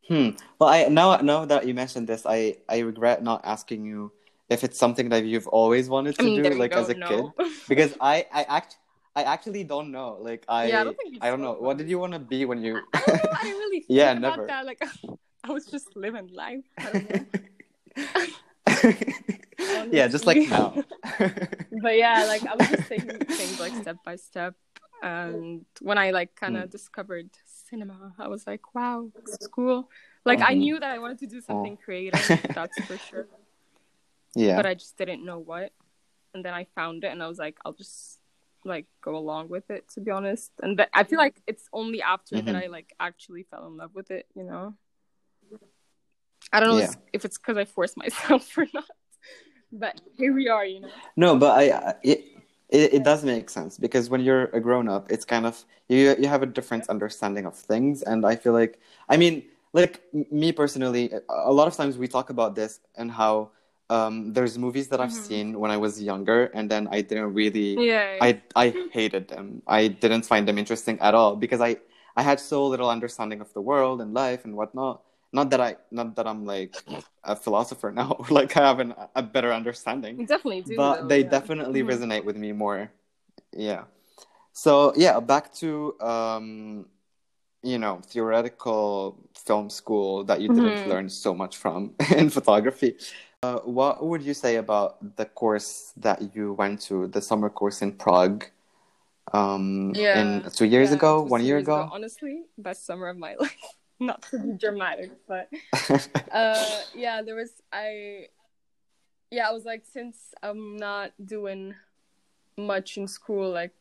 Hmm. 0.08 0.30
Well, 0.60 0.70
I 0.70 0.84
now 0.90 1.18
now 1.18 1.46
that 1.46 1.66
you 1.68 1.74
mentioned 1.74 2.08
this, 2.08 2.26
I 2.26 2.58
I 2.68 2.80
regret 2.80 3.24
not 3.24 3.42
asking 3.46 3.86
you 3.86 4.12
if 4.54 4.64
it's 4.64 4.78
something 4.78 5.10
that 5.10 5.26
you've 5.26 5.48
always 5.48 5.90
wanted 5.90 6.16
to 6.16 6.22
I 6.22 6.26
mean, 6.28 6.44
do, 6.44 6.50
like 6.56 6.72
as 6.72 6.90
a 6.90 6.96
no. 6.96 7.08
kid, 7.08 7.50
because 7.68 7.94
I 8.00 8.26
I 8.32 8.44
act 8.44 8.78
I 9.16 9.24
actually 9.24 9.64
don't 9.64 9.92
know. 9.92 10.18
Like 10.22 10.46
I 10.50 10.70
Yeah, 10.70 10.82
I 10.82 10.84
don't 10.84 10.98
I 11.22 11.30
don't 11.30 11.42
know. 11.42 11.54
What 11.54 11.78
did 11.78 11.90
you 11.90 12.00
want 12.00 12.14
to 12.14 12.20
be 12.20 12.46
when 12.46 12.64
you? 12.64 12.74
I 12.94 13.00
don't 13.00 13.18
know. 13.18 13.30
I 13.40 13.44
didn't 13.44 13.60
really 13.60 13.80
think 13.88 13.90
Yeah, 14.00 14.14
about 14.14 14.22
never. 14.22 14.48
that. 14.48 14.66
Like 14.66 14.82
I 15.44 15.52
was 15.52 15.66
just 15.66 15.96
living 15.96 16.30
life. 16.34 16.66
I 16.80 16.90
don't 16.90 17.04
know. 17.04 17.26
yeah, 19.92 20.08
just 20.08 20.26
like 20.28 20.48
now. 20.50 20.74
but 21.82 21.98
yeah, 21.98 22.24
like 22.26 22.46
I 22.46 22.56
was 22.56 22.68
just 22.70 22.88
taking 22.88 23.26
things 23.38 23.60
like 23.60 23.76
step 23.76 23.98
by 24.06 24.16
step. 24.16 24.56
And 25.02 25.66
when 25.82 25.98
I 25.98 26.12
like 26.12 26.36
kind 26.36 26.56
of 26.56 26.70
Mm. 26.70 26.72
discovered 26.72 27.30
cinema, 27.46 28.14
I 28.18 28.28
was 28.30 28.48
like, 28.48 28.74
wow, 28.74 29.12
this 29.26 29.38
is 29.42 29.48
cool. 29.48 29.90
Like 30.26 30.42
I 30.42 30.54
Mhm. 30.54 30.60
knew 30.60 30.80
that 30.80 30.92
I 30.92 31.00
wanted 31.00 31.20
to 31.20 31.28
do 31.28 31.42
something 31.42 31.78
creative, 31.78 32.32
that's 32.54 32.80
for 32.88 32.98
sure. 32.98 33.28
Yeah. 34.36 34.56
But 34.56 34.66
I 34.66 34.74
just 34.74 34.98
didn't 34.98 35.24
know 35.26 35.40
what. 35.40 35.72
And 36.34 36.44
then 36.44 36.54
I 36.54 36.66
found 36.76 37.04
it, 37.04 37.12
and 37.12 37.22
I 37.22 37.28
was 37.28 37.38
like, 37.38 37.58
I'll 37.64 37.74
just 37.74 38.20
like 38.66 38.86
go 39.02 39.16
along 39.16 39.50
with 39.50 39.70
it. 39.70 39.88
To 39.94 40.02
be 40.02 40.10
honest, 40.12 40.52
and 40.62 40.84
I 40.94 41.04
feel 41.04 41.20
like 41.20 41.42
it's 41.48 41.68
only 41.74 42.02
after 42.02 42.42
that 42.42 42.56
Mhm. 42.56 42.64
I 42.64 42.68
like 42.68 42.94
actually 43.00 43.44
fell 43.44 43.68
in 43.68 43.78
love 43.78 43.92
with 43.94 44.10
it. 44.10 44.26
You 44.36 44.44
know? 44.44 44.74
I 46.52 46.60
don't 46.60 46.70
know 46.70 46.78
Yeah. 46.78 46.92
if 47.14 47.26
it's 47.26 47.38
because 47.38 47.58
I 47.58 47.66
forced 47.66 47.98
myself 48.04 48.58
or 48.58 48.68
not, 48.74 48.90
but 49.72 50.00
here 50.18 50.34
we 50.34 50.50
are, 50.50 50.66
you 50.66 50.82
know. 50.82 50.90
No, 51.16 51.36
but 51.38 51.58
I, 51.58 51.64
I 51.72 51.94
it, 52.04 52.26
it 52.70 52.94
it 52.96 53.04
does 53.04 53.24
make 53.24 53.50
sense 53.50 53.78
because 53.78 54.10
when 54.10 54.22
you're 54.22 54.46
a 54.46 54.60
grown 54.60 54.88
up, 54.90 55.12
it's 55.12 55.26
kind 55.26 55.46
of 55.46 55.64
you 55.88 56.16
you 56.20 56.28
have 56.28 56.42
a 56.44 56.48
different 56.48 56.90
understanding 56.90 57.46
of 57.46 57.56
things, 57.56 58.02
and 58.02 58.26
I 58.26 58.36
feel 58.36 58.54
like 58.54 58.80
I 59.10 59.18
mean, 59.18 59.44
like 59.74 60.02
m- 60.14 60.26
me 60.32 60.52
personally, 60.52 61.12
a 61.30 61.52
lot 61.54 61.68
of 61.68 61.76
times 61.76 61.98
we 61.98 62.08
talk 62.08 62.30
about 62.30 62.56
this 62.56 62.80
and 62.96 63.12
how 63.12 63.52
um 63.90 64.34
there's 64.34 64.58
movies 64.58 64.88
that 64.90 65.02
I've 65.02 65.12
Mhm. 65.12 65.26
seen 65.28 65.60
when 65.60 65.72
I 65.72 65.78
was 65.78 66.02
younger, 66.02 66.46
and 66.54 66.70
then 66.70 66.88
I 66.92 67.02
didn't 67.02 67.34
really 67.34 67.84
Yeah. 67.84 68.18
I 68.22 68.42
I 68.56 68.78
hated 68.92 69.28
them. 69.28 69.62
I 69.68 69.88
didn't 69.88 70.24
find 70.26 70.48
them 70.48 70.58
interesting 70.58 71.00
at 71.02 71.14
all 71.16 71.36
because 71.36 71.62
I 71.62 71.78
I 72.16 72.22
had 72.24 72.40
so 72.40 72.66
little 72.68 72.90
understanding 72.90 73.42
of 73.42 73.52
the 73.54 73.62
world 73.62 74.02
and 74.02 74.14
life 74.14 74.46
and 74.46 74.56
whatnot. 74.56 75.02
Not 75.34 75.50
that 75.50 75.62
I 75.62 75.78
not 75.92 76.16
that 76.16 76.28
I'm 76.28 76.46
like 76.46 76.84
a 77.24 77.36
philosopher 77.36 77.92
now, 77.92 78.18
like 78.30 78.56
I 78.58 78.68
have 78.68 78.80
an, 78.80 78.94
a 79.16 79.24
better 79.24 79.52
understanding 79.54 80.20
You 80.20 80.28
definitely 80.28 80.62
do. 80.62 80.76
but 80.76 81.02
though, 81.02 81.08
they 81.08 81.22
yeah. 81.22 81.30
definitely 81.30 81.82
Mhm. 81.82 81.88
resonate 81.90 82.24
with 82.26 82.38
me 82.38 82.52
more 82.54 82.92
yeah 83.54 83.84
so 84.54 84.94
yeah 84.96 85.20
back 85.20 85.54
to 85.54 85.96
um 86.02 86.86
you 87.64 87.78
know 87.78 88.02
theoretical 88.06 89.18
film 89.36 89.70
school 89.70 90.24
that 90.26 90.42
you 90.42 90.50
didn't 90.50 90.76
Mhm. 90.84 90.88
learn 90.88 91.10
so 91.10 91.34
much 91.34 91.58
from 91.58 91.96
in 92.18 92.30
photography 92.30 92.96
uh, 93.44 93.60
what 93.60 94.06
would 94.06 94.24
you 94.24 94.34
say 94.34 94.56
about 94.56 95.16
the 95.18 95.26
course 95.26 95.94
that 95.98 96.34
you 96.34 96.54
went 96.54 96.80
to 96.82 97.08
the 97.08 97.22
summer 97.22 97.50
course 97.50 97.82
in 97.82 97.92
prague 97.92 98.46
um 99.34 99.94
Yeah. 99.96 100.20
in 100.22 100.50
two 100.52 100.66
years 100.66 100.90
Yeah, 100.90 100.96
ago 100.96 101.22
one 101.24 101.42
year 101.42 101.58
years 101.58 101.64
ago, 101.68 101.90
Honestly, 101.92 102.44
best 102.58 102.86
summer 102.86 103.08
of 103.08 103.18
my 103.18 103.36
life. 103.40 103.56
Not 104.00 104.22
to 104.32 104.40
be 104.40 104.54
dramatic, 104.58 105.12
but 105.28 105.50
uh, 106.32 106.80
yeah, 106.96 107.22
there 107.22 107.36
was 107.36 107.52
I. 107.72 108.28
Yeah, 109.32 109.50
I 109.50 109.52
was 109.52 109.66
like, 109.66 109.84
since 109.86 110.34
I'm 110.44 110.78
not 110.78 111.12
doing 111.24 111.74
much 112.58 112.98
in 112.98 113.08
school, 113.08 113.50
like 113.52 113.72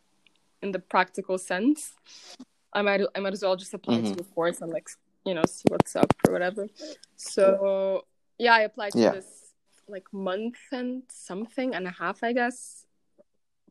in 0.63 0.71
the 0.73 0.79
practical 0.79 1.39
sense, 1.39 1.93
I 2.73 2.83
might 2.83 3.01
I 3.17 3.21
might 3.21 3.33
as 3.33 3.43
well 3.43 3.57
just 3.57 3.75
apply 3.75 3.99
Mhm. 3.99 4.11
to 4.11 4.17
the 4.17 4.25
course 4.35 4.61
and 4.63 4.73
like 4.73 4.89
you 5.25 5.35
know 5.35 5.45
see 5.47 5.67
what's 5.69 5.97
up 5.97 6.13
or 6.27 6.33
whatever. 6.33 6.69
So 7.17 8.05
yeah, 8.39 8.55
I 8.55 8.61
applied 8.61 8.93
to 8.93 8.99
Yeah. 9.01 9.11
this 9.11 9.42
like 9.93 10.13
month 10.13 10.59
and 10.73 11.03
something 11.09 11.75
and 11.75 11.87
a 11.87 11.91
half, 11.91 12.25
I 12.25 12.33
guess, 12.33 12.87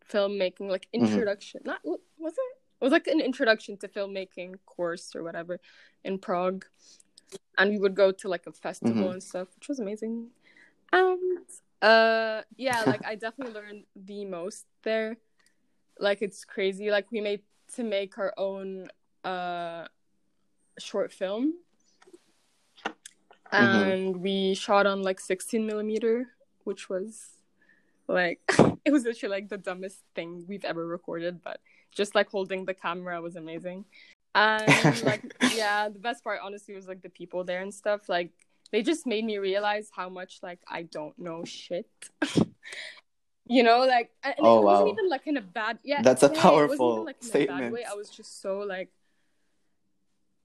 filmmaking 0.10 0.70
like 0.70 0.88
Mhm. 0.94 1.02
introduction. 1.02 1.62
Not 1.66 1.80
was 1.84 2.34
it? 2.38 2.52
It 2.80 2.84
was 2.84 2.92
like 2.92 3.08
an 3.08 3.20
introduction 3.22 3.78
to 3.78 3.88
filmmaking 3.88 4.56
course 4.66 5.16
or 5.16 5.24
whatever 5.24 5.60
in 6.04 6.18
Prague, 6.18 6.66
and 7.58 7.70
we 7.72 7.78
would 7.78 7.96
go 7.96 8.12
to 8.12 8.28
like 8.28 8.48
a 8.48 8.52
festival 8.54 9.08
Mhm. 9.10 9.14
and 9.14 9.24
stuff, 9.24 9.50
which 9.56 9.68
was 9.68 9.80
amazing. 9.80 10.32
And 10.94 11.46
uh, 11.82 12.42
yeah, 12.56 12.84
like 12.88 13.06
I 13.06 13.16
definitely 13.16 13.54
learned 13.54 13.86
the 13.96 14.26
most 14.26 14.66
there. 14.84 15.18
Like 16.00 16.22
it's 16.22 16.46
crazy. 16.46 16.90
Like 16.92 17.12
we 17.12 17.22
made 17.22 17.42
to 17.76 17.84
make 17.84 18.18
our 18.18 18.34
own 18.38 18.88
uh 19.24 19.88
short 20.80 21.12
film 21.14 21.54
Mm-hmm. 23.54 23.90
and 23.92 24.18
we 24.22 24.54
shot 24.54 24.86
on 24.86 25.02
like 25.02 25.20
16 25.20 25.66
millimeter 25.66 26.28
which 26.64 26.88
was 26.90 27.32
like 28.08 28.40
it 28.86 28.92
was 28.92 29.04
literally 29.04 29.36
like 29.36 29.50
the 29.50 29.58
dumbest 29.58 30.00
thing 30.16 30.46
we've 30.48 30.64
ever 30.64 30.88
recorded 30.88 31.42
but 31.44 31.60
just 31.92 32.16
like 32.16 32.30
holding 32.30 32.64
the 32.64 32.74
camera 32.74 33.22
was 33.22 33.36
amazing 33.36 33.84
and 34.36 35.04
like 35.04 35.36
yeah 35.54 35.90
the 35.90 36.00
best 36.00 36.24
part 36.24 36.40
honestly 36.42 36.74
was 36.74 36.88
like 36.88 37.02
the 37.02 37.10
people 37.10 37.44
there 37.44 37.62
and 37.62 37.74
stuff 37.74 38.08
like 38.08 38.32
they 38.72 38.82
just 38.82 39.06
made 39.06 39.26
me 39.26 39.38
realize 39.38 39.90
how 39.94 40.08
much 40.08 40.40
like 40.42 40.60
i 40.70 40.84
don't 40.84 41.20
know 41.20 41.44
shit 41.44 41.90
you 43.48 43.64
know 43.64 43.80
like 43.86 44.12
and 44.24 44.36
Oh, 44.40 44.60
it 44.60 44.64
wasn't 44.64 44.88
wow. 44.88 44.92
even 44.94 45.10
like 45.10 45.28
in 45.28 45.36
a 45.36 45.42
bad 45.42 45.80
yeah 45.84 46.02
That's 46.02 46.24
a 46.24 46.28
yeah, 46.28 46.32
wasn't 46.32 46.46
even, 46.46 46.78
powerful 46.78 47.04
like, 47.04 47.18
in 47.22 47.28
a 47.28 47.32
bad 47.32 47.44
statement. 47.48 47.74
way. 47.74 47.84
i 47.84 47.94
was 47.96 48.10
just 48.10 48.42
so 48.42 48.60
like 48.60 48.90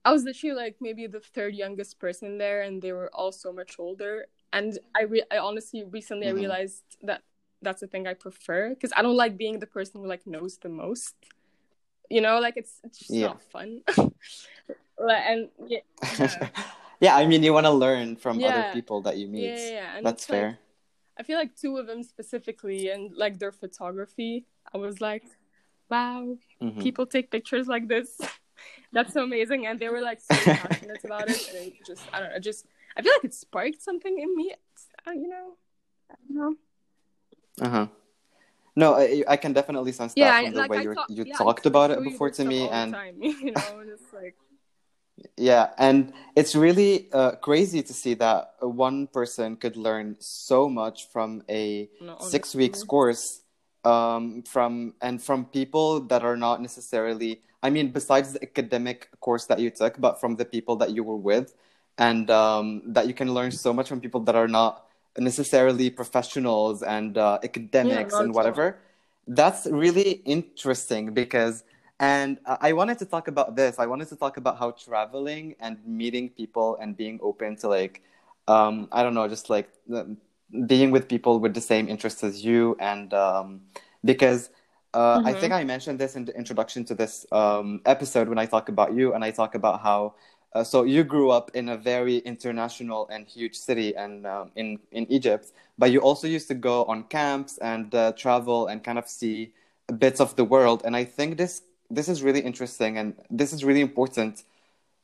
I 0.07 0.11
was 0.13 0.23
literally 0.23 0.55
like 0.55 0.75
maybe 0.79 1.05
the 1.07 1.19
third 1.19 1.53
youngest 1.53 1.99
person 1.99 2.37
there, 2.37 2.61
and 2.61 2.81
they 2.81 2.93
were 2.93 3.09
all 3.13 3.33
so 3.33 3.51
much 3.51 3.75
older. 3.77 4.27
And 4.53 4.79
I, 4.95 5.03
re- 5.03 5.29
I 5.29 5.37
honestly 5.37 5.83
recently 5.83 6.27
Mhm. 6.27 6.31
I 6.31 6.41
realized 6.43 6.83
that 7.03 7.21
that's 7.61 7.81
the 7.81 7.87
thing 7.87 8.07
I 8.07 8.13
prefer 8.13 8.69
because 8.69 8.93
I 8.95 9.01
don't 9.01 9.17
like 9.17 9.35
being 9.37 9.59
the 9.59 9.67
person 9.67 9.99
who 10.01 10.07
like 10.07 10.25
knows 10.25 10.57
the 10.65 10.69
most. 10.69 11.15
You 12.09 12.21
know, 12.21 12.39
like 12.39 12.55
it's 12.55 12.79
it's 12.85 12.99
just 12.99 13.11
Yeah. 13.11 13.27
not 13.35 13.41
fun. 13.55 13.69
and 14.97 15.49
yeah, 15.67 15.83
yeah, 16.19 16.49
yeah 17.05 17.15
i 17.21 17.23
mean 17.27 17.43
you 17.43 17.53
want 17.53 17.65
to 17.65 17.75
learn 17.85 18.15
from 18.15 18.39
Yeah. 18.39 18.47
other 18.49 18.63
people 18.73 19.01
that 19.05 19.15
you 19.17 19.27
meet 19.27 19.43
yeah, 19.43 19.59
yeah, 19.59 19.73
yeah. 19.79 19.89
And 19.97 20.05
that's 20.05 20.25
like, 20.29 20.39
fair 20.39 20.49
I 21.19 21.23
feel 21.23 21.37
like 21.37 21.53
two 21.55 21.77
of 21.77 21.85
them 21.87 22.01
specifically, 22.03 22.89
and 22.93 23.11
like 23.23 23.39
their 23.39 23.51
photography. 23.51 24.45
I 24.73 24.77
was 24.77 25.01
like, 25.01 25.25
wow, 25.89 26.37
Mhm. 26.61 26.81
people 26.85 27.05
take 27.07 27.31
pictures 27.31 27.67
like 27.67 27.87
this. 27.87 28.09
That's 28.93 29.13
so 29.13 29.23
amazing, 29.23 29.65
and 29.67 29.79
they 29.79 29.89
were 29.89 30.01
like 30.01 30.19
so 30.21 30.35
passionate 30.35 31.03
about 31.03 31.29
it, 31.29 31.41
and 31.49 31.57
it 31.67 31.73
just 31.85 32.07
I 32.13 32.19
don't 32.19 32.31
know, 32.31 32.39
just 32.39 32.65
I 32.95 33.01
feel 33.01 33.13
like 33.13 33.25
it 33.25 33.33
sparked 33.33 33.81
something 33.81 34.19
in 34.19 34.35
me. 34.35 34.53
Uh, 35.05 35.11
you 35.11 35.27
know, 35.27 35.57
I 36.11 36.15
don't 36.27 36.37
know. 36.37 36.55
Uh-huh. 37.65 37.87
No, 38.75 38.93
I, 38.93 39.23
I 39.27 39.37
can 39.37 39.53
definitely 39.53 39.91
sense 39.91 40.13
that 40.13 40.19
Yeah, 40.19 40.41
from 40.43 40.53
the 40.53 40.59
like 40.61 40.69
way 40.69 40.77
I 40.77 40.81
you 40.83 40.93
talk- 40.93 41.09
you 41.09 41.25
yeah, 41.25 41.37
talked 41.37 41.65
about 41.65 41.89
it 41.91 42.03
before 42.03 42.29
to 42.29 42.45
me, 42.45 42.69
and 42.69 42.93
time, 42.93 43.17
you 43.21 43.51
know, 43.51 43.83
just 43.85 44.13
like 44.13 44.35
yeah, 45.35 45.69
and 45.79 46.13
it's 46.35 46.55
really 46.55 47.09
uh, 47.11 47.31
crazy 47.41 47.81
to 47.81 47.93
see 47.93 48.13
that 48.15 48.53
one 48.61 49.07
person 49.07 49.55
could 49.55 49.75
learn 49.75 50.15
so 50.19 50.69
much 50.69 51.09
from 51.09 51.41
a 51.49 51.89
no, 51.99 52.17
six 52.19 52.53
weeks 52.53 52.83
course, 52.83 53.41
um, 53.87 54.43
from 54.43 54.93
and 55.01 55.15
from 55.27 55.45
people 55.45 56.01
that 56.11 56.21
are 56.23 56.37
not 56.37 56.61
necessarily. 56.61 57.41
I 57.63 57.69
mean, 57.69 57.91
besides 57.99 58.33
the 58.33 58.41
academic 58.43 59.09
course 59.19 59.45
that 59.49 59.59
you 59.59 59.69
took, 59.71 59.93
but 59.99 60.19
from 60.21 60.35
the 60.35 60.45
people 60.45 60.75
that 60.81 60.91
you 60.95 61.03
were 61.03 61.21
with, 61.31 61.47
and 61.97 62.29
um, 62.29 62.67
that 62.95 63.07
you 63.07 63.13
can 63.13 63.33
learn 63.33 63.51
so 63.51 63.73
much 63.73 63.87
from 63.89 63.99
people 63.99 64.21
that 64.27 64.35
are 64.35 64.47
not 64.47 64.85
necessarily 65.17 65.89
professionals 65.89 66.83
and 66.83 67.17
uh, 67.17 67.39
academics 67.43 68.13
not 68.13 68.23
and 68.23 68.35
whatever. 68.35 68.77
That's 69.27 69.65
really 69.65 70.21
interesting 70.23 71.13
because, 71.13 71.63
and 71.99 72.39
I 72.45 72.71
wanted 72.73 72.99
to 72.99 73.05
talk 73.05 73.27
about 73.27 73.55
this. 73.55 73.79
I 73.79 73.87
wanted 73.87 74.07
to 74.09 74.15
talk 74.15 74.37
about 74.37 74.59
how 74.59 74.71
traveling 74.71 75.55
and 75.59 75.77
meeting 75.85 76.29
people 76.29 76.77
and 76.79 76.95
being 76.95 77.19
open 77.21 77.57
to 77.57 77.67
like, 77.67 78.03
um, 78.47 78.87
I 78.91 79.03
don't 79.03 79.15
know, 79.15 79.27
just 79.27 79.49
like 79.49 79.67
being 80.65 80.91
with 80.91 81.07
people 81.07 81.39
with 81.39 81.53
the 81.53 81.61
same 81.61 81.87
interests 81.87 82.23
as 82.23 82.43
you, 82.43 82.75
and 82.79 83.13
um, 83.13 83.61
because 84.03 84.49
uh, 84.93 85.19
I 85.23 85.33
Mhm. 85.33 85.33
think 85.33 85.53
I 85.53 85.63
mentioned 85.63 85.99
this 85.99 86.15
in 86.15 86.25
the 86.25 86.35
introduction 86.35 86.85
to 86.85 86.95
this 86.95 87.25
um, 87.31 87.81
episode 87.85 88.29
when 88.29 88.37
I 88.37 88.45
talk 88.45 88.69
about 88.69 88.93
you, 88.93 89.13
and 89.13 89.23
I 89.23 89.31
talk 89.31 89.55
about 89.55 89.81
how. 89.81 90.13
Uh, 90.53 90.63
so 90.63 90.83
you 90.83 91.03
grew 91.03 91.29
up 91.29 91.51
in 91.53 91.69
a 91.69 91.77
very 91.77 92.17
international 92.19 93.07
and 93.09 93.27
huge 93.27 93.55
city, 93.55 93.95
and 93.95 94.25
um, 94.25 94.51
in 94.55 94.79
in 94.91 95.05
Egypt, 95.11 95.51
but 95.77 95.91
you 95.91 95.99
also 95.99 96.27
used 96.27 96.47
to 96.47 96.55
go 96.55 96.85
on 96.85 97.03
camps 97.03 97.57
and 97.59 97.93
uh, 97.93 98.11
travel 98.13 98.67
and 98.67 98.83
kind 98.83 98.97
of 98.97 99.07
see 99.07 99.51
bits 99.99 100.19
of 100.19 100.35
the 100.35 100.43
world. 100.43 100.81
And 100.85 100.95
I 100.95 101.03
think 101.03 101.37
this 101.37 101.61
this 101.89 102.07
is 102.09 102.23
really 102.23 102.39
interesting, 102.41 102.97
and 102.97 103.15
this 103.29 103.53
is 103.53 103.63
really 103.63 103.81
important 103.81 104.43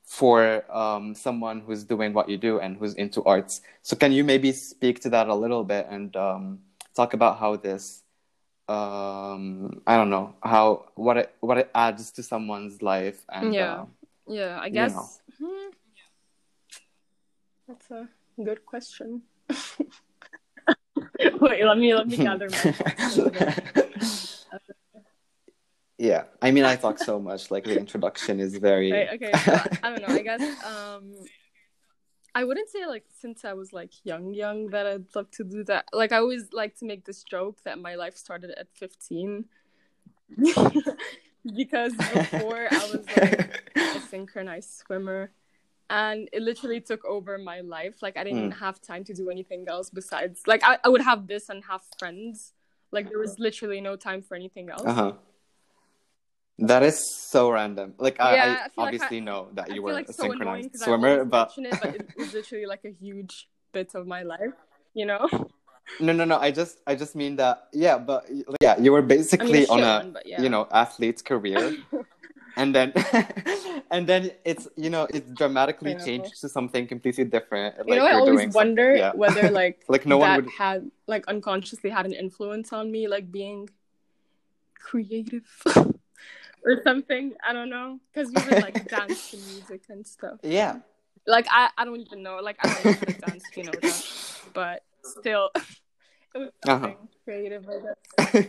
for 0.05 0.63
um, 0.71 1.15
someone 1.15 1.61
who's 1.61 1.83
doing 1.83 2.13
what 2.13 2.29
you 2.29 2.37
do 2.37 2.59
and 2.59 2.77
who's 2.77 2.93
into 2.95 3.23
arts. 3.23 3.61
So 3.81 3.95
can 3.95 4.11
you 4.11 4.23
maybe 4.23 4.51
speak 4.51 4.99
to 5.01 5.09
that 5.09 5.27
a 5.27 5.35
little 5.35 5.63
bit 5.63 5.87
and 5.89 6.15
um, 6.15 6.59
talk 6.95 7.13
about 7.13 7.39
how 7.39 7.55
this 7.55 8.03
um, 8.69 9.81
I 9.85 9.97
don't 9.97 10.09
know 10.09 10.35
how 10.41 10.85
what 10.95 11.17
it 11.17 11.35
what 11.41 11.57
it 11.57 11.69
adds 11.75 12.11
to 12.11 12.23
someone's 12.23 12.81
life 12.81 13.25
and 13.29 13.53
Yeah. 13.53 13.73
uh, 13.73 13.85
Yeah, 14.27 14.59
I 14.61 14.67
you 14.67 14.73
guess. 14.73 14.93
know. 14.93 15.09
Hmm. 15.39 15.69
That's 17.67 17.91
a 17.91 18.07
good 18.43 18.65
question. 18.65 19.23
Wait, 21.41 21.63
let 21.65 21.77
me 21.77 21.93
let 21.93 22.07
me 22.07 22.17
gather 22.17 22.49
my 22.49 22.55
thoughts. 22.57 24.42
yeah, 26.03 26.23
I 26.41 26.51
mean, 26.51 26.65
I 26.65 26.75
talk 26.75 26.99
so 27.11 27.17
much. 27.29 27.49
Like 27.49 27.63
the 27.63 27.77
introduction 27.79 28.39
is 28.41 28.57
very. 28.57 28.91
Right, 28.91 29.09
okay, 29.15 29.31
so 29.45 29.59
I 29.83 29.89
don't 29.89 30.01
know. 30.05 30.13
I 30.13 30.21
guess 30.29 30.41
um, 30.65 31.05
I 32.35 32.43
wouldn't 32.43 32.69
say 32.69 32.85
like 32.85 33.05
since 33.21 33.45
I 33.45 33.53
was 33.53 33.71
like 33.71 33.91
young, 34.03 34.33
young 34.33 34.67
that 34.73 34.85
I'd 34.85 35.05
love 35.15 35.31
to 35.39 35.43
do 35.45 35.63
that. 35.71 35.85
Like 35.93 36.11
I 36.11 36.17
always 36.17 36.51
like 36.51 36.73
to 36.79 36.85
make 36.85 37.05
this 37.05 37.23
joke 37.23 37.57
that 37.63 37.79
my 37.79 37.95
life 37.95 38.15
started 38.17 38.51
at 38.51 38.67
fifteen, 38.73 39.45
because 41.55 41.93
before 41.93 42.67
I 42.69 42.85
was 42.93 43.05
like 43.15 43.61
a 43.95 43.99
synchronized 44.01 44.71
swimmer, 44.79 45.31
and 45.89 46.27
it 46.33 46.41
literally 46.41 46.81
took 46.81 47.05
over 47.05 47.37
my 47.37 47.61
life. 47.61 48.01
Like 48.01 48.17
I 48.17 48.23
didn't 48.25 48.51
Mm. 48.51 48.59
have 48.59 48.81
time 48.81 49.03
to 49.05 49.13
do 49.13 49.29
anything 49.29 49.65
else 49.69 49.89
besides 49.89 50.41
like 50.47 50.63
I, 50.65 50.79
I 50.83 50.89
would 50.89 51.01
have 51.01 51.27
this 51.27 51.47
and 51.49 51.63
have 51.65 51.81
friends. 51.97 52.51
Like 52.91 53.09
there 53.09 53.19
was 53.19 53.39
literally 53.39 53.79
no 53.81 53.95
time 53.95 54.21
for 54.21 54.35
anything 54.35 54.69
else. 54.69 54.83
uh 54.85 54.93
huh. 54.93 55.13
That 56.59 56.83
is 56.83 57.09
so 57.09 57.49
random. 57.51 57.95
Like 57.97 58.17
Yeah, 58.17 58.25
I, 58.25 58.29
I 58.29 58.33
I 58.33 58.45
feel 58.45 58.53
like 58.53 58.71
obviously 58.77 59.17
I- 59.17 59.21
know 59.21 59.47
that 59.53 59.73
you 59.73 59.81
were 59.81 59.93
like 59.93 60.09
a 60.09 60.13
so 60.13 60.23
synchronized 60.23 60.77
swimmer, 60.77 61.25
but 61.25 61.51
it, 61.57 61.77
but 61.81 61.95
it 61.95 62.17
was 62.17 62.33
literally 62.33 62.65
like 62.65 62.85
a 62.85 62.91
huge 62.91 63.49
bit 63.71 63.95
of 63.95 64.05
my 64.07 64.21
life, 64.23 64.53
you 64.93 65.05
know. 65.05 65.27
no, 65.99 66.13
no, 66.13 66.25
no. 66.25 66.37
I 66.37 66.51
just, 66.51 66.77
I 66.85 66.95
just 66.95 67.15
mean 67.15 67.35
that. 67.37 67.67
Yeah, 67.73 67.97
but 67.97 68.29
like, 68.29 68.57
yeah, 68.61 68.79
you 68.79 68.91
were 68.91 69.01
basically 69.01 69.65
a 69.65 69.67
on 69.67 69.79
a, 69.79 70.05
one, 70.05 70.17
yeah. 70.25 70.41
you 70.41 70.49
know, 70.49 70.67
athlete's 70.71 71.21
career, 71.23 71.75
and 72.55 72.73
then, 72.73 72.93
and 73.91 74.05
then 74.07 74.31
it's, 74.45 74.67
you 74.77 74.89
know, 74.91 75.07
it's 75.09 75.29
dramatically 75.31 75.95
changed 75.95 76.39
to 76.41 76.49
something 76.49 76.87
completely 76.87 77.25
different. 77.25 77.77
Like 77.79 77.87
you 77.87 77.95
know, 77.95 78.05
I 78.05 78.13
always 78.13 78.53
wonder 78.53 78.95
yeah. 78.95 79.11
whether 79.13 79.49
like 79.49 79.83
Like, 79.89 80.05
no 80.05 80.19
one 80.19 80.45
would- 80.45 80.51
had 80.51 80.91
like 81.07 81.27
unconsciously 81.27 81.89
had 81.89 82.05
an 82.05 82.13
influence 82.13 82.71
on 82.71 82.91
me, 82.91 83.07
like 83.07 83.31
being 83.31 83.69
creative 84.79 85.47
or 86.65 86.81
something. 86.83 87.33
I 87.47 87.53
don't 87.53 87.69
know, 87.69 87.99
because 88.13 88.31
we 88.31 88.41
would 88.43 88.59
like 88.59 88.75
dance 88.89 89.27
to 89.31 89.37
music 89.37 89.83
and 89.89 90.05
stuff. 90.05 90.39
Yeah. 90.43 90.75
Like 91.25 91.47
I, 91.49 91.69
I 91.77 91.85
don't 91.85 91.99
even 92.01 92.23
know. 92.23 92.39
Like 92.41 92.57
I 92.59 92.67
don't 92.67 92.83
to 93.05 93.13
dance, 93.13 93.43
you 93.55 93.63
know 93.63 93.73
that, 93.73 94.03
but 94.53 94.81
still, 95.03 95.49
it 96.35 96.37
was 96.37 96.49
Uh-huh. 96.67 96.91
creative. 97.23 97.65
I 97.69 97.79
guess 97.79 98.43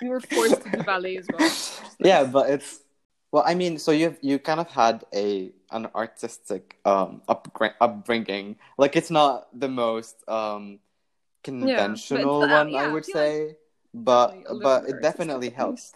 we 0.00 0.08
were 0.08 0.20
forced 0.20 0.62
to 0.62 0.68
do 0.70 0.82
ballet 0.82 1.16
as 1.16 1.28
well. 1.30 1.50
yeah 2.00 2.24
but 2.24 2.50
it's 2.50 2.80
well 3.32 3.42
i 3.46 3.54
mean 3.54 3.78
so 3.78 3.90
you 3.90 4.16
you 4.20 4.38
kind 4.38 4.60
of 4.60 4.68
had 4.68 5.04
a 5.14 5.50
an 5.70 5.86
artistic 5.94 6.76
um 6.84 7.22
upgr- 7.28 7.74
upbringing 7.80 8.56
like 8.78 8.96
it's 8.96 9.10
not 9.10 9.48
the 9.58 9.68
most 9.68 10.16
um 10.28 10.78
conventional 11.42 12.42
uh, 12.44 12.48
one 12.48 12.70
yeah, 12.70 12.80
i 12.80 12.92
would 12.92 13.04
feel 13.04 13.16
like 13.16 13.26
say 13.26 13.56
but 13.94 14.28
Definitely 14.28 14.44
a 14.48 14.52
little 14.54 14.62
but 14.62 14.84
it 14.88 15.00
definitely 15.02 15.50
helps. 15.50 15.92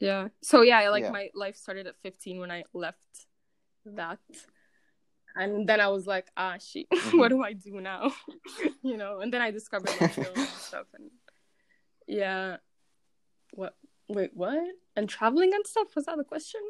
Yeah. 0.00 0.28
So 0.42 0.62
yeah, 0.62 0.88
like 0.90 1.04
Yeah. 1.04 1.10
my 1.10 1.30
life 1.34 1.56
started 1.56 1.86
at 1.86 1.96
15 2.02 2.38
when 2.40 2.50
I 2.50 2.64
left 2.72 3.26
that. 3.86 4.18
And 5.36 5.68
then 5.68 5.80
I 5.80 5.88
was 5.88 6.06
like, 6.06 6.28
ah, 6.36 6.58
shit, 6.58 6.86
Mhm. 6.94 7.18
what 7.18 7.28
do 7.30 7.42
I 7.42 7.54
do 7.54 7.80
now? 7.80 8.12
you 8.82 8.96
know, 8.96 9.20
and 9.20 9.32
then 9.32 9.42
I 9.42 9.50
discovered 9.50 9.88
film 10.12 10.38
and 10.38 10.48
stuff. 10.58 10.86
And 10.94 11.10
yeah. 12.06 12.56
What? 13.52 13.76
Wait, 14.08 14.30
what? 14.34 14.58
And 14.96 15.08
traveling 15.08 15.54
and 15.54 15.66
stuff? 15.66 15.94
Was 15.96 16.06
that 16.06 16.16
the 16.18 16.24
question? 16.24 16.60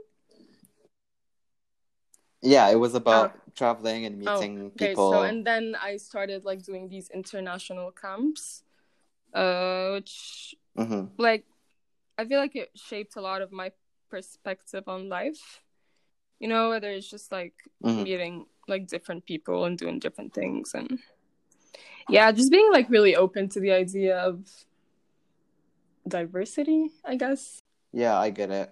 yeah 2.47 2.69
it 2.69 2.75
was 2.77 2.95
about 2.95 3.33
traveling 3.57 4.05
and 4.05 4.17
Oh, 4.27 4.37
meeting 4.37 4.67
Okay, 4.67 4.93
people 4.93 5.11
so 5.13 5.23
and 5.23 5.47
then 5.47 5.75
I 5.81 5.97
started 5.97 6.45
like 6.45 6.63
doing 6.63 6.89
these 6.91 7.09
international 7.09 7.91
camps, 7.91 8.63
uh, 9.33 9.93
which 9.93 10.55
Mhm. 10.77 11.09
like 11.17 11.47
I 12.19 12.25
feel 12.25 12.39
like 12.39 12.57
it 12.57 12.71
shaped 12.75 13.17
a 13.17 13.21
lot 13.21 13.43
of 13.43 13.53
my 13.53 13.73
perspective 14.11 14.85
on 14.87 15.09
life. 15.09 15.61
You 16.39 16.49
know, 16.49 16.69
whether 16.71 16.91
it's 16.91 17.09
just 17.09 17.33
like 17.33 17.55
Mhm. 17.83 18.05
meeting 18.05 18.47
like 18.69 18.87
different 18.89 19.25
people 19.25 19.65
and 19.65 19.77
doing 19.79 19.99
different 19.99 20.33
things 20.35 20.73
and 20.75 20.99
yeah, 22.09 22.31
just 22.33 22.51
being 22.51 22.71
like 22.73 22.89
really 22.91 23.17
open 23.17 23.49
to 23.51 23.61
the 23.61 23.73
idea 23.73 24.19
of 24.19 24.47
diversity, 26.07 26.91
I 27.05 27.17
guess. 27.17 27.59
Yeah, 27.93 28.19
I 28.19 28.31
get 28.31 28.51
it. 28.51 28.71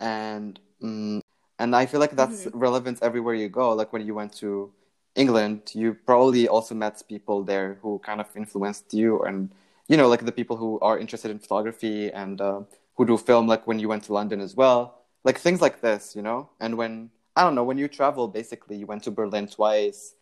And 0.00 0.58
mm, 0.82 1.20
and 1.58 1.76
I 1.76 1.86
feel 1.86 2.00
like 2.00 2.16
that's 2.16 2.46
Mm-hmm. 2.46 2.58
relevant 2.58 2.98
everywhere 3.02 3.34
you 3.34 3.48
go. 3.48 3.72
Like 3.74 3.92
when 3.92 4.06
you 4.06 4.14
went 4.14 4.32
to 4.34 4.72
England, 5.14 5.70
you 5.74 5.94
probably 6.06 6.48
also 6.48 6.74
met 6.74 7.02
people 7.08 7.42
there 7.44 7.78
who 7.82 7.98
kind 7.98 8.20
of 8.20 8.28
influenced 8.36 8.92
you 8.94 9.20
and 9.22 9.50
you 9.88 9.96
know, 9.96 10.08
like 10.08 10.24
the 10.24 10.32
people 10.32 10.56
who 10.56 10.78
are 10.80 10.98
interested 10.98 11.30
in 11.30 11.38
photography 11.38 12.10
and 12.12 12.40
uh, 12.40 12.60
who 12.96 13.04
do 13.06 13.16
film 13.16 13.46
like 13.46 13.66
when 13.66 13.78
you 13.78 13.88
went 13.88 14.04
to 14.04 14.12
London 14.12 14.40
as 14.40 14.54
well. 14.56 15.02
Like 15.24 15.38
things 15.38 15.60
like 15.60 15.80
this, 15.80 16.16
you 16.16 16.22
know? 16.22 16.50
And 16.60 16.76
when 16.76 17.10
I 17.36 17.42
don't 17.44 17.54
know, 17.54 17.64
when 17.64 17.78
you 17.78 17.88
travel 17.88 18.28
basically 18.28 18.76
you 18.76 18.86
went 18.86 19.02
to 19.04 19.10
Berlin 19.10 19.46
twice. 19.46 20.14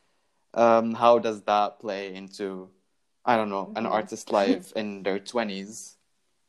Um, 0.55 0.95
how 0.95 1.19
does 1.19 1.43
that 1.43 1.79
play 1.79 2.15
into 2.15 2.71
I 3.25 3.37
don't 3.37 3.51
know, 3.51 3.71
an 3.77 3.85
Mhm. 3.85 3.93
artist's 3.93 4.33
life 4.33 4.73
in 4.75 5.03
their 5.03 5.19
20s? 5.19 5.97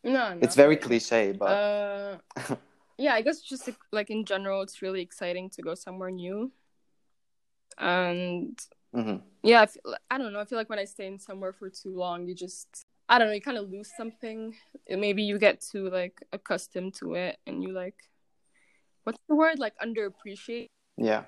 No, 0.04 0.34
no. 0.34 0.40
It's 0.42 0.56
very 0.56 0.78
cliche, 0.78 1.34
but 1.34 1.58
Uh, 1.58 2.18
yeah, 2.98 3.14
I 3.14 3.22
guess 3.22 3.42
just 3.42 3.70
like 3.92 4.10
in 4.10 4.26
general, 4.26 4.62
it's 4.62 4.82
really 4.82 5.02
exciting 5.02 5.50
to 5.52 5.62
go 5.62 5.76
somewhere 5.76 6.10
new. 6.12 6.52
And 7.78 8.58
Mhm. 8.94 9.22
yeah, 9.44 9.62
I, 9.62 9.66
feel, 9.66 9.96
I 10.10 10.18
don't 10.18 10.34
know. 10.34 10.40
I 10.40 10.46
feel 10.46 10.58
like 10.58 10.70
when 10.70 10.80
I 10.80 10.86
stay 10.86 11.08
in 11.08 11.20
somewhere 11.20 11.54
for 11.54 11.70
too 11.70 11.96
long, 11.96 12.28
you 12.28 12.36
just 12.36 12.86
I 13.12 13.20
don't 13.20 13.28
know. 13.28 13.34
You 13.34 13.42
kind 13.42 13.58
of 13.58 13.70
lose 13.70 13.92
something. 13.98 14.56
Maybe 14.90 15.24
you 15.24 15.38
get 15.38 15.62
too 15.62 15.90
like 15.90 16.24
accustomed 16.32 16.96
to 16.96 17.16
it, 17.16 17.38
and 17.46 17.62
you 17.62 17.74
like 17.74 17.96
what's 19.04 19.20
the 19.28 19.36
word 19.36 19.60
like 19.60 19.74
underappreciate. 19.80 20.68
yeah. 20.98 21.24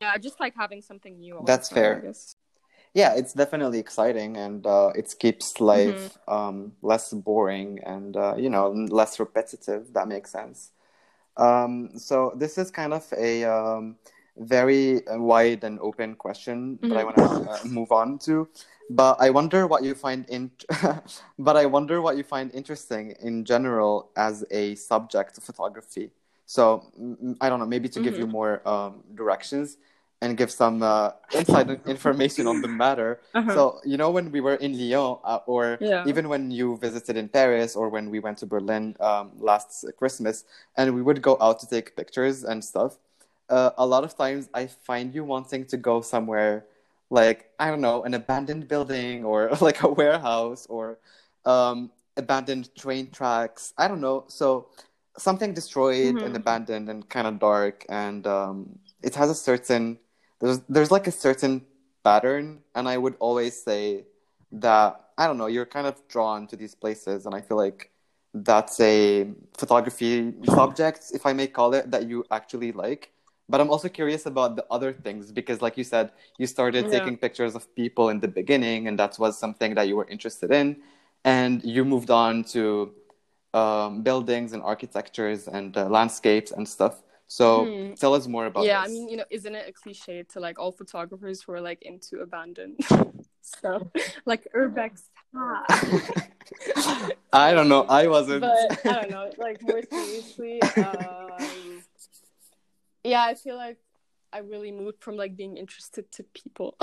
Yeah, 0.00 0.18
just 0.18 0.40
like 0.40 0.54
having 0.56 0.82
something 0.82 1.20
new. 1.20 1.40
That's 1.46 1.68
time, 1.68 1.74
fair. 1.74 2.04
Yeah 2.94 3.14
it's 3.14 3.32
definitely 3.32 3.78
exciting 3.78 4.36
and 4.36 4.66
uh, 4.66 4.90
it 4.94 5.14
keeps 5.18 5.60
life 5.60 6.18
Mm-hmm. 6.28 6.34
um, 6.34 6.72
less 6.82 7.12
boring 7.12 7.80
and 7.86 8.16
uh, 8.16 8.34
you 8.36 8.50
know 8.50 8.70
less 8.70 9.18
repetitive 9.20 9.92
that 9.94 10.08
makes 10.08 10.30
sense 10.30 10.70
um, 11.36 11.90
so 11.98 12.32
this 12.36 12.58
is 12.58 12.70
kind 12.70 12.92
of 12.92 13.12
a 13.16 13.44
um, 13.44 13.96
very 14.36 15.06
uh, 15.06 15.18
wide 15.18 15.64
and 15.64 15.78
open 15.80 16.14
question 16.14 16.78
that 16.88 16.96
i 16.98 17.04
want 17.04 17.16
Mm-hmm. 17.16 17.44
to 17.44 17.50
uh, 17.50 17.58
move 17.64 17.92
on 17.92 18.18
to 18.18 18.48
but 18.90 19.16
i 19.20 19.30
wonder 19.30 19.66
what 19.66 19.82
you 19.82 19.94
find 19.94 20.24
in 20.28 20.50
but 21.38 21.56
i 21.56 21.64
wonder 21.66 22.00
what 22.00 22.16
you 22.16 22.22
find 22.22 22.52
interesting 22.54 23.14
in 23.20 23.44
general 23.44 24.10
as 24.16 24.44
a 24.50 24.74
subject 24.74 25.36
of 25.38 25.44
photography 25.44 26.10
so 26.46 26.84
mm, 27.00 27.36
i 27.40 27.48
don't 27.48 27.58
know 27.60 27.66
maybe 27.66 27.88
to 27.88 28.00
give 28.00 28.16
Mm-hmm. 28.16 28.18
you 28.18 28.26
more 28.26 28.66
um, 28.68 29.02
directions 29.14 29.76
and 30.20 30.36
give 30.36 30.50
some 30.50 30.82
uh, 30.82 31.10
inside 31.32 31.68
information 31.86 32.46
on 32.46 32.60
the 32.60 32.68
matter. 32.68 33.20
Uh-huh. 33.34 33.52
So, 33.54 33.80
you 33.84 33.96
know, 33.96 34.10
when 34.10 34.30
we 34.30 34.40
were 34.40 34.54
in 34.54 34.72
Lyon, 34.78 35.18
uh, 35.24 35.40
or 35.46 35.80
Yeah. 35.80 36.04
even 36.04 36.28
when 36.28 36.50
you 36.50 36.76
visited 36.78 37.16
in 37.16 37.28
Paris, 37.28 37.74
or 37.76 37.88
when 37.88 38.10
we 38.10 38.18
went 38.20 38.38
to 38.38 38.46
Berlin 38.46 38.96
um, 39.00 39.32
last 39.38 39.84
Christmas, 39.98 40.44
and 40.76 40.94
we 40.94 41.02
would 41.02 41.22
go 41.22 41.36
out 41.40 41.58
to 41.60 41.68
take 41.68 41.96
pictures 41.96 42.44
and 42.44 42.64
stuff, 42.64 42.98
uh, 43.48 43.70
a 43.78 43.86
lot 43.86 44.04
of 44.04 44.16
times 44.16 44.48
I 44.54 44.66
find 44.66 45.14
you 45.14 45.24
wanting 45.24 45.66
to 45.66 45.76
go 45.76 46.00
somewhere 46.00 46.66
like, 47.10 47.50
I 47.58 47.68
don't 47.70 47.80
know, 47.82 48.02
an 48.04 48.14
abandoned 48.14 48.68
building, 48.68 49.24
or 49.24 49.50
like 49.60 49.82
a 49.82 49.88
warehouse, 49.88 50.66
or 50.66 50.98
um, 51.44 51.90
abandoned 52.16 52.74
train 52.76 53.10
tracks. 53.10 53.74
I 53.78 53.88
don't 53.88 54.00
know. 54.00 54.24
So, 54.28 54.68
something 55.18 55.52
destroyed 55.54 56.22
and 56.22 56.34
Mhm. 56.34 56.36
abandoned 56.36 56.88
and 56.88 57.08
kind 57.08 57.26
of 57.26 57.38
dark, 57.38 57.84
and 57.88 58.26
um, 58.26 58.78
it 59.02 59.14
has 59.14 59.30
a 59.30 59.34
certain 59.34 59.98
there's 60.40 60.60
there's 60.68 60.90
like 60.90 61.06
a 61.06 61.12
certain 61.12 61.64
pattern 62.04 62.60
and 62.74 62.88
i 62.88 62.96
would 62.98 63.14
always 63.20 63.62
say 63.62 64.04
that 64.50 65.00
i 65.16 65.26
don't 65.26 65.38
know 65.38 65.46
you're 65.46 65.66
kind 65.66 65.86
of 65.86 65.96
drawn 66.08 66.46
to 66.46 66.56
these 66.56 66.74
places 66.74 67.26
and 67.26 67.34
i 67.34 67.40
feel 67.40 67.56
like 67.56 67.90
that's 68.34 68.80
a 68.80 69.30
photography 69.56 70.32
subject 70.44 71.10
if 71.14 71.26
i 71.26 71.32
may 71.32 71.46
call 71.46 71.74
it 71.74 71.90
that 71.90 72.08
you 72.08 72.24
actually 72.30 72.72
like 72.72 73.11
but 73.52 73.60
i'm 73.60 73.70
also 73.70 73.88
curious 73.88 74.26
about 74.26 74.56
the 74.56 74.66
other 74.76 74.92
things 74.92 75.32
because 75.32 75.62
like 75.62 75.76
you 75.78 75.84
said 75.84 76.12
you 76.38 76.46
started 76.46 76.84
Yeah. 76.86 76.90
taking 76.96 77.16
pictures 77.16 77.54
of 77.54 77.64
people 77.76 78.10
in 78.10 78.20
the 78.20 78.28
beginning 78.28 78.88
and 78.88 78.98
that 78.98 79.18
was 79.18 79.38
something 79.38 79.74
that 79.76 79.88
you 79.88 79.96
were 79.96 80.08
interested 80.08 80.50
in 80.52 80.76
and 81.24 81.64
you 81.64 81.84
moved 81.84 82.10
on 82.10 82.44
to 82.44 82.92
um, 83.54 84.02
buildings 84.02 84.52
and 84.54 84.62
architectures 84.62 85.48
and 85.48 85.76
uh, 85.76 85.86
landscapes 85.88 86.52
and 86.52 86.68
stuff 86.68 87.02
so 87.28 87.66
Hmm. 87.66 87.94
tell 87.94 88.14
us 88.14 88.26
more 88.26 88.46
about 88.46 88.64
yeah, 88.64 88.80
this 88.80 88.88
I 88.88 88.92
mean, 88.92 89.08
you 89.08 89.16
know, 89.16 89.24
isn't 89.30 89.54
it 89.54 89.68
a 89.68 89.72
cliche 89.72 90.22
to 90.32 90.40
like 90.40 90.58
all 90.58 90.72
photographers 90.72 91.42
who 91.42 91.52
are 91.52 91.60
like 91.60 91.82
into 91.82 92.20
abandoned 92.20 92.80
stuff, 93.42 93.82
like 94.26 94.46
urbex? 94.54 95.04
I 97.32 97.54
don't 97.54 97.68
know. 97.68 97.84
I 97.88 98.06
wasn't. 98.06 98.42
but 98.42 98.76
I 98.86 99.00
don't 99.00 99.10
know. 99.10 99.30
Like 99.38 99.62
more 99.62 99.80
seriously, 99.82 100.62
um, 100.78 101.51
yeah, 103.04 103.22
I 103.24 103.34
feel 103.34 103.56
like 103.56 103.78
I 104.32 104.38
really 104.38 104.72
moved 104.72 105.02
from 105.02 105.16
like 105.16 105.36
being 105.36 105.56
interested 105.56 106.10
to 106.12 106.22
people. 106.24 106.76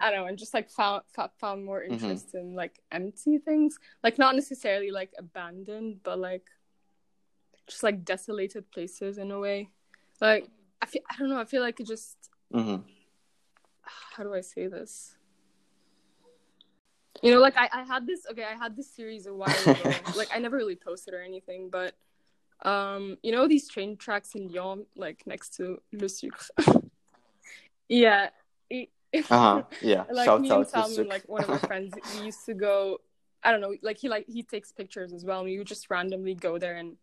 I 0.00 0.10
don't 0.10 0.20
know, 0.20 0.26
and 0.26 0.36
just 0.38 0.54
like 0.54 0.68
found 0.70 1.02
found 1.38 1.64
more 1.64 1.82
Mm-hmm. 1.82 1.94
interest 1.94 2.34
in 2.34 2.54
like 2.54 2.80
empty 2.90 3.38
things, 3.38 3.78
like 4.02 4.18
not 4.18 4.34
necessarily 4.34 4.90
like 4.90 5.12
abandoned, 5.18 6.00
but 6.02 6.18
like 6.18 6.46
just 7.66 7.82
like 7.82 8.04
desolated 8.04 8.70
places 8.72 9.18
in 9.18 9.30
a 9.30 9.38
way. 9.38 9.70
Like 10.20 10.48
I 10.82 10.86
feel 10.86 11.02
I 11.10 11.16
don't 11.18 11.28
know. 11.30 11.38
I 11.40 11.44
feel 11.44 11.62
like 11.62 11.80
it 11.80 11.86
just 11.86 12.16
Mhm. 12.52 12.82
how 14.16 14.22
do 14.24 14.34
I 14.34 14.40
say 14.40 14.66
this? 14.66 15.16
You 17.22 17.32
know, 17.32 17.40
like 17.40 17.56
I, 17.56 17.68
I 17.72 17.82
had 17.84 18.06
this 18.06 18.26
okay, 18.30 18.44
I 18.44 18.54
had 18.56 18.76
this 18.76 18.90
series 18.92 19.26
a 19.26 19.32
while 19.34 19.50
ago. 19.52 19.94
like 20.16 20.28
I 20.34 20.38
never 20.40 20.56
really 20.56 20.76
posted 20.76 21.14
or 21.14 21.22
anything, 21.22 21.70
but 21.70 21.94
um, 22.62 23.18
you 23.22 23.32
know 23.32 23.46
these 23.48 23.68
train 23.68 23.96
tracks 23.96 24.34
in 24.34 24.48
Lyon, 24.48 24.86
like 24.96 25.26
next 25.26 25.56
to 25.56 25.80
Le 25.92 26.08
Sucre. 26.08 26.46
yeah. 27.88 28.30
Uh-huh. 29.30 29.62
Yeah. 29.80 30.02
like 30.10 30.24
Shout 30.24 30.40
me 30.40 30.50
out 30.50 30.68
and 30.74 30.92
Sam, 30.92 31.06
like 31.06 31.22
one 31.28 31.44
of 31.44 31.48
my 31.48 31.58
friends, 31.68 31.94
we 32.18 32.26
used 32.26 32.44
to 32.46 32.54
go. 32.54 32.98
I 33.44 33.52
don't 33.52 33.60
know, 33.60 33.74
like 33.80 33.98
he 33.98 34.08
like 34.08 34.26
he 34.26 34.42
takes 34.42 34.72
pictures 34.72 35.12
as 35.12 35.24
well, 35.24 35.38
and 35.38 35.48
we 35.48 35.56
would 35.58 35.68
just 35.68 35.88
randomly 35.88 36.34
go 36.34 36.58
there 36.58 36.76
and 36.76 36.96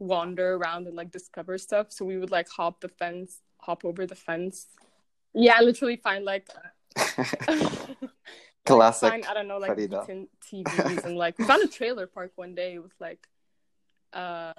wander 0.00 0.54
around 0.54 0.88
and 0.88 0.96
like 0.96 1.12
discover 1.12 1.56
stuff. 1.58 1.92
So 1.92 2.04
we 2.04 2.18
would 2.18 2.32
like 2.32 2.48
hop 2.48 2.80
the 2.80 2.88
fence, 2.88 3.40
hop 3.58 3.84
over 3.84 4.04
the 4.04 4.16
fence. 4.16 4.66
Yeah, 5.32 5.60
literally 5.60 5.96
find 5.96 6.24
like 6.24 6.48
Classic. 8.66 9.10
find 9.10 9.26
I 9.26 9.34
don't 9.34 9.46
know 9.46 9.58
like 9.58 9.76
TVs 9.76 11.04
and 11.04 11.16
like 11.16 11.38
we 11.38 11.44
found 11.44 11.62
a 11.62 11.68
trailer 11.68 12.06
park 12.06 12.32
one 12.36 12.54
day 12.54 12.78
with 12.78 12.94
like 12.98 13.28
uh 14.12 14.52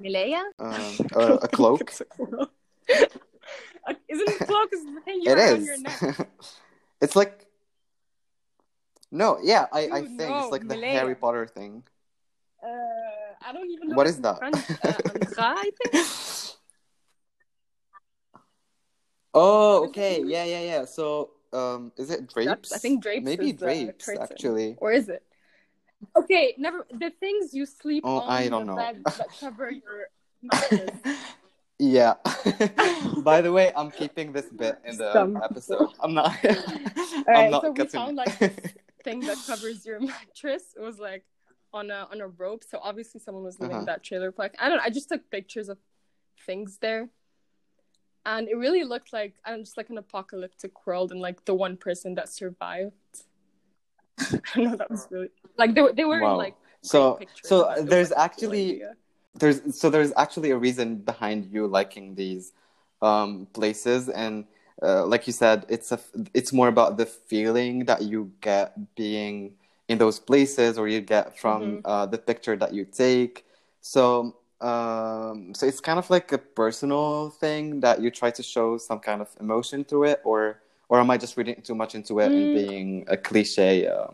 Milea. 0.00 0.42
Um, 0.58 1.06
a, 1.14 1.34
a 1.42 1.48
cloak. 1.48 1.80
It's 1.82 2.00
a 2.00 2.04
cloak. 2.04 2.52
Uh, 3.84 3.94
Isn't 4.08 4.28
it 4.28 4.40
a 4.40 4.44
cloak? 4.44 4.68
Is 4.72 4.84
the 4.84 5.00
thing 5.04 5.20
you 5.22 5.32
It 5.32 5.38
on 5.38 5.64
your 5.64 5.80
neck? 5.80 6.28
it's 7.00 7.16
like 7.16 7.46
no, 9.12 9.38
yeah, 9.42 9.66
I, 9.70 9.88
I 9.92 10.00
think 10.00 10.20
no, 10.20 10.38
it's 10.38 10.52
like 10.52 10.62
the 10.66 10.74
Malaya. 10.74 10.92
Harry 11.00 11.14
Potter 11.14 11.46
thing. 11.46 11.82
Uh, 12.64 12.68
I 13.46 13.52
don't 13.52 13.68
even 13.70 13.90
know. 13.90 13.96
What 13.96 14.06
is 14.06 14.18
that? 14.22 14.38
French. 14.38 14.56
Uh, 14.82 14.94
I 15.38 15.70
think. 15.84 16.04
oh, 19.34 19.84
okay, 19.88 20.22
yeah, 20.24 20.44
yeah, 20.44 20.62
yeah. 20.62 20.84
So, 20.86 21.30
um, 21.52 21.92
is 21.98 22.10
it 22.10 22.26
drapes? 22.32 22.72
I 22.72 22.78
think 22.78 23.02
drapes 23.02 23.26
Maybe 23.26 23.50
is, 23.50 23.62
uh, 23.62 23.66
drapes, 23.66 24.06
curtain. 24.06 24.22
actually. 24.22 24.76
Or 24.78 24.92
is 24.92 25.10
it? 25.10 25.22
Okay, 26.16 26.54
never. 26.58 26.86
The 26.90 27.10
things 27.20 27.54
you 27.54 27.64
sleep 27.66 28.04
Oh, 28.06 28.18
on 28.20 28.30
I 28.30 28.48
don't 28.48 28.66
know. 28.66 28.76
bed 28.76 29.02
that 29.04 29.28
cover 29.40 29.70
your. 29.70 30.08
Yeah. 31.78 32.14
By 33.22 33.40
the 33.40 33.50
way, 33.52 33.72
I'm 33.74 33.90
keeping 33.90 34.32
this 34.32 34.46
bit 34.46 34.78
in 34.84 34.96
the 34.98 35.12
Some 35.12 35.36
episode. 35.42 35.88
I'm 36.00 36.14
not. 36.14 36.36
I'm 37.28 37.50
not 37.50 37.62
so 37.62 37.70
we 37.72 37.86
found 37.86 38.16
like 38.16 38.38
this 38.38 38.52
thing 39.04 39.20
that 39.20 39.38
covers 39.46 39.84
your 39.84 39.98
mattress. 40.00 40.74
It 40.76 40.80
was 40.82 40.98
like 40.98 41.24
on 41.72 41.90
a 41.90 42.06
on 42.10 42.20
a 42.20 42.28
rope. 42.28 42.62
So 42.68 42.78
obviously 42.82 43.20
someone 43.20 43.42
was 43.44 43.58
living 43.58 43.74
Uh-huh. 43.76 43.80
in 43.80 43.86
that 43.86 44.02
trailer 44.04 44.30
park. 44.30 44.54
I 44.60 44.68
don't. 44.68 44.78
know, 44.78 44.84
I 44.84 44.90
just 44.90 45.08
took 45.08 45.28
pictures 45.30 45.68
of 45.68 45.78
things 46.46 46.78
there, 46.80 47.08
and 48.26 48.48
it 48.48 48.56
really 48.56 48.84
looked 48.84 49.12
like 49.12 49.34
I'm 49.44 49.64
just 49.64 49.76
like 49.76 49.90
an 49.90 49.98
apocalyptic 49.98 50.86
world, 50.86 51.10
and 51.10 51.20
like 51.20 51.44
the 51.46 51.54
one 51.54 51.76
person 51.76 52.14
that 52.14 52.28
survived. 52.28 52.92
I. 54.54 54.76
That 54.76 54.90
was 54.90 55.08
really 55.10 55.28
like 55.58 55.74
they 55.74 55.82
were 55.82 55.92
they 55.92 56.04
were 56.04 56.18
Wow. 56.20 56.36
like 56.36 56.56
so, 56.82 57.22
so 57.42 57.68
but 57.68 57.78
there's 57.80 58.10
like, 58.10 58.12
a 58.12 58.40
cool 58.40 58.56
actually 58.56 58.82
there's 59.34 59.78
so 59.78 59.88
there's 59.90 60.12
actually 60.16 60.50
a 60.50 60.56
reason 60.58 60.96
behind 60.96 61.46
you 61.46 61.66
liking 61.66 62.14
these 62.14 62.52
um 63.00 63.46
places 63.52 64.08
and 64.08 64.44
uh, 64.82 65.06
like 65.06 65.26
you 65.26 65.32
said 65.32 65.64
it's 65.68 65.92
a 65.92 65.98
it's 66.34 66.52
more 66.52 66.68
about 66.68 66.96
the 66.96 67.06
feeling 67.06 67.84
that 67.86 68.02
you 68.02 68.32
get 68.40 68.94
being 68.94 69.52
in 69.88 69.98
those 69.98 70.18
places 70.18 70.78
or 70.78 70.88
you 70.88 71.00
get 71.00 71.38
from 71.38 71.78
Mhm. 71.78 71.82
uh, 71.84 72.06
the 72.06 72.18
picture 72.18 72.56
that 72.56 72.72
you 72.74 72.84
take 72.84 73.44
so 73.80 74.36
um 74.60 75.54
so 75.54 75.66
it's 75.66 75.80
kind 75.80 75.98
of 75.98 76.08
like 76.10 76.30
a 76.32 76.38
personal 76.38 77.30
thing 77.30 77.80
that 77.80 78.00
you 78.00 78.10
try 78.10 78.30
to 78.30 78.42
show 78.42 78.78
some 78.78 79.00
kind 79.00 79.20
of 79.20 79.28
emotion 79.40 79.84
through 79.84 80.04
it 80.04 80.20
or 80.24 80.60
or 80.88 81.00
am 81.00 81.10
i 81.10 81.16
just 81.16 81.36
reading 81.36 81.60
too 81.62 81.74
much 81.74 81.94
into 81.94 82.18
it 82.20 82.32
and 82.32 82.50
Mm. 82.50 82.52
being 82.52 83.04
a 83.08 83.16
cliche 83.16 83.86
uh, 83.86 84.08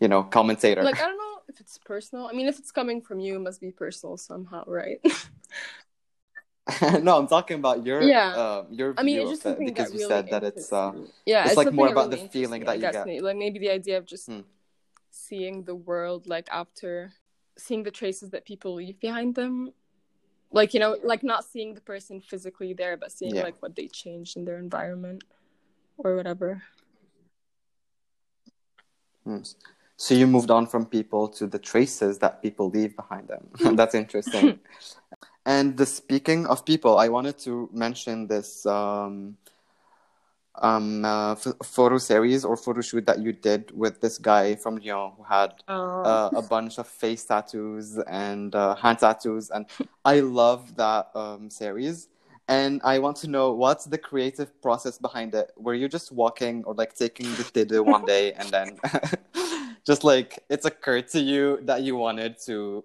you 0.00 0.08
know 0.08 0.22
commentator 0.22 0.82
like 0.82 1.00
I 1.00 1.06
don't 1.06 1.16
know 1.16 1.42
if 1.48 1.60
it's 1.60 1.78
personal. 1.78 2.26
I 2.26 2.32
mean, 2.32 2.48
if 2.48 2.58
it's 2.58 2.72
coming 2.72 3.00
from 3.00 3.20
you, 3.20 3.36
it 3.36 3.40
must 3.40 3.60
be 3.60 3.70
personal 3.70 4.16
somehow, 4.16 4.64
right? 4.66 4.98
no, 7.02 7.18
I'm 7.18 7.26
talking 7.26 7.58
about 7.58 7.84
your 7.84 8.08
Yeah. 8.08 8.32
um, 8.34 8.66
your 8.70 8.94
I 8.96 9.02
mean, 9.02 9.20
it's 9.20 9.30
just 9.30 9.42
something 9.42 9.66
because 9.66 9.92
you 9.92 9.98
really 9.98 10.08
said 10.08 10.30
that 10.30 10.44
it's 10.44 10.72
uh 10.72 10.92
yeah, 11.26 11.44
it's 11.44 11.48
it's, 11.48 11.56
like 11.56 11.72
more 11.72 11.88
about 11.88 12.10
really 12.10 12.22
the 12.22 12.28
feeling 12.30 12.64
that 12.64 12.76
you 12.76 12.82
get. 12.82 13.06
Like 13.22 13.36
maybe 13.36 13.58
the 13.58 13.70
idea 13.70 13.98
of 13.98 14.06
just 14.06 14.28
Hmm. 14.28 14.40
seeing 15.10 15.64
the 15.64 15.74
world 15.74 16.26
like 16.26 16.48
after 16.50 17.12
seeing 17.56 17.82
the 17.82 17.90
traces 17.90 18.30
that 18.30 18.44
people 18.44 18.74
leave 18.74 18.98
behind 18.98 19.34
them. 19.34 19.72
Like 20.50 20.72
you 20.72 20.80
know, 20.80 20.96
like 21.02 21.22
not 21.22 21.44
seeing 21.44 21.74
the 21.74 21.80
person 21.80 22.20
physically 22.20 22.74
there, 22.74 22.96
but 22.96 23.12
seeing 23.12 23.34
Yeah. 23.34 23.42
like 23.42 23.60
what 23.60 23.76
they 23.76 23.88
changed 23.88 24.36
in 24.36 24.44
their 24.44 24.58
environment 24.58 25.24
or 25.98 26.16
whatever. 26.16 26.62
Mm. 29.26 29.54
So 29.96 30.14
you 30.14 30.26
moved 30.26 30.50
on 30.50 30.66
from 30.66 30.86
people 30.86 31.28
to 31.28 31.46
the 31.46 31.58
traces 31.58 32.18
that 32.18 32.42
people 32.42 32.68
leave 32.68 32.96
behind 32.96 33.28
them. 33.28 33.48
That's 33.76 33.94
interesting. 33.94 34.58
and 35.46 35.76
the 35.76 35.86
speaking 35.86 36.46
of 36.46 36.64
people, 36.64 36.98
I 36.98 37.08
wanted 37.08 37.38
to 37.40 37.70
mention 37.72 38.26
this 38.26 38.66
um, 38.66 39.36
um, 40.56 41.04
uh, 41.04 41.34
photo 41.34 41.98
series 41.98 42.44
or 42.44 42.56
photo 42.56 42.80
shoot 42.80 43.06
that 43.06 43.20
you 43.20 43.32
did 43.32 43.70
with 43.76 44.00
this 44.00 44.18
guy 44.18 44.54
from 44.54 44.76
Lyon 44.76 45.12
who 45.16 45.22
had 45.24 45.54
uh, 45.68 46.30
a 46.34 46.42
bunch 46.42 46.78
of 46.78 46.86
face 46.86 47.24
tattoos 47.24 47.98
and 47.98 48.54
uh, 48.54 48.74
hand 48.74 48.98
tattoos, 48.98 49.50
and 49.50 49.66
I 50.04 50.20
love 50.20 50.76
that 50.76 51.10
um, 51.14 51.50
series. 51.50 52.08
And 52.48 52.80
I 52.84 52.98
want 52.98 53.16
to 53.18 53.28
know 53.28 53.52
what's 53.52 53.86
the 53.86 53.96
creative 53.98 54.60
process 54.60 54.98
behind 54.98 55.34
it. 55.34 55.50
Were 55.56 55.74
you 55.74 55.88
just 55.88 56.12
walking 56.12 56.62
or 56.64 56.74
like 56.74 56.94
taking 56.94 57.26
the 57.36 57.44
tide 57.44 57.78
one 57.80 58.04
day 58.14 58.32
and 58.34 58.50
then 58.50 58.78
just 59.86 60.04
like 60.04 60.44
it's 60.50 60.66
occurred 60.66 61.08
to 61.08 61.20
you 61.20 61.60
that 61.62 61.82
you 61.82 61.96
wanted 61.96 62.36
to, 62.46 62.84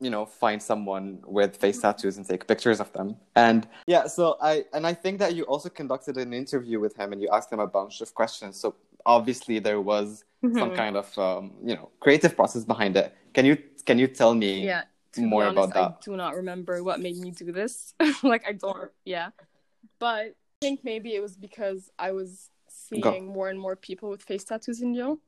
you 0.00 0.10
know, 0.10 0.24
find 0.24 0.62
someone 0.62 1.20
with 1.26 1.56
face 1.56 1.80
tattoos 1.80 2.16
and 2.16 2.26
take 2.26 2.46
pictures 2.46 2.80
of 2.80 2.92
them? 2.92 3.16
And 3.36 3.68
yeah, 3.86 4.06
so 4.06 4.36
I 4.40 4.64
and 4.72 4.86
I 4.86 4.94
think 4.94 5.18
that 5.18 5.34
you 5.34 5.44
also 5.44 5.68
conducted 5.68 6.16
an 6.16 6.32
interview 6.32 6.80
with 6.80 6.96
him 6.96 7.12
and 7.12 7.20
you 7.20 7.28
asked 7.30 7.52
him 7.52 7.60
a 7.60 7.66
bunch 7.66 8.00
of 8.00 8.14
questions. 8.14 8.58
So 8.58 8.74
obviously 9.04 9.58
there 9.58 9.80
was 9.80 10.24
some 10.58 10.70
Mhm. 10.70 10.76
kind 10.76 10.96
of 10.96 11.18
um, 11.18 11.52
you 11.62 11.74
know 11.74 11.90
creative 12.00 12.34
process 12.36 12.64
behind 12.64 12.96
it. 12.96 13.14
Can 13.34 13.44
you 13.44 13.56
can 13.84 13.98
you 13.98 14.06
tell 14.06 14.34
me 14.34 14.64
yeah. 14.64 14.84
More 15.18 15.44
honest, 15.44 15.70
about 15.70 15.74
that? 15.74 15.98
I 15.98 16.04
do 16.04 16.16
not 16.16 16.36
remember 16.36 16.82
what 16.82 17.00
made 17.00 17.16
me 17.16 17.30
do 17.30 17.52
this. 17.52 17.94
like 18.22 18.44
I 18.46 18.52
don't. 18.52 18.90
Yeah, 19.04 19.30
but 19.98 20.26
I 20.26 20.32
think 20.60 20.80
maybe 20.84 21.14
it 21.14 21.20
was 21.20 21.36
because 21.36 21.90
I 21.98 22.12
was 22.12 22.50
seeing 22.68 23.26
more 23.26 23.48
and 23.48 23.60
more 23.60 23.76
people 23.76 24.10
with 24.10 24.22
face 24.22 24.44
tattoos 24.44 24.82
in 24.82 24.94
Lyon, 24.94 25.18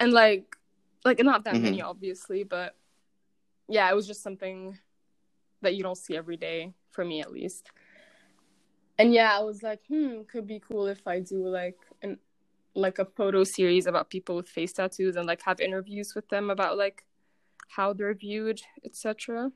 and 0.00 0.12
like, 0.12 0.56
like 1.04 1.22
not 1.22 1.44
that 1.44 1.60
many, 1.60 1.82
obviously, 1.82 2.44
but 2.44 2.74
yeah, 3.68 3.90
it 3.90 3.94
was 3.94 4.06
just 4.06 4.22
something 4.22 4.78
that 5.62 5.74
you 5.74 5.82
don't 5.82 5.96
see 5.96 6.16
every 6.16 6.36
day 6.36 6.74
for 6.90 7.04
me, 7.04 7.20
at 7.20 7.32
least. 7.32 7.70
And 8.98 9.12
yeah, 9.12 9.36
I 9.36 9.42
was 9.42 9.62
like, 9.62 9.80
hmm, 9.88 10.22
could 10.30 10.46
be 10.46 10.60
cool 10.60 10.86
if 10.86 11.06
I 11.06 11.20
do 11.20 11.48
like 11.48 11.78
an 12.02 12.18
like 12.74 12.98
a 12.98 13.04
photo 13.04 13.44
series 13.44 13.86
about 13.86 14.10
people 14.10 14.36
with 14.36 14.48
face 14.48 14.72
tattoos 14.72 15.16
and 15.16 15.26
like 15.26 15.42
have 15.42 15.60
interviews 15.60 16.14
with 16.14 16.28
them 16.28 16.50
about 16.50 16.78
like 16.78 17.04
how 17.76 17.92
they're 17.92 18.14
viewed, 18.14 18.60
etc. 18.84 19.50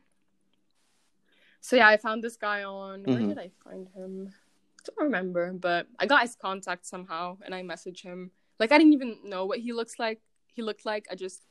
So 1.61 1.77
yeah, 1.77 1.89
I 1.89 1.97
found 1.97 2.23
this 2.23 2.37
guy 2.37 2.63
on 2.65 3.03
where 3.05 3.19
Mhm. 3.19 3.29
did 3.29 3.39
I 3.39 3.51
find 3.65 3.89
him? 3.89 4.33
I 4.81 4.83
don't 4.87 5.05
remember, 5.05 5.53
but 5.53 5.87
I 5.99 6.07
got 6.07 6.23
his 6.23 6.37
contact 6.37 6.87
somehow 6.87 7.39
and 7.45 7.55
I 7.55 7.63
messaged 7.63 8.03
him. 8.03 8.31
Like 8.61 8.73
I 8.73 8.79
didn't 8.79 8.93
even 8.95 9.19
know 9.25 9.45
what 9.47 9.59
he 9.59 9.73
looks 9.73 9.99
like. 9.99 10.21
He 10.55 10.63
looked 10.63 10.85
like 10.87 11.07
I 11.11 11.15
just 11.15 11.43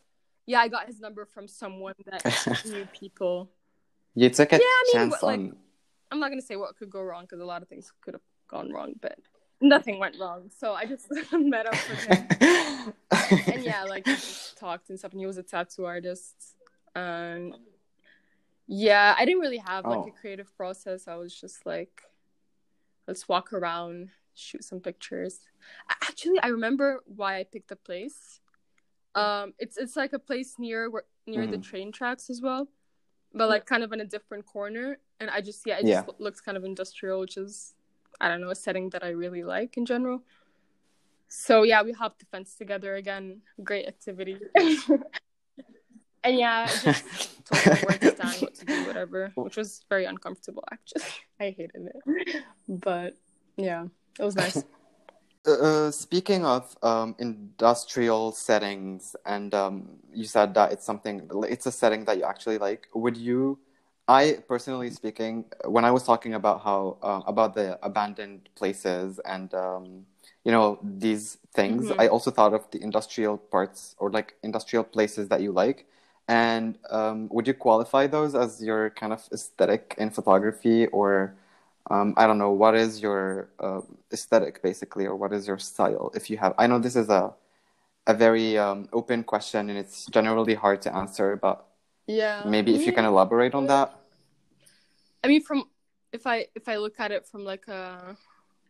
yeah, 0.48 0.60
I 0.60 0.68
got 0.68 0.86
his 0.88 1.00
number 1.00 1.26
from 1.26 1.48
someone 1.48 1.96
that 2.06 2.22
knew 2.66 2.86
people. 2.94 3.50
You 4.14 4.30
took 4.30 4.54
a 4.54 4.58
Yeah, 4.58 4.62
I 4.64 4.84
mean, 4.86 4.94
chance 4.94 5.12
what, 5.12 5.24
like- 5.24 5.40
on. 5.40 5.58
I'm 6.12 6.20
not 6.20 6.30
gonna 6.30 6.42
say 6.42 6.56
what 6.56 6.78
could 6.78 6.90
go 6.90 7.02
wrong 7.02 7.24
because 7.24 7.42
a 7.42 7.46
lot 7.46 7.62
of 7.62 7.68
things 7.68 7.92
could 8.02 8.14
have 8.14 8.22
gone 8.48 8.72
wrong, 8.72 8.94
but 9.02 9.18
nothing 9.60 10.00
went 10.00 10.16
wrong. 10.20 10.50
So 10.56 10.74
I 10.74 10.86
just 10.86 11.08
met 11.34 11.66
up 11.66 11.74
with 11.90 12.04
him. 12.06 12.94
and 13.54 13.64
yeah, 13.64 13.84
like 13.84 14.08
talked 14.56 14.90
and 14.90 14.98
stuff. 15.00 15.12
And 15.12 15.20
he 15.20 15.26
was 15.26 15.38
a 15.38 15.44
tattoo 15.44 15.86
artist, 15.86 16.55
and 16.96 17.54
yeah, 18.68 19.16
I 19.18 19.26
didn't 19.26 19.42
really 19.42 19.58
have 19.58 19.86
like 19.86 20.00
Oh. 20.00 20.08
a 20.08 20.12
creative 20.12 20.56
process. 20.58 21.08
I 21.08 21.16
was 21.16 21.34
just 21.40 21.66
like, 21.66 22.02
let's 23.08 23.28
walk 23.28 23.54
around, 23.54 24.10
shoot 24.34 24.64
some 24.64 24.80
pictures. 24.80 25.40
Actually, 25.90 26.40
I 26.40 26.48
remember 26.48 27.02
why 27.06 27.38
I 27.40 27.44
picked 27.44 27.70
the 27.70 27.76
place. 27.76 28.40
Um, 29.14 29.54
it's 29.60 29.78
it's 29.78 29.96
like 29.96 30.14
a 30.14 30.20
place 30.20 30.56
near 30.60 30.90
where 30.90 31.04
near 31.28 31.48
the 31.48 31.58
Mhm. 31.58 31.64
train 31.64 31.92
tracks 31.92 32.30
as 32.30 32.42
well, 32.42 32.68
but 33.34 33.48
like 33.50 33.66
kind 33.66 33.84
of 33.84 33.94
in 33.94 34.02
a 34.02 34.06
different 34.06 34.46
corner. 34.46 34.98
And 35.20 35.30
I 35.30 35.42
just 35.42 35.66
yeah, 35.66 35.78
it 35.78 35.86
Yeah. 35.86 36.04
just 36.04 36.20
looks 36.20 36.42
kind 36.42 36.58
of 36.58 36.64
industrial, 36.66 37.20
which 37.20 37.38
is 37.38 37.76
I 38.20 38.28
don't 38.28 38.42
know 38.42 38.50
a 38.50 38.56
setting 38.56 38.90
that 38.92 39.04
I 39.04 39.10
really 39.10 39.44
like 39.44 39.78
in 39.78 39.86
general. 39.86 40.24
So 41.28 41.64
yeah, 41.64 41.82
we 41.84 41.92
hopped 41.92 42.20
the 42.20 42.26
fence 42.26 42.56
together 42.56 42.96
again. 42.96 43.42
Great 43.64 43.88
activity. 43.88 44.40
and 46.26 46.38
yeah, 46.38 46.68
just 46.68 47.04
told 47.46 47.62
where 47.84 47.98
to 47.98 48.10
stand, 48.16 48.42
what 48.42 48.56
to 48.56 48.66
do, 48.66 48.86
whatever, 48.86 49.32
which 49.36 49.58
was 49.58 49.86
very 49.90 50.06
uncomfortable 50.06 50.64
actually. 50.72 51.04
I 51.40 51.44
hated 51.52 51.72
it, 51.76 52.44
but 52.68 53.16
yeah, 53.58 53.86
it 54.20 54.24
was 54.24 54.36
nice. 54.36 54.64
Uh, 55.48 55.92
speaking 55.92 56.44
of 56.44 56.76
um, 56.82 57.16
industrial 57.20 58.32
settings, 58.32 59.16
and 59.28 59.54
um, 59.54 59.90
you 60.12 60.26
said 60.26 60.56
that 60.56 60.72
it's 60.72 60.84
something, 60.84 61.30
it's 61.48 61.68
a 61.68 61.72
setting 61.72 62.04
that 62.06 62.18
you 62.18 62.24
actually 62.24 62.58
like. 62.58 62.88
Would 62.96 63.16
you, 63.16 63.60
I 64.08 64.40
personally 64.48 64.90
speaking, 64.90 65.46
when 65.66 65.86
I 65.86 65.92
was 65.92 66.02
talking 66.02 66.34
about 66.34 66.64
how, 66.64 66.98
uh, 67.04 67.22
about 67.28 67.54
the 67.54 67.78
abandoned 67.86 68.50
places 68.56 69.20
and, 69.20 69.54
um, 69.54 70.08
you 70.44 70.52
know, 70.52 70.80
these 70.82 71.38
things, 71.54 71.92
Mhm. 71.92 71.96
I 72.00 72.08
also 72.08 72.32
thought 72.32 72.56
of 72.56 72.70
the 72.72 72.82
industrial 72.82 73.38
parts 73.38 73.96
or 74.00 74.10
like 74.10 74.34
industrial 74.42 74.84
places 74.84 75.30
that 75.30 75.42
you 75.42 75.52
like. 75.52 75.86
And 76.28 76.78
um, 76.90 77.30
would 77.32 77.48
you 77.48 77.54
qualify 77.54 78.08
those 78.08 78.34
as 78.34 78.62
your 78.64 78.90
kind 78.92 79.14
of 79.14 79.28
aesthetic 79.32 79.94
in 79.98 80.10
photography, 80.10 80.88
or 80.88 81.36
um, 81.92 82.16
I 82.18 82.26
don't 82.26 82.40
know, 82.40 82.52
what 82.52 82.74
is 82.76 83.02
your 83.02 83.50
uh, 83.60 83.82
aesthetic 84.12 84.64
basically, 84.64 85.06
or 85.06 85.16
what 85.16 85.32
is 85.34 85.48
your 85.48 85.60
style? 85.60 86.12
If 86.16 86.30
you 86.30 86.38
have, 86.38 86.56
I 86.58 86.68
know 86.68 86.80
this 86.80 86.96
is 86.96 87.10
a 87.10 87.34
a 88.08 88.14
very 88.14 88.58
um, 88.58 88.88
open 88.94 89.24
question, 89.24 89.70
and 89.70 89.78
it's 89.80 90.06
generally 90.08 90.54
hard 90.56 90.82
to 90.84 90.96
answer, 90.96 91.36
but 91.36 91.66
Yeah. 92.08 92.42
maybe 92.46 92.76
if 92.76 92.86
you 92.86 92.94
can 92.94 93.06
elaborate 93.06 93.54
on 93.56 93.68
that. 93.68 93.94
I 95.24 95.28
mean, 95.28 95.42
from 95.42 95.66
if 96.12 96.28
I 96.28 96.48
if 96.56 96.68
I 96.68 96.78
look 96.78 97.00
at 97.00 97.12
it 97.12 97.26
from 97.26 97.44
like 97.44 97.68
a 97.68 98.16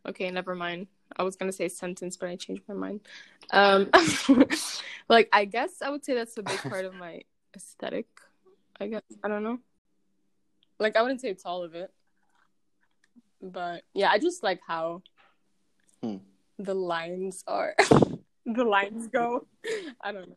okay, 0.08 0.32
never 0.32 0.56
mind. 0.56 0.88
I 1.18 1.24
was 1.24 1.36
gonna 1.36 1.52
say 1.52 1.68
sentence, 1.70 2.18
but 2.18 2.30
I 2.30 2.36
changed 2.36 2.64
my 2.68 2.74
mind. 2.76 3.02
Um, 3.52 3.90
like 5.10 5.30
I 5.32 5.46
guess 5.46 5.82
I 5.82 5.90
would 5.90 6.04
say 6.04 6.14
that's 6.16 6.38
a 6.38 6.44
big 6.44 6.60
part 6.68 6.86
of 6.86 6.96
my 6.96 7.22
aesthetic. 7.56 8.08
I 8.80 8.88
guess 8.88 9.04
I 9.24 9.28
don't 9.28 9.44
know. 9.44 9.60
Like 10.80 10.96
I 10.98 11.02
wouldn't 11.02 11.22
say 11.22 11.30
it's 11.30 11.46
all 11.46 11.64
of 11.64 11.74
it, 11.76 11.92
but 13.42 13.84
yeah, 13.94 14.10
I 14.10 14.20
just 14.20 14.44
like 14.44 14.60
how 14.68 15.02
Hmm. 16.02 16.18
the 16.60 16.74
lines 16.76 17.44
are. 17.48 17.76
the 18.46 18.64
lines 18.66 19.08
go. 19.08 19.48
I 20.02 20.12
don't 20.12 20.30
know. 20.30 20.36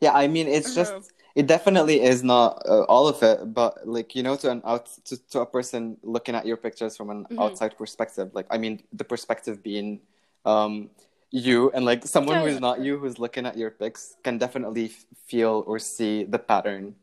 Yeah, 0.00 0.12
I 0.12 0.28
mean, 0.28 0.46
it's 0.48 0.74
just 0.74 1.12
it 1.34 1.46
definitely 1.46 2.00
is 2.00 2.22
not 2.22 2.62
uh, 2.66 2.84
all 2.84 3.08
of 3.08 3.22
it, 3.22 3.52
but 3.52 3.86
like 3.86 4.14
you 4.14 4.22
know, 4.22 4.36
to 4.36 4.50
an 4.50 4.62
out 4.64 4.88
to, 5.04 5.16
to 5.30 5.40
a 5.40 5.46
person 5.46 5.96
looking 6.02 6.34
at 6.34 6.46
your 6.46 6.56
pictures 6.56 6.96
from 6.96 7.10
an 7.10 7.26
Mhm. 7.30 7.40
outside 7.40 7.76
perspective, 7.76 8.30
like 8.34 8.46
I 8.50 8.58
mean, 8.58 8.82
the 8.92 9.04
perspective 9.04 9.62
being 9.62 10.00
um 10.46 10.90
you 11.34 11.70
and 11.74 11.84
like 11.84 12.06
someone 12.06 12.38
who's 12.38 12.60
not 12.60 12.80
you 12.80 12.96
who's 12.96 13.18
looking 13.18 13.44
at 13.44 13.58
your 13.58 13.70
pics 13.70 14.14
can 14.22 14.38
definitely 14.38 14.86
f- 14.86 15.04
feel 15.26 15.64
or 15.66 15.80
see 15.80 16.22
the 16.22 16.38
pattern. 16.38 16.94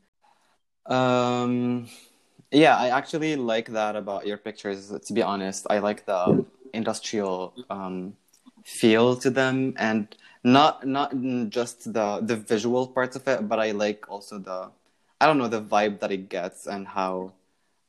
Um, 0.86 1.88
yeah, 2.52 2.78
I 2.78 2.90
actually 2.90 3.36
like 3.36 3.68
that 3.70 3.96
about 3.98 4.26
your 4.26 4.38
pictures. 4.38 4.88
To 4.88 5.14
be 5.14 5.22
honest, 5.22 5.68
I 5.70 5.80
like 5.80 6.06
the 6.06 6.46
industrial 6.74 7.54
um 7.70 8.16
feel 8.64 9.18
to 9.18 9.30
them 9.30 9.74
and 9.78 10.16
not 10.44 10.88
not 10.88 11.12
just 11.50 11.92
the 11.92 12.22
the 12.24 12.38
visual 12.38 12.88
parts 12.88 13.18
of 13.18 13.28
it 13.28 13.50
but 13.50 13.60
i 13.60 13.72
like 13.72 14.10
also 14.10 14.40
the 14.40 14.72
i 15.20 15.26
don't 15.26 15.38
know 15.38 15.50
the 15.50 15.62
vibe 15.62 16.00
that 16.00 16.12
it 16.12 16.30
gets 16.30 16.68
and 16.68 16.88
how 16.88 17.34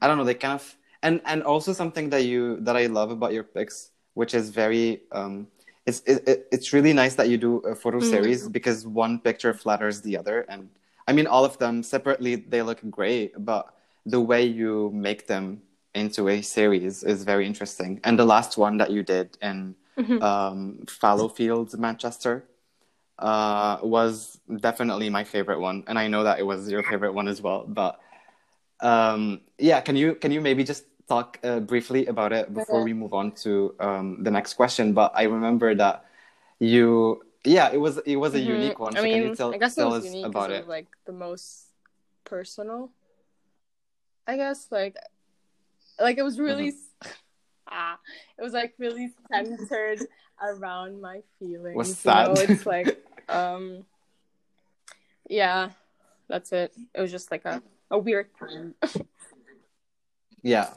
i 0.00 0.08
don't 0.08 0.18
know 0.18 0.24
they 0.24 0.34
kind 0.34 0.54
of 0.54 0.76
and 1.02 1.20
and 1.26 1.44
also 1.44 1.72
something 1.72 2.10
that 2.10 2.24
you 2.24 2.58
that 2.60 2.76
i 2.76 2.86
love 2.86 3.10
about 3.12 3.32
your 3.32 3.44
pics 3.44 3.92
which 4.14 4.34
is 4.34 4.50
very 4.50 5.02
um 5.12 5.46
it's 5.86 6.00
it, 6.06 6.22
it- 6.28 6.46
it's 6.52 6.72
really 6.72 6.92
nice 6.92 7.14
that 7.16 7.28
you 7.28 7.36
do 7.38 7.56
a 7.58 7.74
photo 7.74 7.98
Mhm. 7.98 8.04
series 8.12 8.48
because 8.48 8.86
one 8.86 9.18
picture 9.18 9.52
flatters 9.54 10.00
the 10.02 10.16
other 10.16 10.46
and 10.48 10.68
i 11.08 11.12
mean 11.12 11.26
all 11.26 11.44
of 11.44 11.58
them 11.58 11.82
separately 11.82 12.36
they 12.36 12.62
look 12.62 12.80
great 12.90 13.32
but 13.44 13.64
the 14.06 14.20
way 14.20 14.42
you 14.44 14.90
make 14.94 15.26
them 15.26 15.62
into 15.94 16.28
a 16.28 16.40
series 16.42 17.02
is 17.02 17.24
very 17.24 17.46
interesting 17.46 18.00
and 18.04 18.18
the 18.18 18.24
last 18.24 18.56
one 18.56 18.78
that 18.78 18.90
you 18.90 19.02
did 19.02 19.36
in 19.42 19.74
Mhm. 19.98 20.22
um, 20.22 20.78
Fallowfield, 20.88 21.78
Manchester, 21.78 22.44
uh, 23.18 23.76
was 23.82 24.40
definitely 24.60 25.10
my 25.10 25.22
favorite 25.24 25.60
one, 25.60 25.84
and 25.86 25.98
I 25.98 26.08
know 26.08 26.24
that 26.24 26.38
it 26.38 26.46
was 26.46 26.70
your 26.70 26.82
favorite 26.82 27.12
one 27.12 27.28
as 27.28 27.42
well. 27.42 27.64
But 27.68 28.00
um, 28.80 29.42
yeah, 29.58 29.80
can 29.80 29.96
you 29.96 30.14
can 30.14 30.32
you 30.32 30.40
maybe 30.40 30.64
just 30.64 30.84
talk 31.08 31.38
uh, 31.44 31.60
briefly 31.60 32.06
about 32.06 32.32
it 32.32 32.52
before 32.54 32.80
Okay. 32.80 32.92
we 32.92 32.92
move 32.94 33.12
on 33.14 33.32
to 33.46 33.74
um, 33.80 34.22
the 34.22 34.30
next 34.30 34.54
question? 34.54 34.92
But 34.92 35.12
I 35.14 35.24
remember 35.24 35.74
that 35.74 36.04
you, 36.58 37.22
yeah, 37.44 37.70
it 37.72 37.78
was 37.80 37.98
it 38.06 38.16
was 38.16 38.34
a 38.34 38.40
Mhm. 38.40 38.46
unique 38.46 38.78
one. 38.78 38.96
I 38.96 39.02
mean, 39.02 39.12
can 39.12 39.22
you 39.30 39.36
tell, 39.36 39.52
I 39.52 39.58
guess 39.58 39.74
it 39.74 39.80
tell 39.80 39.90
was 39.90 40.04
us 40.04 40.04
unique 40.06 40.26
about 40.26 40.50
it 40.50 40.62
it? 40.62 40.68
like 40.68 40.86
the 41.06 41.12
most 41.12 41.66
personal. 42.24 42.90
I 44.26 44.36
guess 44.36 44.68
like 44.70 44.96
like 46.00 46.18
it 46.18 46.22
was 46.22 46.38
really 46.38 46.70
Mm-hmm. 46.70 47.10
ah 47.70 47.98
it 48.38 48.42
was 48.42 48.52
like 48.52 48.74
really 48.78 49.10
centered 49.30 50.06
around 50.40 51.00
my 51.00 51.22
feelings. 51.38 51.76
Was 51.76 52.04
You 52.04 52.12
know, 52.12 52.34
it's 52.34 52.66
like 52.66 52.98
um 53.28 53.84
yeah, 55.28 55.70
that's 56.28 56.52
it. 56.52 56.72
It 56.94 57.00
was 57.00 57.10
just 57.10 57.30
like 57.30 57.44
a 57.44 57.62
a 57.90 57.98
weird 57.98 58.28
time. 58.38 58.74
Yeah. 60.42 60.74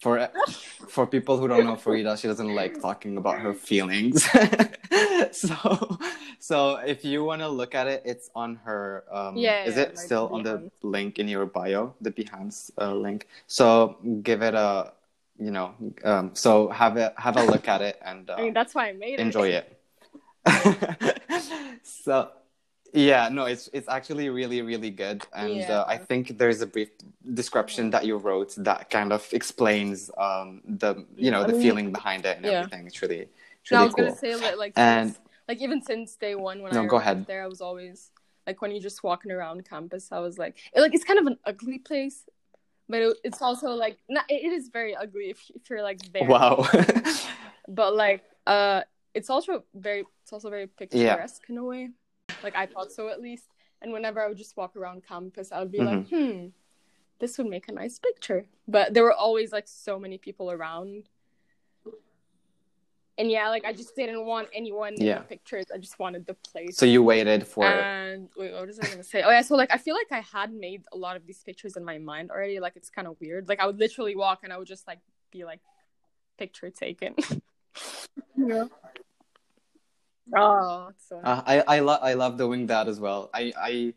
For 0.00 0.28
for 0.88 1.06
people 1.06 1.38
who 1.38 1.48
don't 1.48 1.64
know 1.64 1.74
Farida, 1.74 2.16
she 2.18 2.28
doesn't 2.28 2.54
like 2.54 2.80
talking 2.80 3.16
about 3.16 3.40
her 3.40 3.52
feelings. 3.52 4.28
so 5.32 5.98
so 6.38 6.76
if 6.76 7.04
you 7.04 7.24
want 7.24 7.42
to 7.42 7.48
look 7.48 7.74
at 7.74 7.86
it, 7.88 8.02
it's 8.04 8.30
on 8.34 8.56
her 8.64 9.04
um 9.10 9.36
Yeah, 9.38 9.64
is 9.64 9.76
yeah, 9.76 9.82
it 9.82 9.96
like 9.96 10.06
still 10.06 10.28
on 10.32 10.42
the 10.42 10.70
link 10.82 11.18
in 11.18 11.26
your 11.28 11.46
bio, 11.46 11.94
the 12.00 12.10
Behance 12.10 12.70
uh, 12.78 12.94
link. 12.94 13.26
So 13.46 13.96
give 14.22 14.42
it 14.42 14.54
a 14.54 14.92
you 15.38 15.50
know 15.50 15.74
um 16.04 16.30
so 16.34 16.68
have 16.68 16.96
a 16.96 17.12
have 17.16 17.36
a 17.36 17.44
look 17.44 17.68
at 17.68 17.80
it 17.82 17.98
and 18.02 18.28
uh, 18.30 18.34
I 18.38 18.42
mean 18.42 18.54
that's 18.54 18.74
why 18.74 18.88
I 18.88 18.92
made 18.92 19.14
it. 19.14 19.20
enjoy 19.20 19.48
it. 19.48 19.74
so 21.82 22.30
yeah, 22.92 23.28
no, 23.28 23.44
it's 23.44 23.68
it's 23.72 23.88
actually 23.88 24.28
really 24.30 24.62
really 24.62 24.90
good, 24.90 25.24
and 25.34 25.56
Yeah. 25.56 25.80
uh, 25.80 25.84
I 25.88 25.96
think 25.98 26.38
there's 26.38 26.60
a 26.62 26.66
brief 26.66 26.90
description 27.34 27.90
that 27.90 28.06
you 28.06 28.16
wrote 28.16 28.54
that 28.58 28.90
kind 28.90 29.12
of 29.12 29.26
explains 29.32 30.10
um, 30.16 30.62
the 30.64 31.04
you 31.16 31.30
know 31.30 31.42
I 31.42 31.46
the 31.46 31.52
mean, 31.52 31.62
feeling 31.62 31.92
behind 31.92 32.24
it 32.26 32.36
and 32.36 32.46
yeah. 32.46 32.52
everything. 32.60 32.86
It's 32.86 33.00
really 33.02 33.28
it's 33.62 33.70
No, 33.70 33.78
I 33.78 33.80
really 33.80 33.86
was 33.88 33.94
cool. 33.94 34.04
gonna 34.06 34.16
say 34.16 34.34
like, 34.36 34.56
like 34.56 34.72
And- 34.76 35.14
since, 35.14 35.18
like 35.48 35.60
even 35.62 35.82
since 35.82 36.16
day 36.16 36.34
one 36.34 36.62
when 36.62 36.72
No, 36.72 36.82
I 36.82 36.86
go 36.86 36.96
ahead. 36.96 37.26
there, 37.26 37.42
I 37.42 37.46
was 37.46 37.60
always 37.60 38.10
like 38.46 38.60
when 38.62 38.70
you're 38.70 38.80
just 38.90 39.02
walking 39.02 39.30
around 39.30 39.68
campus, 39.68 40.10
I 40.12 40.20
was 40.20 40.38
like, 40.38 40.56
it, 40.74 40.80
like 40.80 40.94
it's 40.94 41.04
kind 41.04 41.18
of 41.18 41.26
an 41.26 41.38
ugly 41.44 41.78
place, 41.78 42.24
but 42.88 43.00
it, 43.02 43.16
it's 43.24 43.42
also 43.42 43.68
like 43.70 43.98
not, 44.08 44.24
it 44.30 44.52
is 44.58 44.68
very 44.68 44.94
ugly 44.96 45.30
if 45.30 45.40
if 45.54 45.68
you're 45.68 45.82
like 45.82 46.00
there. 46.12 46.26
Wow. 46.26 46.66
But 47.68 47.94
like 47.94 48.22
uh, 48.46 48.80
it's 49.14 49.28
also 49.28 49.64
very 49.74 50.04
it's 50.22 50.32
also 50.32 50.48
very 50.48 50.66
picturesque 50.66 51.42
in 51.50 51.58
a 51.58 51.64
way. 51.64 51.90
Like 52.42 52.56
I 52.56 52.66
thought 52.66 52.92
so 52.92 53.08
at 53.08 53.20
least. 53.20 53.44
And 53.80 53.92
whenever 53.92 54.20
I 54.20 54.28
would 54.28 54.36
just 54.38 54.56
walk 54.56 54.74
around 54.76 55.06
campus, 55.06 55.52
I 55.52 55.60
would 55.60 55.70
be 55.70 55.78
like, 55.78 55.98
Mm-hmm. 56.08 56.30
hmm, 56.40 56.46
this 57.20 57.38
would 57.38 57.46
make 57.46 57.68
a 57.68 57.72
nice 57.72 57.98
picture. 57.98 58.46
But 58.66 58.92
there 58.94 59.04
were 59.04 59.12
always 59.12 59.52
like 59.52 59.68
so 59.68 59.98
many 59.98 60.18
people 60.18 60.50
around. 60.50 61.08
And 63.16 63.30
yeah, 63.32 63.48
like 63.48 63.64
I 63.64 63.72
just 63.72 63.96
didn't 63.96 64.24
want 64.26 64.48
anyone 64.54 64.94
in 64.94 65.00
the 65.22 65.24
pictures. 65.28 65.66
I 65.74 65.78
just 65.78 65.98
wanted 65.98 66.24
the 66.26 66.34
place. 66.34 66.76
so 66.76 66.86
you 66.86 67.02
waited 67.02 67.44
for 67.46 67.64
and 67.64 68.28
wait, 68.36 68.52
what 68.52 68.66
was 68.68 68.78
I 68.78 68.88
gonna 68.88 69.02
say? 69.02 69.22
Oh 69.22 69.30
yeah, 69.30 69.42
so 69.42 69.56
like 69.56 69.72
I 69.72 69.78
feel 69.78 69.96
like 69.96 70.06
I 70.12 70.20
had 70.20 70.52
made 70.52 70.84
a 70.92 70.96
lot 70.96 71.16
of 71.16 71.26
these 71.26 71.42
pictures 71.42 71.76
in 71.76 71.84
my 71.84 71.98
mind 71.98 72.30
already. 72.30 72.60
Like 72.60 72.76
it's 72.76 72.90
kind 72.90 73.08
of 73.08 73.16
weird. 73.20 73.48
Like 73.48 73.58
I 73.58 73.66
would 73.66 73.78
literally 73.80 74.14
walk 74.14 74.40
and 74.44 74.52
I 74.52 74.56
would 74.58 74.68
just 74.68 74.86
like 74.86 75.00
be 75.32 75.44
like, 75.44 75.60
picture 76.38 76.70
taken. 76.70 77.16
yeah. 78.36 78.66
Oh, 80.34 80.92
so 80.96 81.20
Uh, 81.22 81.42
I 81.46 81.60
I 81.76 81.80
love 81.80 82.00
I 82.02 82.14
love 82.14 82.38
doing 82.38 82.66
that 82.68 82.88
as 82.88 83.00
well. 83.00 83.30
I 83.34 83.52
I 83.58 83.94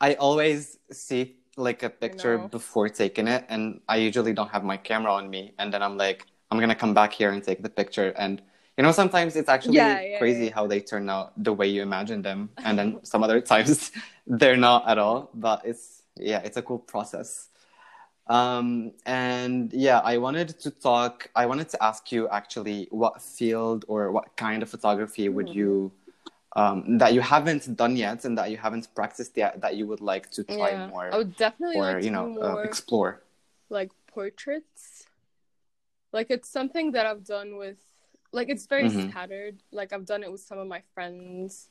I 0.00 0.14
always 0.14 0.78
see 0.90 1.36
like 1.56 1.82
a 1.82 1.90
picture 1.90 2.38
before 2.38 2.88
taking 2.88 3.28
it, 3.28 3.44
and 3.48 3.80
I 3.88 3.96
usually 3.96 4.32
don't 4.32 4.48
have 4.50 4.64
my 4.64 4.76
camera 4.78 5.12
on 5.12 5.28
me, 5.30 5.52
and 5.58 5.72
then 5.72 5.82
I'm 5.82 5.96
like, 5.98 6.26
I'm 6.50 6.58
gonna 6.60 6.74
come 6.74 6.94
back 6.94 7.12
here 7.12 7.30
and 7.30 7.42
take 7.44 7.62
the 7.62 7.68
picture, 7.68 8.10
and 8.16 8.40
you 8.78 8.82
know 8.84 8.92
sometimes 8.92 9.36
it's 9.36 9.50
actually 9.50 9.76
Yeah, 9.76 10.00
yeah, 10.00 10.08
crazy 10.16 10.48
yeah. 10.48 10.50
how 10.50 10.66
they 10.66 10.80
turn 10.80 11.10
out 11.10 11.32
the 11.42 11.52
way 11.52 11.68
you 11.68 11.82
imagine 11.82 12.22
them, 12.22 12.50
and 12.64 12.78
then 12.78 13.04
some 13.04 13.22
other 13.22 13.40
times 13.52 13.92
they're 14.26 14.56
not 14.56 14.88
at 14.88 14.96
all. 14.98 15.30
But 15.34 15.62
it's 15.66 16.04
yeah, 16.16 16.40
it's 16.40 16.56
a 16.56 16.62
cool 16.62 16.78
process. 16.78 17.48
Um, 18.28 18.92
and 19.04 19.72
yeah, 19.72 19.98
I 20.00 20.18
wanted 20.18 20.48
to 20.60 20.70
talk, 20.70 21.28
I 21.34 21.46
wanted 21.46 21.68
to 21.70 21.82
ask 21.82 22.12
you 22.12 22.28
actually 22.28 22.88
what 22.90 23.20
field 23.20 23.84
or 23.88 24.12
what 24.12 24.36
kind 24.36 24.62
of 24.62 24.70
photography 24.70 25.28
would 25.28 25.48
Hmm. 25.48 25.54
you, 25.54 25.92
um, 26.56 26.98
that 26.98 27.14
you 27.14 27.20
haven't 27.20 27.76
done 27.76 27.96
yet 27.96 28.24
and 28.24 28.38
that 28.38 28.50
you 28.50 28.56
haven't 28.58 28.94
practiced 28.94 29.36
yet 29.36 29.60
that 29.60 29.76
you 29.76 29.86
would 29.86 30.00
like 30.00 30.30
to 30.32 30.44
try 30.44 30.72
yeah. 30.72 30.86
more 30.88 31.10
I 31.12 31.18
would 31.18 31.36
definitely 31.36 31.76
or, 31.76 31.82
like 31.82 32.00
you 32.00 32.10
to 32.10 32.10
know, 32.10 32.30
uh, 32.40 32.56
explore? 32.64 33.22
like 33.70 33.90
portraits. 34.06 35.06
Like 36.12 36.26
it's 36.30 36.48
something 36.48 36.92
that 36.92 37.06
I've 37.06 37.24
done 37.24 37.56
with 37.56 37.78
like 38.32 38.48
it's 38.48 38.66
very 38.66 38.88
Mhm. 38.88 39.10
scattered. 39.10 39.62
Like 39.72 39.92
I've 39.92 40.06
done 40.06 40.22
it 40.22 40.30
with 40.32 40.40
some 40.42 40.58
of 40.58 40.66
my 40.68 40.82
friends 40.94 41.68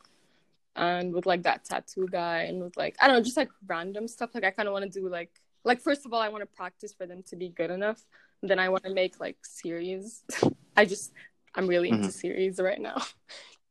and 0.75 1.13
with 1.13 1.25
like 1.25 1.43
that 1.43 1.65
tattoo 1.65 2.07
guy 2.11 2.43
and 2.43 2.63
with 2.63 2.77
like 2.77 2.95
I 3.01 3.07
don't 3.07 3.17
know, 3.17 3.23
just 3.23 3.37
like 3.37 3.49
random 3.67 4.07
stuff. 4.07 4.31
Like 4.35 4.43
I 4.45 4.51
kinda 4.51 4.71
wanna 4.71 4.89
do 4.89 5.09
like 5.09 5.31
like 5.63 5.79
first 5.81 6.05
of 6.05 6.13
all 6.13 6.21
I 6.21 6.29
wanna 6.29 6.45
practice 6.45 6.93
for 6.93 7.05
them 7.05 7.23
to 7.27 7.35
be 7.35 7.49
good 7.49 7.71
enough. 7.71 8.01
Then 8.41 8.59
I 8.59 8.69
wanna 8.69 8.93
make 8.93 9.19
like 9.19 9.37
series. 9.43 10.23
I 10.77 10.85
just 10.85 11.13
I'm 11.55 11.67
really 11.67 11.89
into 11.89 12.09
Mhm. 12.09 12.11
series 12.11 12.59
right 12.59 12.79
now. 12.81 12.97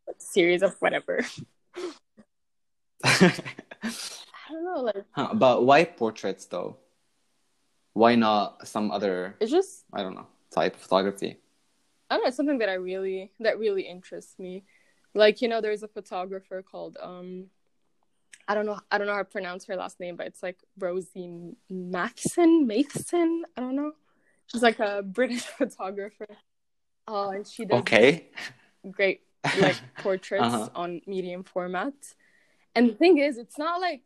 Like, 0.06 0.16
series 0.18 0.62
of 0.62 0.74
whatever. 0.80 1.20
I 3.04 3.32
don't 4.50 4.64
know, 4.64 4.80
like 4.82 5.04
Huh, 5.12 5.34
but 5.34 5.64
why 5.64 5.84
portraits 5.84 6.46
though? 6.46 6.78
Why 7.92 8.14
not 8.14 8.66
some 8.66 8.90
other, 8.90 9.36
it's 9.40 9.50
just 9.50 9.84
I 9.92 10.02
don't 10.02 10.14
know, 10.14 10.26
type 10.50 10.74
of 10.74 10.80
photography? 10.80 11.38
I 12.08 12.14
don't 12.14 12.24
know, 12.24 12.28
it's 12.28 12.36
something 12.36 12.58
that 12.58 12.68
I 12.68 12.74
really 12.74 13.32
that 13.40 13.58
really 13.58 13.82
interests 13.82 14.38
me. 14.38 14.64
Like, 15.14 15.42
you 15.42 15.48
know, 15.48 15.60
there's 15.60 15.82
a 15.82 15.88
photographer 15.88 16.62
called 16.62 16.96
um 17.00 17.46
I 18.48 18.54
don't 18.54 18.66
know 18.66 18.80
I 18.90 18.98
don't 18.98 19.06
know 19.06 19.12
how 19.14 19.20
to 19.20 19.24
pronounce 19.24 19.64
her 19.66 19.76
last 19.76 20.00
name, 20.00 20.16
but 20.16 20.26
it's 20.26 20.42
like 20.42 20.58
Rosie 20.78 21.54
Matheson, 21.68 22.66
Matheson. 22.66 23.44
I 23.56 23.60
don't 23.60 23.76
know. 23.76 23.92
She's 24.46 24.62
like 24.62 24.80
a 24.80 25.02
British 25.02 25.42
photographer. 25.58 26.26
Oh, 27.06 27.30
and 27.30 27.46
she 27.46 27.64
does 27.64 27.80
Okay. 27.80 28.28
great 28.90 29.22
like 29.56 29.76
portraits 29.98 30.44
Uh-huh. 30.44 30.68
on 30.74 31.00
medium 31.06 31.44
format. 31.44 31.94
And 32.74 32.90
the 32.90 32.94
thing 32.94 33.18
is, 33.18 33.38
it's 33.38 33.58
not 33.58 33.80
like 33.80 34.02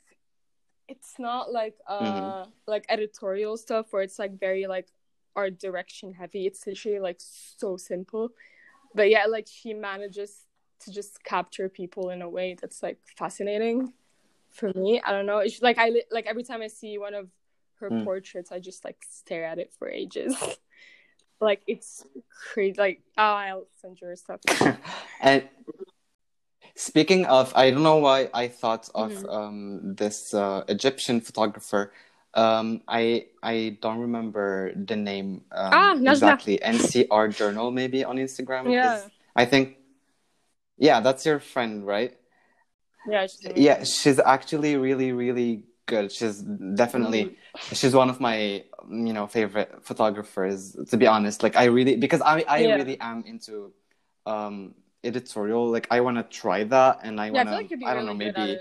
it's 0.89 1.14
not 1.18 1.51
like 1.53 1.76
uh 1.89 2.05
Mhm. 2.05 2.53
like 2.66 2.85
editorial 2.89 3.57
stuff 3.57 3.87
where 3.93 4.03
it's 4.03 4.18
like 4.18 4.39
very 4.39 4.66
like 4.66 4.89
art 5.37 5.59
direction 5.59 6.12
heavy. 6.12 6.47
It's 6.47 6.66
literally 6.66 7.01
like 7.01 7.16
so 7.20 7.76
simple. 7.76 8.30
But 8.95 9.11
yeah, 9.11 9.26
like 9.26 9.47
she 9.49 9.74
manages 9.74 10.47
to 10.80 10.93
just 10.93 11.22
capture 11.24 11.68
people 11.68 12.11
in 12.11 12.22
a 12.22 12.28
way 12.28 12.57
that's 12.61 12.82
like 12.82 12.99
fascinating 13.16 13.93
for 14.55 14.72
me. 14.74 15.00
I 15.05 15.12
don't 15.12 15.26
know. 15.26 15.38
It's 15.38 15.61
like 15.61 15.78
I 15.78 15.92
like 16.11 16.26
every 16.26 16.44
time 16.44 16.62
I 16.62 16.68
see 16.68 16.96
one 16.98 17.14
of 17.14 17.28
her 17.80 17.90
Mm. 17.90 18.05
portraits, 18.05 18.50
I 18.52 18.59
just 18.61 18.84
like 18.84 18.96
stare 19.11 19.44
at 19.44 19.59
it 19.59 19.72
for 19.78 19.88
ages. 19.90 20.34
like 21.40 21.62
it's 21.66 22.07
crazy. 22.52 22.78
Like 22.78 23.02
oh, 23.18 23.22
I'll 23.22 23.66
send 23.82 24.00
you 24.00 24.07
her 24.09 24.16
stuff. 24.16 24.40
and 25.20 25.44
speaking 26.74 27.26
of, 27.26 27.52
I 27.55 27.70
don't 27.70 27.82
know 27.82 27.96
why 27.98 28.30
I 28.32 28.48
thought 28.48 28.88
of 28.94 29.12
Mhm. 29.12 29.28
um, 29.32 29.94
this 29.94 30.32
uh, 30.34 30.64
Egyptian 30.68 31.20
photographer. 31.20 31.92
Um, 32.34 32.82
I 32.88 33.26
I 33.42 33.78
don't 33.80 33.98
remember 34.00 34.72
the 34.74 34.96
name 34.96 35.44
um, 35.52 35.70
Ah, 35.72 35.94
exactly. 35.94 36.59
NCR 36.59 37.28
Journal 37.30 37.70
maybe 37.70 38.05
on 38.05 38.16
Instagram. 38.16 38.70
Yeah. 38.72 38.96
is- 39.05 39.11
I 39.36 39.44
think. 39.46 39.78
Yeah, 40.76 40.98
that's 41.00 41.24
your 41.24 41.38
friend, 41.38 41.86
right? 41.86 42.18
Yeah, 43.07 43.26
she's 43.26 43.46
Yeah, 43.57 43.84
she's 43.84 44.18
actually 44.18 44.76
really, 44.76 45.12
really 45.12 45.62
good. 45.86 46.11
She's 46.12 46.40
definitely 46.40 47.36
she's 47.72 47.94
one 47.94 48.11
of 48.11 48.20
my 48.20 48.64
you 48.90 49.12
know 49.12 49.26
favorite 49.26 49.84
photographers. 49.84 50.76
To 50.90 50.96
be 50.96 51.07
honest, 51.07 51.42
like 51.42 51.57
I 51.57 51.64
really 51.66 51.96
because 51.96 52.20
I 52.22 52.44
I 52.48 52.64
Yeah. 52.64 52.76
really 52.76 52.98
am 53.00 53.24
into 53.26 53.72
um 54.26 54.74
editorial. 55.05 55.70
Like 55.70 55.86
I 55.90 56.00
want 56.00 56.16
to 56.18 56.24
try 56.24 56.64
that, 56.64 57.00
and 57.02 57.20
I 57.20 57.30
Yeah, 57.30 57.40
I 57.42 57.44
want 57.44 57.48
feel 57.48 57.59
like 57.59 57.68
to 57.68 57.76
I 57.84 57.94
don't 57.94 58.07
really 58.07 58.07
know 58.07 58.14
maybe. 58.14 58.61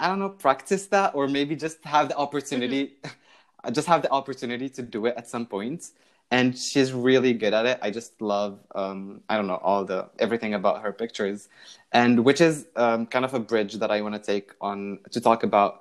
I 0.00 0.08
don't 0.08 0.18
know 0.18 0.30
practice 0.30 0.86
that 0.88 1.14
or 1.14 1.28
maybe 1.28 1.56
just 1.56 1.84
have 1.84 2.08
the 2.08 2.16
opportunity, 2.16 2.96
just 3.72 3.86
have 3.86 4.02
the 4.02 4.10
opportunity 4.10 4.68
to 4.70 4.82
do 4.82 5.06
it 5.06 5.14
at 5.16 5.28
some 5.28 5.46
point. 5.46 5.90
And 6.34 6.46
she's 6.66 6.90
really 7.08 7.32
good 7.42 7.54
at 7.58 7.64
it. 7.72 7.76
I 7.86 7.88
just 7.98 8.12
love 8.20 8.52
um 8.74 9.00
I 9.30 9.32
don't 9.36 9.48
know 9.52 9.62
all 9.68 9.82
the 9.92 10.00
everything 10.18 10.52
about 10.60 10.76
her 10.84 10.92
pictures, 11.02 11.48
and 12.00 12.14
which 12.26 12.40
is 12.48 12.66
um, 12.84 13.06
kind 13.06 13.24
of 13.28 13.32
a 13.34 13.42
bridge 13.50 13.74
that 13.82 13.90
I 13.96 13.98
want 14.04 14.14
to 14.18 14.22
take 14.32 14.48
on 14.60 14.98
to 15.14 15.20
talk 15.28 15.40
about 15.48 15.72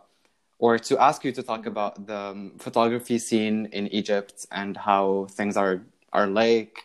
or 0.59 0.79
to 0.79 0.97
ask 1.09 1.25
you 1.25 1.31
to 1.33 1.43
talk 1.43 1.65
about 1.65 2.07
the 2.07 2.17
um, 2.17 2.53
photography 2.57 3.17
scene 3.19 3.67
in 3.73 3.87
Egypt 3.89 4.45
and 4.51 4.77
how 4.77 5.27
things 5.31 5.57
are 5.57 5.81
are 6.13 6.27
like, 6.27 6.77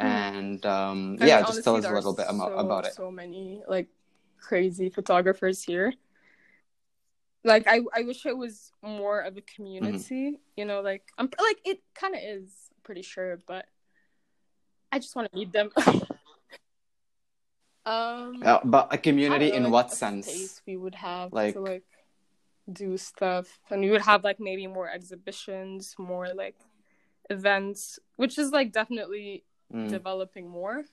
and 0.00 0.64
um, 0.64 1.18
I 1.20 1.26
yeah, 1.26 1.36
mean, 1.36 1.46
just 1.46 1.62
tell 1.62 1.76
us 1.76 1.84
a 1.84 1.92
little 1.92 2.14
bit 2.14 2.26
about, 2.28 2.50
so, 2.52 2.58
about 2.58 2.86
it. 2.86 2.94
So 2.94 3.10
many 3.10 3.62
like 3.68 3.88
crazy 4.40 4.88
photographers 4.88 5.62
here. 5.62 5.92
Like 7.44 7.68
I, 7.68 7.82
I 7.94 8.02
wish 8.02 8.24
it 8.24 8.36
was 8.36 8.72
more 8.82 9.20
of 9.20 9.36
a 9.36 9.42
community. 9.42 10.32
Mm-hmm. 10.32 10.42
You 10.56 10.64
know, 10.64 10.80
like 10.80 11.04
I'm 11.18 11.28
like 11.38 11.60
it 11.64 11.80
kind 11.94 12.14
of 12.14 12.20
is. 12.24 12.63
Pretty 12.84 13.02
sure, 13.02 13.38
but 13.46 13.66
I 14.92 14.98
just 14.98 15.16
want 15.16 15.30
to 15.32 15.36
meet 15.38 15.52
them. 15.52 15.70
um, 17.86 18.42
Uh, 18.44 18.60
but 18.64 18.92
a 18.92 18.98
community 18.98 19.50
know, 19.50 19.56
in 19.56 19.62
like, 19.64 19.72
what 19.72 19.92
sense? 19.92 20.60
We 20.66 20.76
would 20.76 20.94
have 20.94 21.32
Like- 21.32 21.54
to 21.54 21.60
like 21.60 21.84
do 22.70 22.96
stuff, 22.96 23.58
and 23.70 23.80
we 23.82 23.90
would 23.90 24.02
have 24.02 24.24
like 24.24 24.40
maybe 24.40 24.66
more 24.66 24.88
exhibitions, 24.88 25.94
more 25.98 26.32
like 26.32 26.56
events, 27.30 27.98
which 28.16 28.38
is 28.38 28.50
like 28.52 28.72
definitely 28.72 29.44
Mm. 29.72 29.88
developing 29.88 30.46
more 30.48 30.84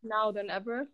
now 0.00 0.30
than 0.30 0.48
ever 0.48 0.86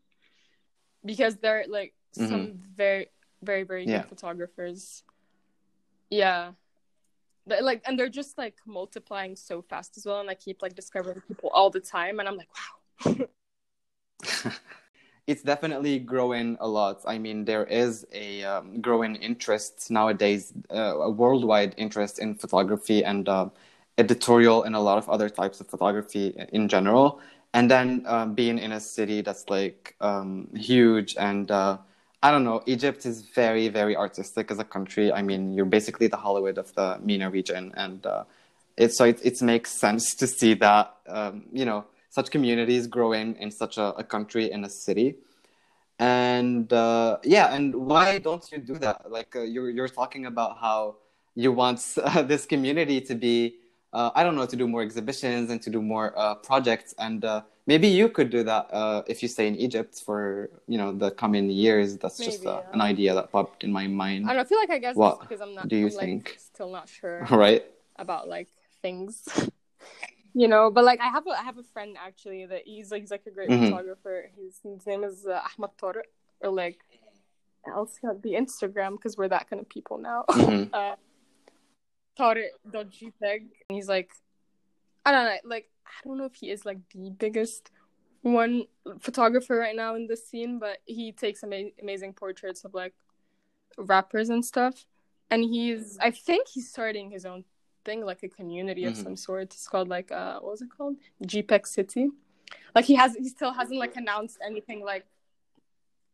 because 1.04 1.36
there 1.36 1.60
are 1.60 1.66
like 1.68 1.92
some 2.12 2.54
very 2.74 3.08
very 3.42 3.64
very 3.64 3.82
Mm-hmm. 3.84 3.90
Yeah. 3.92 4.00
good 4.02 4.08
photographers 4.08 5.04
yeah 6.08 6.52
like 7.46 7.82
and 7.86 7.98
they're 7.98 8.08
just 8.08 8.38
like 8.38 8.56
multiplying 8.66 9.34
so 9.36 9.62
fast 9.62 9.96
as 9.96 10.06
well 10.06 10.20
and 10.20 10.30
i 10.30 10.34
keep 10.34 10.62
like 10.62 10.74
discovering 10.74 11.20
people 11.26 11.50
all 11.52 11.70
the 11.70 11.80
time 11.80 12.20
and 12.20 12.28
i'm 12.28 12.36
like 12.36 12.48
wow 12.56 13.26
it's 15.26 15.42
definitely 15.42 15.98
growing 15.98 16.56
a 16.60 16.66
lot. 16.66 17.00
I 17.06 17.18
mean, 17.18 17.44
there 17.44 17.64
is 17.64 18.04
a 18.12 18.42
um, 18.42 18.80
growing 18.80 19.16
interest 19.16 19.90
nowadays, 19.90 20.52
uh, 20.70 20.98
a 20.98 21.10
worldwide 21.10 21.74
interest 21.76 22.18
in 22.18 22.34
photography 22.34 23.04
and 23.04 23.28
uh, 23.28 23.48
editorial 23.98 24.64
and 24.64 24.74
a 24.74 24.80
lot 24.80 24.98
of 24.98 25.08
other 25.08 25.28
types 25.28 25.60
of 25.60 25.68
photography 25.68 26.34
in 26.52 26.68
general. 26.68 27.20
And 27.54 27.70
then 27.70 28.04
um, 28.06 28.34
being 28.34 28.58
in 28.58 28.72
a 28.72 28.80
city 28.80 29.20
that's 29.20 29.48
like 29.48 29.94
um, 30.00 30.48
huge 30.56 31.14
and 31.18 31.50
uh, 31.50 31.78
I 32.22 32.30
don't 32.30 32.44
know, 32.44 32.62
Egypt 32.66 33.04
is 33.04 33.22
very, 33.22 33.68
very 33.68 33.96
artistic 33.96 34.50
as 34.50 34.58
a 34.58 34.64
country. 34.64 35.12
I 35.12 35.22
mean, 35.22 35.52
you're 35.54 35.64
basically 35.64 36.06
the 36.06 36.16
Hollywood 36.16 36.56
of 36.56 36.72
the 36.74 36.98
MENA 37.02 37.30
region, 37.30 37.72
and 37.76 38.06
uh, 38.06 38.24
it's 38.76 38.96
so 38.96 39.04
it, 39.04 39.20
it 39.24 39.42
makes 39.42 39.70
sense 39.72 40.14
to 40.16 40.26
see 40.26 40.54
that 40.54 40.94
um, 41.08 41.44
you 41.52 41.64
know 41.64 41.84
such 42.10 42.30
communities 42.30 42.86
growing 42.86 43.36
in 43.36 43.50
such 43.50 43.78
a, 43.78 43.94
a 43.96 44.04
country 44.04 44.50
in 44.50 44.64
a 44.64 44.68
city 44.68 45.16
and 45.98 46.72
uh, 46.72 47.18
yeah 47.22 47.54
and 47.54 47.74
why 47.74 48.18
don't 48.18 48.50
you 48.50 48.58
do 48.58 48.74
that 48.74 49.10
like 49.10 49.34
uh, 49.36 49.40
you're, 49.40 49.70
you're 49.70 49.88
talking 49.88 50.26
about 50.26 50.58
how 50.58 50.96
you 51.34 51.52
want 51.52 51.78
this 52.24 52.46
community 52.46 53.00
to 53.00 53.14
be 53.14 53.56
uh, 53.92 54.10
i 54.14 54.22
don't 54.24 54.36
know 54.38 54.46
to 54.46 54.56
do 54.62 54.66
more 54.74 54.82
exhibitions 54.82 55.50
and 55.50 55.60
to 55.62 55.70
do 55.70 55.80
more 55.82 56.06
uh, 56.22 56.34
projects. 56.36 56.94
And 56.98 57.24
uh, 57.24 57.42
maybe 57.66 57.88
you 57.88 58.08
could 58.08 58.30
do 58.30 58.42
that 58.50 58.64
uh, 58.72 59.02
if 59.12 59.22
you 59.22 59.28
stay 59.28 59.46
in 59.46 59.56
egypt 59.66 59.94
for 60.06 60.50
you 60.72 60.78
know 60.80 60.90
the 61.04 61.10
coming 61.22 61.46
years. 61.64 61.88
That's 62.02 62.18
just 62.18 62.40
Maybe, 62.44 62.48
uh, 62.56 62.60
yeah. 62.60 62.74
an 62.76 62.80
idea 62.92 63.10
that 63.18 63.26
popped 63.36 63.60
in 63.66 63.70
my 63.80 63.86
mind. 63.86 64.20
I 64.24 64.28
don't 64.28 64.36
know 64.38 64.42
i 64.42 64.48
feel 64.52 64.58
like 64.64 64.70
i 64.78 64.80
guess 64.84 64.96
What 64.96 65.20
because 65.20 65.40
i'm 65.44 65.54
not 65.58 65.68
do 65.68 65.76
you 65.76 65.88
I'm, 65.88 65.94
like, 66.02 66.06
think? 66.06 66.36
still 66.52 66.70
not 66.78 66.88
sure 66.88 67.16
all 67.30 67.38
right. 67.46 67.62
about 68.04 68.24
like 68.36 68.48
things. 68.84 69.12
You 70.34 70.48
know 70.48 70.64
but 70.76 70.84
like 70.90 71.00
i 71.06 71.08
have 71.16 71.26
a 71.26 71.32
i 71.42 71.44
have 71.48 71.58
a 71.58 71.62
friend 71.74 71.90
actually 72.08 72.46
that 72.52 72.62
he's 72.64 72.90
like 72.92 73.02
he's 73.02 73.10
like 73.16 73.26
a 73.26 73.30
great 73.38 73.50
Mhm. 73.50 73.64
photographer. 73.68 74.16
His, 74.38 74.52
his 74.64 74.86
name 74.90 75.02
is 75.10 75.26
uh, 75.26 75.40
ahmad 75.48 75.72
Tariq, 75.80 76.08
or 76.40 76.50
like 76.62 76.78
i'll 77.74 77.86
see 77.94 78.06
on 78.10 78.16
the 78.26 78.32
instagram 78.42 78.92
because 78.96 79.14
we're 79.18 79.28
that 79.36 79.44
kind 79.50 79.60
of 79.60 79.68
people 79.76 79.96
now 80.10 80.20
Mhm. 82.18 82.24
uh 82.24 82.34
Tariq.jpeg 82.72 83.40
and 83.68 83.76
he's 83.76 83.88
like 83.88 84.10
i 85.04 85.12
don't 85.12 85.24
know 85.24 85.36
like 85.44 85.70
i 85.86 85.90
don't 86.08 86.18
know 86.18 86.24
if 86.24 86.34
he 86.34 86.50
is 86.50 86.64
like 86.64 86.78
the 86.94 87.10
biggest 87.10 87.70
one 88.22 88.64
photographer 89.00 89.56
right 89.56 89.74
now 89.74 89.94
in 89.94 90.06
the 90.06 90.16
scene 90.16 90.58
but 90.58 90.78
he 90.86 91.12
takes 91.12 91.42
ama- 91.42 91.70
amazing 91.80 92.12
portraits 92.12 92.64
of 92.64 92.72
like 92.74 92.94
rappers 93.78 94.28
and 94.28 94.44
stuff. 94.44 94.86
And 95.30 95.42
he's 95.42 95.98
i 96.00 96.10
think 96.10 96.46
he's 96.46 96.68
starting 96.68 97.10
his 97.10 97.24
own 97.24 97.44
thing 97.84 98.04
like 98.04 98.22
a 98.22 98.28
community 98.28 98.84
of 98.84 98.94
Mhm. 98.94 99.02
some 99.02 99.16
sort. 99.16 99.42
It's 99.54 99.66
called 99.66 99.88
like 99.88 100.12
uh 100.12 100.38
what 100.40 100.50
was 100.52 100.62
it 100.62 100.68
called? 100.76 100.96
JPEG 101.26 101.66
city. 101.66 102.10
Like 102.76 102.84
he 102.84 102.94
has 102.94 103.16
he 103.16 103.28
still 103.28 103.52
hasn't 103.52 103.80
like 103.80 103.96
announced 103.96 104.38
anything 104.44 104.84
like 104.84 105.06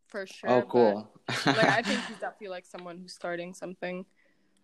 for 0.06 0.24
sure 0.26 0.48
oh 0.50 0.60
but, 0.60 0.68
cool 0.70 1.12
like 1.44 1.68
i 1.78 1.82
think 1.88 2.00
he's 2.06 2.16
definitely 2.16 2.48
like 2.48 2.64
someone 2.64 2.96
who's 2.96 3.12
starting 3.12 3.52
something 3.52 4.06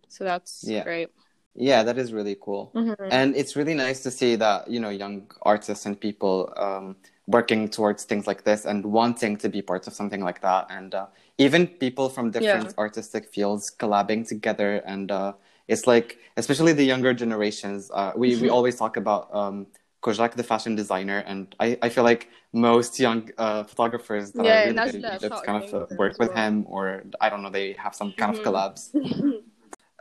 so 0.09 0.23
that's 0.23 0.63
Yeah. 0.63 0.83
great 0.83 1.09
yeah 1.55 1.83
that 1.83 1.97
is 1.97 2.11
really 2.13 2.35
cool 2.41 2.71
Mhm. 2.75 2.95
and 3.11 3.35
it's 3.35 3.55
really 3.55 3.73
nice 3.73 4.01
to 4.03 4.11
see 4.11 4.35
that 4.35 4.69
you 4.69 4.79
know 4.79 4.89
young 4.89 5.29
artists 5.43 5.85
and 5.85 5.99
people 5.99 6.53
um, 6.57 6.95
working 7.27 7.69
towards 7.69 8.03
things 8.03 8.27
like 8.27 8.43
this 8.43 8.65
and 8.65 8.85
wanting 8.85 9.37
to 9.37 9.49
be 9.49 9.61
part 9.61 9.87
of 9.87 9.93
something 9.93 10.21
like 10.23 10.41
that 10.41 10.67
and 10.69 10.93
uh, 10.95 11.07
even 11.37 11.67
people 11.67 12.09
from 12.09 12.31
different 12.31 12.67
Yeah. 12.67 12.73
artistic 12.77 13.27
fields 13.33 13.71
collabing 13.79 14.27
together 14.27 14.77
and 14.85 15.11
uh, 15.11 15.33
it's 15.67 15.87
like 15.87 16.17
especially 16.37 16.73
the 16.73 16.83
younger 16.83 17.13
generations 17.13 17.89
uh, 17.93 18.11
we, 18.15 18.35
we 18.35 18.49
always 18.49 18.75
talk 18.75 18.97
about 18.97 19.33
um, 19.33 19.67
Kojak 20.01 20.33
the 20.35 20.43
fashion 20.43 20.75
designer 20.75 21.19
and 21.25 21.55
I, 21.59 21.77
I 21.81 21.89
feel 21.89 22.03
like 22.03 22.29
most 22.53 22.99
young 22.99 23.29
uh, 23.37 23.63
photographers 23.63 24.31
that 24.33 24.45
Yeah, 24.45 24.61
are 24.61 24.63
really 24.63 24.81
good 24.81 24.95
in 24.95 25.01
Najla, 25.01 25.15
Egypt 25.15 25.37
shout 25.37 25.45
kind 25.45 25.57
of 25.57 25.63
out 25.63 25.89
to 25.89 25.95
her 25.95 25.97
work 25.97 26.19
with 26.19 26.29
well. 26.29 26.37
him 26.37 26.65
or 26.67 27.03
I 27.21 27.29
don't 27.29 27.41
know 27.41 27.49
they 27.49 27.73
have 27.73 27.95
some 27.95 28.11
kind 28.13 28.31
Mhm. 28.31 28.37
of 28.37 28.41
collabs 28.43 28.93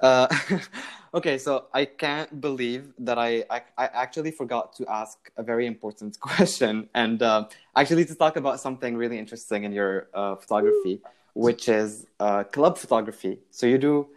uh, 0.04 0.28
okay, 1.14 1.38
so 1.38 1.66
I 1.72 1.86
can't 1.86 2.40
believe 2.40 2.92
that 2.98 3.18
I, 3.18 3.44
I 3.48 3.62
I 3.78 3.86
actually 4.04 4.30
forgot 4.30 4.76
to 4.76 4.86
ask 4.86 5.16
a 5.36 5.42
very 5.42 5.66
important 5.66 6.20
question, 6.28 6.88
and 6.94 7.22
uh, 7.22 7.48
actually 7.74 8.04
to 8.04 8.14
talk 8.14 8.36
about 8.36 8.60
something 8.60 8.96
really 8.96 9.18
interesting 9.18 9.64
in 9.64 9.72
your 9.72 10.08
uh, 10.12 10.36
photography, 10.36 11.00
which 11.32 11.68
is 11.68 12.06
uh, 12.20 12.44
club 12.44 12.76
photography. 12.76 13.38
So 13.50 13.66
you 13.66 13.78
do, 13.78 14.08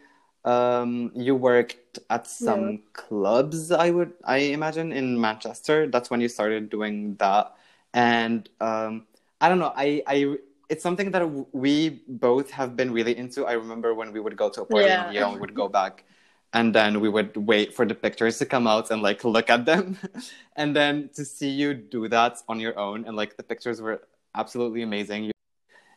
um, 0.44 1.12
you 1.16 1.36
worked 1.36 2.00
at 2.10 2.28
some 2.28 2.84
clubs, 2.92 3.72
I 3.72 3.90
would 3.92 4.12
I 4.26 4.38
imagine 4.58 4.92
in 4.92 5.20
Manchester. 5.20 5.88
That's 5.88 6.10
when 6.12 6.20
you 6.20 6.28
started 6.28 6.70
doing 6.70 7.16
that, 7.24 7.56
and 7.94 8.50
um, 8.60 9.08
I 9.40 9.48
don't 9.48 9.60
know. 9.60 9.74
I 9.76 10.04
I 10.06 10.36
it's 10.70 10.84
something 10.84 11.12
that 11.12 11.24
we 11.54 12.02
both 12.08 12.52
have 12.52 12.76
been 12.76 12.92
really 12.92 13.18
into. 13.18 13.46
I 13.46 13.54
remember 13.54 13.94
when 13.94 14.12
we 14.12 14.20
would 14.20 14.36
go 14.36 14.50
to 14.50 14.62
a 14.62 14.66
party 14.66 14.88
Yeah. 14.88 15.12
in 15.28 15.34
we 15.36 15.40
would 15.40 15.56
go 15.56 15.68
back 15.70 16.04
and 16.54 16.74
then 16.74 17.00
we 17.00 17.10
would 17.10 17.36
wait 17.38 17.74
for 17.74 17.86
the 17.86 17.96
pictures 17.96 18.38
to 18.40 18.46
come 18.46 18.68
out 18.68 18.92
and 18.92 19.02
like 19.02 19.24
look 19.24 19.50
at 19.50 19.66
them. 19.66 19.98
and 20.56 20.76
then 20.76 21.10
to 21.16 21.24
see 21.26 21.50
you 21.50 21.74
do 21.74 22.08
that 22.10 22.38
on 22.48 22.60
your 22.60 22.78
own 22.78 23.06
and 23.06 23.16
like 23.16 23.38
the 23.38 23.44
pictures 23.44 23.82
were 23.82 24.02
absolutely 24.36 24.82
amazing. 24.82 25.26
You- 25.26 25.32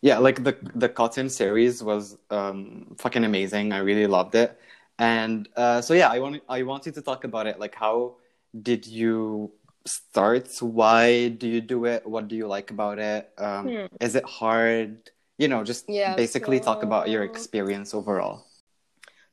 yeah, 0.02 0.18
like 0.18 0.42
the 0.44 0.56
the 0.74 0.88
cotton 0.88 1.28
series 1.28 1.82
was 1.82 2.16
um 2.30 2.96
fucking 2.98 3.24
amazing. 3.24 3.72
I 3.72 3.78
really 3.78 4.06
loved 4.06 4.34
it. 4.34 4.58
And 4.98 5.48
uh, 5.56 5.80
so 5.80 5.94
yeah, 5.94 6.08
I 6.08 6.18
want 6.20 6.42
I 6.48 6.62
wanted 6.62 6.94
to 6.94 7.02
talk 7.02 7.24
about 7.24 7.46
it. 7.46 7.58
Like, 7.58 7.74
how 7.74 8.16
did 8.62 8.86
you 8.86 9.52
start? 9.86 10.48
Why 10.60 11.28
do 11.28 11.48
you 11.48 11.60
do 11.60 11.84
it? 11.86 12.06
What 12.06 12.28
do 12.28 12.36
you 12.36 12.46
like 12.46 12.70
about 12.70 12.98
it? 12.98 13.32
Um, 13.38 13.68
Hmm. 13.68 13.86
Is 14.00 14.14
it 14.14 14.24
hard? 14.24 15.10
You 15.38 15.48
know, 15.48 15.64
just 15.64 15.88
Yeah, 15.88 16.16
basically 16.16 16.60
talk 16.60 16.82
about 16.82 17.08
your 17.08 17.24
experience 17.24 17.94
overall. 17.94 18.46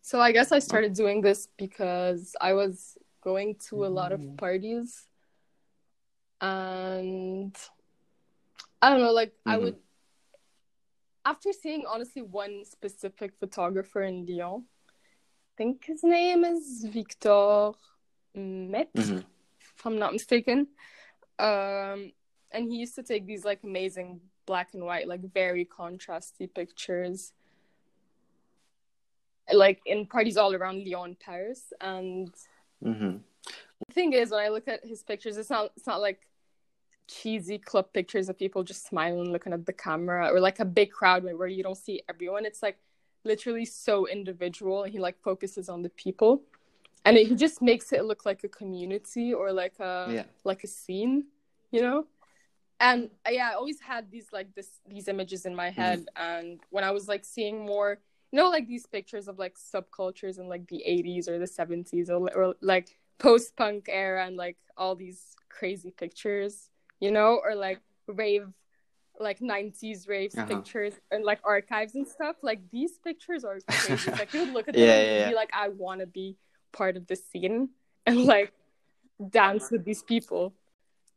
So 0.02 0.22
I 0.22 0.32
guess 0.32 0.52
I 0.54 0.60
started 0.60 0.94
doing 0.94 1.20
this 1.22 1.48
because 1.58 2.36
I 2.40 2.54
was 2.54 2.98
going 3.22 3.56
to 3.68 3.86
a 3.86 3.92
lot 3.92 4.14
of 4.14 4.22
parties 4.38 5.06
and 6.40 7.56
I 8.82 8.90
don't 8.90 9.02
know, 9.02 9.12
like 9.12 9.34
I 9.46 9.58
Mhm. 9.58 9.62
would 9.64 9.76
after 11.26 11.52
seeing 11.52 11.86
honestly 11.86 12.22
one 12.22 12.64
specific 12.64 13.36
photographer 13.38 14.02
in 14.02 14.26
Lyon, 14.26 14.64
I 14.88 15.54
think 15.58 15.84
his 15.84 16.02
name 16.02 16.46
is 16.46 16.86
Victor 16.86 17.74
Met, 18.34 18.94
Mhm. 18.94 19.26
I'm 19.88 20.00
not 20.00 20.14
mistaken. 20.14 20.68
Um 21.40 22.12
and 22.52 22.72
he 22.72 22.78
used 22.78 22.96
to 22.96 23.04
take 23.04 23.26
these 23.26 23.44
like 23.44 23.64
amazing 23.64 24.22
black 24.46 24.70
and 24.74 24.84
white, 24.84 25.08
like 25.08 25.22
very 25.34 25.66
contrasty 25.66 26.54
pictures 26.54 27.34
like 29.54 29.82
in 29.86 30.06
parties 30.06 30.38
all 30.38 30.54
around 30.54 30.86
Lyon 30.86 31.16
Paris. 31.20 31.72
And 31.82 32.34
hmm 32.82 33.18
the 33.88 33.94
thing 33.94 34.14
is, 34.14 34.32
when 34.32 34.44
I 34.44 34.50
look 34.50 34.68
at 34.68 34.86
his 34.86 35.04
pictures, 35.04 35.38
it's 35.38 35.50
not 35.50 35.72
it's 35.78 35.88
not 35.88 36.02
like 36.02 36.22
cheesy 37.08 37.58
club 37.58 37.94
pictures 37.94 38.28
of 38.28 38.38
people 38.38 38.64
just 38.64 38.86
smiling, 38.88 39.32
looking 39.32 39.54
at 39.54 39.66
the 39.66 39.74
camera, 39.74 40.30
or 40.34 40.40
like 40.40 40.60
a 40.60 40.66
big 40.66 40.92
crowd 40.92 41.24
where, 41.24 41.38
where 41.38 41.48
you 41.48 41.64
don't 41.64 41.78
see 41.78 42.02
everyone. 42.10 42.46
It's 42.46 42.62
like 42.62 42.78
literally 43.24 43.66
so 43.66 44.08
individual, 44.08 44.84
and 44.84 44.92
he 44.92 45.00
like 45.00 45.22
focuses 45.22 45.70
on 45.70 45.82
the 45.84 45.90
people, 45.90 46.42
and 47.08 47.18
it, 47.18 47.28
he 47.28 47.36
just 47.36 47.62
makes 47.62 47.94
it 47.94 48.06
look 48.06 48.26
like 48.26 48.44
a 48.44 48.50
community 48.50 49.34
or 49.34 49.54
like 49.54 49.80
a 49.80 50.14
Yeah. 50.14 50.24
like 50.44 50.64
a 50.64 50.68
scene, 50.68 51.26
you 51.72 51.82
know. 51.82 52.06
And 52.80 53.10
uh, 53.28 53.32
yeah, 53.32 53.50
I 53.52 53.56
always 53.56 53.80
had 53.80 54.12
these 54.12 54.28
like 54.34 54.54
this 54.56 54.70
these 54.88 55.08
images 55.08 55.46
in 55.46 55.56
my 55.56 55.70
head, 55.70 56.06
and 56.16 56.60
when 56.70 56.84
I 56.84 56.92
was 56.92 57.08
like 57.08 57.26
seeing 57.26 57.66
more, 57.66 58.00
you 58.32 58.38
know, 58.38 58.50
like 58.50 58.68
these 58.68 58.86
pictures 58.86 59.28
of 59.28 59.40
like 59.40 59.56
subcultures 59.58 60.40
in 60.40 60.48
like 60.48 60.68
the 60.68 60.84
'80s 60.86 61.28
or 61.28 61.40
the 61.40 61.48
'70s 61.48 62.10
or, 62.10 62.30
or 62.36 62.56
like 62.62 62.90
post-punk 63.20 63.88
era 63.90 64.26
and 64.28 64.38
like 64.38 64.58
all 64.78 64.96
these 64.96 65.36
crazy 65.50 65.92
pictures, 65.92 66.70
you 67.00 67.12
know, 67.12 67.42
or 67.44 67.56
like 67.56 67.82
rave, 68.08 68.48
like 69.20 69.42
'90s 69.42 70.08
raves 70.08 70.36
Uh-huh. 70.38 70.48
pictures 70.48 70.94
and 71.12 71.24
like 71.24 71.40
archives 71.44 71.96
and 71.96 72.08
stuff. 72.08 72.36
Like 72.44 72.62
these 72.72 73.00
pictures 73.00 73.44
are 73.44 73.58
crazy. 73.68 74.12
like 74.20 74.34
you 74.34 74.42
would 74.42 74.50
look 74.50 74.68
at 74.68 74.76
Yeah, 74.76 74.86
them 74.86 75.00
yeah, 75.00 75.02
and 75.02 75.20
yeah. 75.22 75.30
be 75.30 75.36
like, 75.36 75.50
I 75.54 75.70
want 75.70 76.02
to 76.02 76.08
be 76.08 76.38
part 76.78 76.96
of 76.98 77.04
the 77.08 77.16
scene 77.16 77.70
and 78.06 78.20
like 78.34 78.52
dance 79.30 79.72
with 79.72 79.84
these 79.90 80.04
people. 80.04 80.54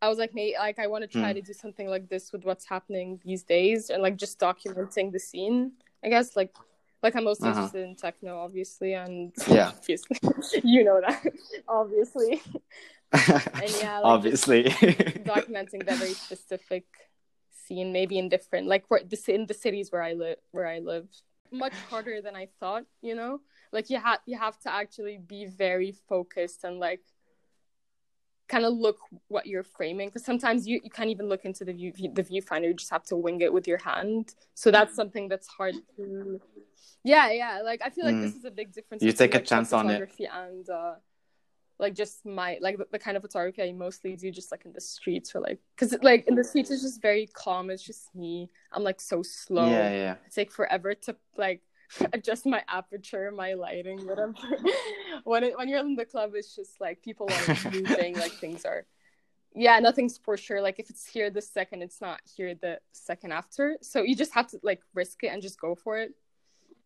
I 0.03 0.09
was 0.09 0.19
like, 0.19 0.35
mate, 0.35 0.55
like 0.59 0.79
I 0.79 0.87
want 0.93 1.03
to 1.05 1.09
try 1.19 1.31
Hmm. 1.33 1.39
to 1.39 1.43
do 1.43 1.53
something 1.53 1.89
like 1.95 2.09
this 2.09 2.33
with 2.33 2.45
what's 2.49 2.67
happening 2.75 3.21
these 3.25 3.43
days 3.57 3.91
and 3.91 4.03
like 4.03 4.17
just 4.17 4.39
documenting 4.41 5.13
the 5.13 5.19
scene. 5.19 5.73
I 6.05 6.09
guess 6.09 6.37
like 6.41 6.53
like 7.03 7.15
I'm 7.17 7.25
mostly 7.25 7.49
Uh-huh. 7.51 7.61
interested 7.61 7.85
in 7.89 7.97
techno, 7.97 8.33
obviously, 8.47 8.95
and 8.95 9.33
Yeah. 9.49 9.69
obviously 9.77 10.17
you 10.65 10.85
know 10.89 10.99
that, 11.07 11.21
obviously, 11.69 12.41
and 13.13 13.73
yeah, 13.83 13.99
like, 13.99 14.05
Obviously. 14.15 14.65
documenting 15.35 15.85
that 15.87 15.99
very 15.99 16.15
specific 16.15 16.85
scene, 17.51 17.93
maybe 17.93 18.19
in 18.19 18.29
different 18.29 18.67
like 18.67 18.85
where 18.89 19.03
the 19.05 19.19
in 19.37 19.47
the 19.47 19.55
cities 19.55 19.93
where 19.93 20.03
I 20.03 20.13
live, 20.15 20.39
where 20.53 20.67
I 20.67 20.79
live, 20.93 21.07
much 21.53 21.75
harder 21.91 22.21
than 22.23 22.35
I 22.37 22.49
thought. 22.61 22.85
You 23.03 23.15
know, 23.15 23.41
like 23.73 23.91
you 23.91 23.99
have 23.99 24.21
you 24.27 24.39
have 24.39 24.59
to 24.61 24.73
actually 24.73 25.19
be 25.19 25.47
very 25.47 25.93
focused 26.09 26.65
and 26.65 26.79
like 26.79 27.01
kind 28.49 28.65
of 28.65 28.75
look 28.75 28.99
what 29.29 29.47
you're 29.47 29.63
framing 29.63 30.09
because 30.09 30.25
sometimes 30.25 30.67
you, 30.67 30.81
you 30.83 30.91
can't 30.91 31.09
even 31.09 31.29
look 31.29 31.45
into 31.45 31.65
the 31.65 31.73
view 31.73 31.93
the 32.13 32.25
viewfinder 32.25 32.65
you 32.65 32.75
just 32.75 32.91
have 32.91 33.05
to 33.05 33.17
wing 33.17 33.41
it 33.41 33.53
with 33.53 33.69
your 33.69 33.79
hand 33.79 34.35
so 34.55 34.71
that's 34.73 34.95
something 34.97 35.29
that's 35.29 35.47
hard 35.47 35.75
to 35.97 36.41
yeah 37.05 37.31
yeah 37.31 37.61
like 37.65 37.81
i 37.85 37.89
feel 37.91 38.05
like 38.05 38.21
this 38.21 38.35
is 38.35 38.45
a 38.45 38.51
big 38.51 38.73
difference 38.73 39.03
You 39.03 39.13
take 39.13 39.35
a 39.35 39.39
like, 39.39 39.47
chance 39.47 39.73
on 39.73 39.87
it. 39.87 39.93
photography 39.93 40.27
and 40.27 40.69
uh 40.69 40.95
like 41.79 41.95
just 41.95 42.27
my 42.27 42.59
like 42.61 42.77
the, 42.77 42.87
the 42.91 42.99
kind 42.99 43.17
of 43.17 43.23
photography 43.23 43.63
i 43.63 43.73
mostly 43.73 44.17
do 44.17 44.31
just 44.33 44.51
like 44.51 44.65
in 44.65 44.73
the 44.73 44.81
streets 44.81 45.35
or 45.35 45.41
like 45.41 45.61
because 45.75 45.97
like 46.03 46.27
in 46.27 46.35
the 46.35 46.45
streets 46.45 46.71
it's 46.73 46.83
just 46.83 47.01
very 47.01 47.29
calm 47.33 47.71
it's 47.71 47.83
just 47.83 48.13
me 48.17 48.51
i'm 48.73 48.83
like 48.83 49.01
so 49.01 49.23
slow 49.23 49.71
yeah, 49.71 49.91
yeah. 49.91 50.13
it 50.13 50.33
take 50.35 50.51
forever 50.51 50.93
to 50.93 51.15
like 51.37 51.63
adjust 52.13 52.47
my 52.47 52.63
aperture, 52.69 53.31
my 53.31 53.55
lighting, 53.55 54.07
whatever. 54.07 54.35
when 55.25 55.45
it, 55.45 55.59
when 55.59 55.69
you're 55.69 55.81
in 55.81 55.97
the 55.97 56.05
club, 56.05 56.33
it's 56.35 56.55
just 56.55 56.81
like 56.81 57.03
people 57.03 57.29
are 57.31 57.71
moving, 57.71 58.17
like 58.17 58.33
things 58.41 58.65
are. 58.65 58.87
Yeah, 59.55 59.79
nothing's 59.81 60.17
for 60.19 60.37
sure. 60.37 60.61
Like 60.61 60.79
if 60.79 60.91
it's 60.91 61.07
here 61.07 61.29
the 61.31 61.43
second, 61.43 61.83
it's 61.83 62.01
not 62.01 62.21
here 62.37 62.55
the 62.55 62.79
second 62.93 63.33
after. 63.33 63.77
So 63.83 64.03
you 64.03 64.15
just 64.15 64.33
have 64.35 64.47
to 64.49 64.61
like 64.63 64.81
risk 64.95 65.25
it 65.25 65.29
and 65.29 65.43
just 65.43 65.61
go 65.61 65.75
for 65.75 65.99
it. 65.99 66.13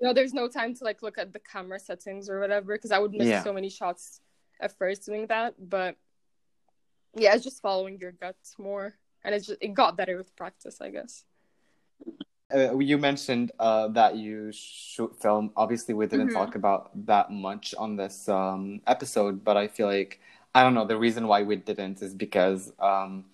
You 0.01 0.09
know, 0.09 0.15
there's 0.15 0.33
no 0.33 0.49
time 0.49 0.75
to 0.77 0.85
like 0.85 1.03
look 1.03 1.19
at 1.19 1.33
the 1.33 1.41
camera 1.41 1.79
settings 1.79 2.31
or 2.31 2.41
whatever 2.41 2.75
because 2.75 2.91
I 2.91 2.99
would 2.99 3.13
miss 3.13 3.29
Yeah. 3.29 3.43
so 3.45 3.53
many 3.53 3.69
shots 3.69 4.21
at 4.61 4.77
first 4.79 5.05
doing 5.05 5.27
that. 5.27 5.55
But 5.59 5.97
yeah, 7.15 7.35
it's 7.35 7.45
just 7.45 7.61
following 7.61 7.99
your 8.01 8.13
guts 8.13 8.55
more, 8.59 8.95
and 9.23 9.35
it's 9.35 9.47
just 9.47 9.63
it 9.63 9.75
got 9.75 9.97
better 9.97 10.17
with 10.17 10.35
practice, 10.35 10.81
I 10.81 10.91
guess. 10.91 11.25
Uh, 12.55 12.79
you 12.79 12.99
mentioned 12.99 13.51
uh, 13.59 13.89
that 13.89 14.17
you 14.17 14.53
shoot 14.53 15.15
film. 15.21 15.51
Obviously, 15.57 15.93
we 15.95 16.07
didn't 16.07 16.29
Mhm. 16.29 16.35
talk 16.35 16.55
about 16.55 16.91
that 17.07 17.31
much 17.31 17.75
on 17.77 17.97
this 17.97 18.29
um, 18.29 18.81
episode, 18.87 19.43
but 19.45 19.57
I 19.57 19.67
feel 19.67 19.89
like 19.89 20.21
I 20.55 20.63
don't 20.63 20.75
know. 20.75 20.85
The 20.87 20.97
reason 20.97 21.27
why 21.27 21.43
we 21.43 21.57
didn't 21.57 22.01
is 22.01 22.15
because 22.15 22.73
um, 22.79 23.25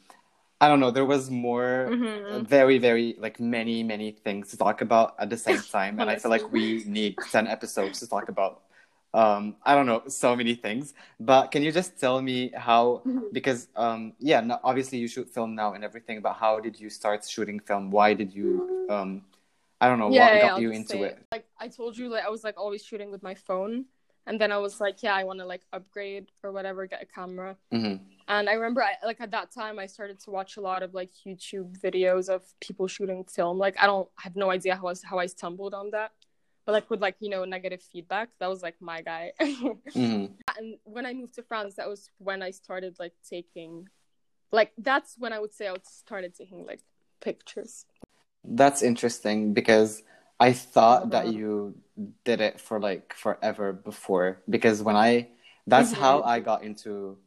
I 0.61 0.69
don't 0.69 0.81
know. 0.81 0.91
There 0.91 1.05
was 1.05 1.31
more, 1.31 1.93
Mhm. 1.93 2.47
very, 2.47 2.79
very 2.79 3.17
like 3.19 3.41
many, 3.41 3.83
many 3.83 4.13
things 4.13 4.51
to 4.51 4.57
talk 4.57 4.81
about 4.81 5.15
at 5.19 5.29
the 5.31 5.37
same 5.37 5.63
time, 5.77 6.01
and 6.01 6.11
I 6.11 6.17
feel 6.17 6.31
like 6.31 6.51
we 6.53 6.83
need 6.87 7.19
ten 7.31 7.47
episodes 7.47 8.01
to 8.01 8.07
talk 8.09 8.29
about. 8.29 8.63
Um, 9.13 9.57
I 9.65 9.75
don't 9.75 9.87
know, 9.87 10.03
so 10.07 10.37
many 10.37 10.55
things. 10.55 10.95
But 11.19 11.51
can 11.51 11.63
you 11.63 11.73
just 11.73 11.99
tell 11.99 12.23
me 12.23 12.53
how? 12.57 13.03
Mhm. 13.07 13.33
Because 13.33 13.69
um, 13.77 14.13
yeah, 14.19 14.41
no, 14.41 14.59
obviously 14.63 14.99
you 14.99 15.09
shoot 15.09 15.29
film 15.29 15.55
now 15.55 15.75
and 15.75 15.85
everything. 15.85 16.21
But 16.21 16.35
how 16.35 16.61
did 16.61 16.79
you 16.79 16.91
start 16.91 17.27
shooting 17.29 17.61
film? 17.61 17.91
Why 17.91 18.15
did 18.15 18.33
you? 18.33 18.87
Um, 18.89 19.23
I 19.81 19.89
don't 19.89 19.99
know 19.99 20.11
yeah, 20.11 20.27
what 20.27 20.35
yeah, 20.35 20.41
got 20.41 20.51
I'll 20.57 20.61
you 20.63 20.71
into 20.71 20.89
say 20.89 21.03
it. 21.03 21.19
Like 21.33 21.47
I 21.59 21.69
told 21.69 21.97
you, 21.97 22.09
like 22.09 22.25
I 22.25 22.29
was 22.29 22.45
like 22.45 22.59
always 22.59 22.85
shooting 22.85 23.11
with 23.11 23.23
my 23.23 23.35
phone, 23.35 23.87
and 24.27 24.41
then 24.41 24.53
I 24.53 24.59
was 24.59 24.81
like, 24.81 25.03
yeah, 25.03 25.15
I 25.15 25.25
want 25.25 25.39
to 25.41 25.47
like 25.47 25.63
upgrade 25.73 26.31
or 26.43 26.53
whatever, 26.53 26.87
get 26.87 27.03
a 27.03 27.07
camera. 27.07 27.57
hmm 27.73 27.97
And 28.29 28.49
I 28.49 28.53
remember, 28.55 28.83
I, 28.83 28.95
like 29.05 29.21
at 29.21 29.33
that 29.33 29.51
time, 29.53 29.79
I 29.79 29.87
started 29.87 30.21
to 30.21 30.31
watch 30.31 30.57
a 30.57 30.61
lot 30.61 30.83
of 30.83 30.95
like 30.95 31.11
YouTube 31.27 31.79
videos 31.81 32.29
of 32.29 32.43
people 32.61 32.87
shooting 32.87 33.25
film. 33.25 33.59
Like 33.59 33.77
I 33.81 33.87
don't 33.87 34.09
I 34.19 34.23
have 34.23 34.37
no 34.37 34.51
idea 34.51 34.77
how 34.77 34.89
I, 34.89 34.95
how 35.05 35.19
I 35.19 35.27
stumbled 35.27 35.75
on 35.75 35.91
that, 35.93 36.13
but 36.71 36.75
like 36.75 36.91
with 36.91 37.01
like 37.03 37.17
you 37.19 37.29
know 37.31 37.45
negative 37.45 37.83
feedback, 37.83 38.29
that 38.39 38.49
was 38.49 38.63
like 38.63 38.77
my 38.81 39.03
guy. 39.03 39.33
hmm 39.93 40.27
and 40.57 40.77
when 40.85 41.05
I 41.05 41.13
moved 41.13 41.35
to 41.35 41.43
France, 41.43 41.75
that 41.77 41.89
was 41.89 42.11
when 42.19 42.43
I 42.43 42.51
started 42.53 42.97
like 43.01 43.15
taking, 43.29 43.89
like 44.53 44.73
that's 44.79 45.17
when 45.19 45.33
I 45.33 45.41
would 45.41 45.53
say 45.53 45.67
I 45.67 45.73
would 45.73 45.87
started 45.87 46.35
taking 46.35 46.65
like 46.67 46.81
pictures. 47.21 47.87
That's 48.45 48.83
interesting 48.83 49.53
because 49.53 50.03
I 50.39 50.53
thought 50.53 51.11
that 51.11 51.27
Uh-huh. 51.27 51.39
you 51.39 51.75
did 52.25 52.41
it 52.41 52.61
for 52.61 52.79
like 52.81 53.15
forever 53.15 53.73
before. 53.73 54.41
Because 54.49 54.83
when 54.83 54.97
I, 54.97 55.29
that's 55.67 55.93
Mhm. 55.93 55.97
how 55.99 56.23
I 56.23 56.41
got 56.41 56.63
into 56.63 57.19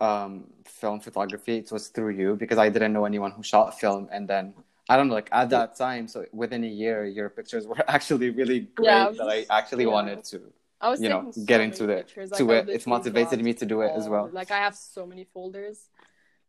um, 0.00 0.44
film 0.66 1.00
photography. 1.00 1.58
It 1.58 1.72
was 1.72 1.88
through 1.88 2.10
you 2.16 2.36
because 2.36 2.58
I 2.58 2.68
didn't 2.68 2.92
know 2.92 3.04
anyone 3.04 3.30
who 3.32 3.42
shot 3.42 3.78
film. 3.78 4.08
And 4.12 4.28
then 4.28 4.54
I 4.88 4.96
don't 4.96 5.08
know, 5.08 5.14
like 5.14 5.28
at 5.32 5.50
that 5.50 5.76
time, 5.76 6.06
so 6.08 6.26
within 6.32 6.62
a 6.64 6.68
year, 6.68 7.04
your 7.06 7.28
pictures 7.28 7.66
were 7.66 7.76
actually 7.88 8.30
really 8.30 8.60
great 8.60 8.86
Yeah, 8.86 9.06
I 9.06 9.08
was 9.08 9.18
that 9.18 9.28
I 9.28 9.46
actually 9.50 9.84
yeah. 9.84 9.90
wanted 9.90 10.24
to, 10.24 10.52
I 10.80 10.90
was 10.90 11.00
you 11.02 11.08
know, 11.08 11.18
taking 11.26 11.32
so 11.32 11.44
get 11.44 11.60
into 11.60 11.86
the 11.86 11.96
pictures. 11.96 12.30
to 12.32 12.44
like, 12.44 12.56
I 12.56 12.58
it. 12.58 12.68
It's 12.76 12.86
motivated 12.86 13.42
me 13.42 13.54
to 13.54 13.66
do 13.66 13.80
it 13.82 13.92
as 13.96 14.08
well. 14.08 14.28
Like 14.32 14.50
I 14.50 14.58
have 14.58 14.76
so 14.76 15.06
many 15.06 15.24
folders. 15.24 15.88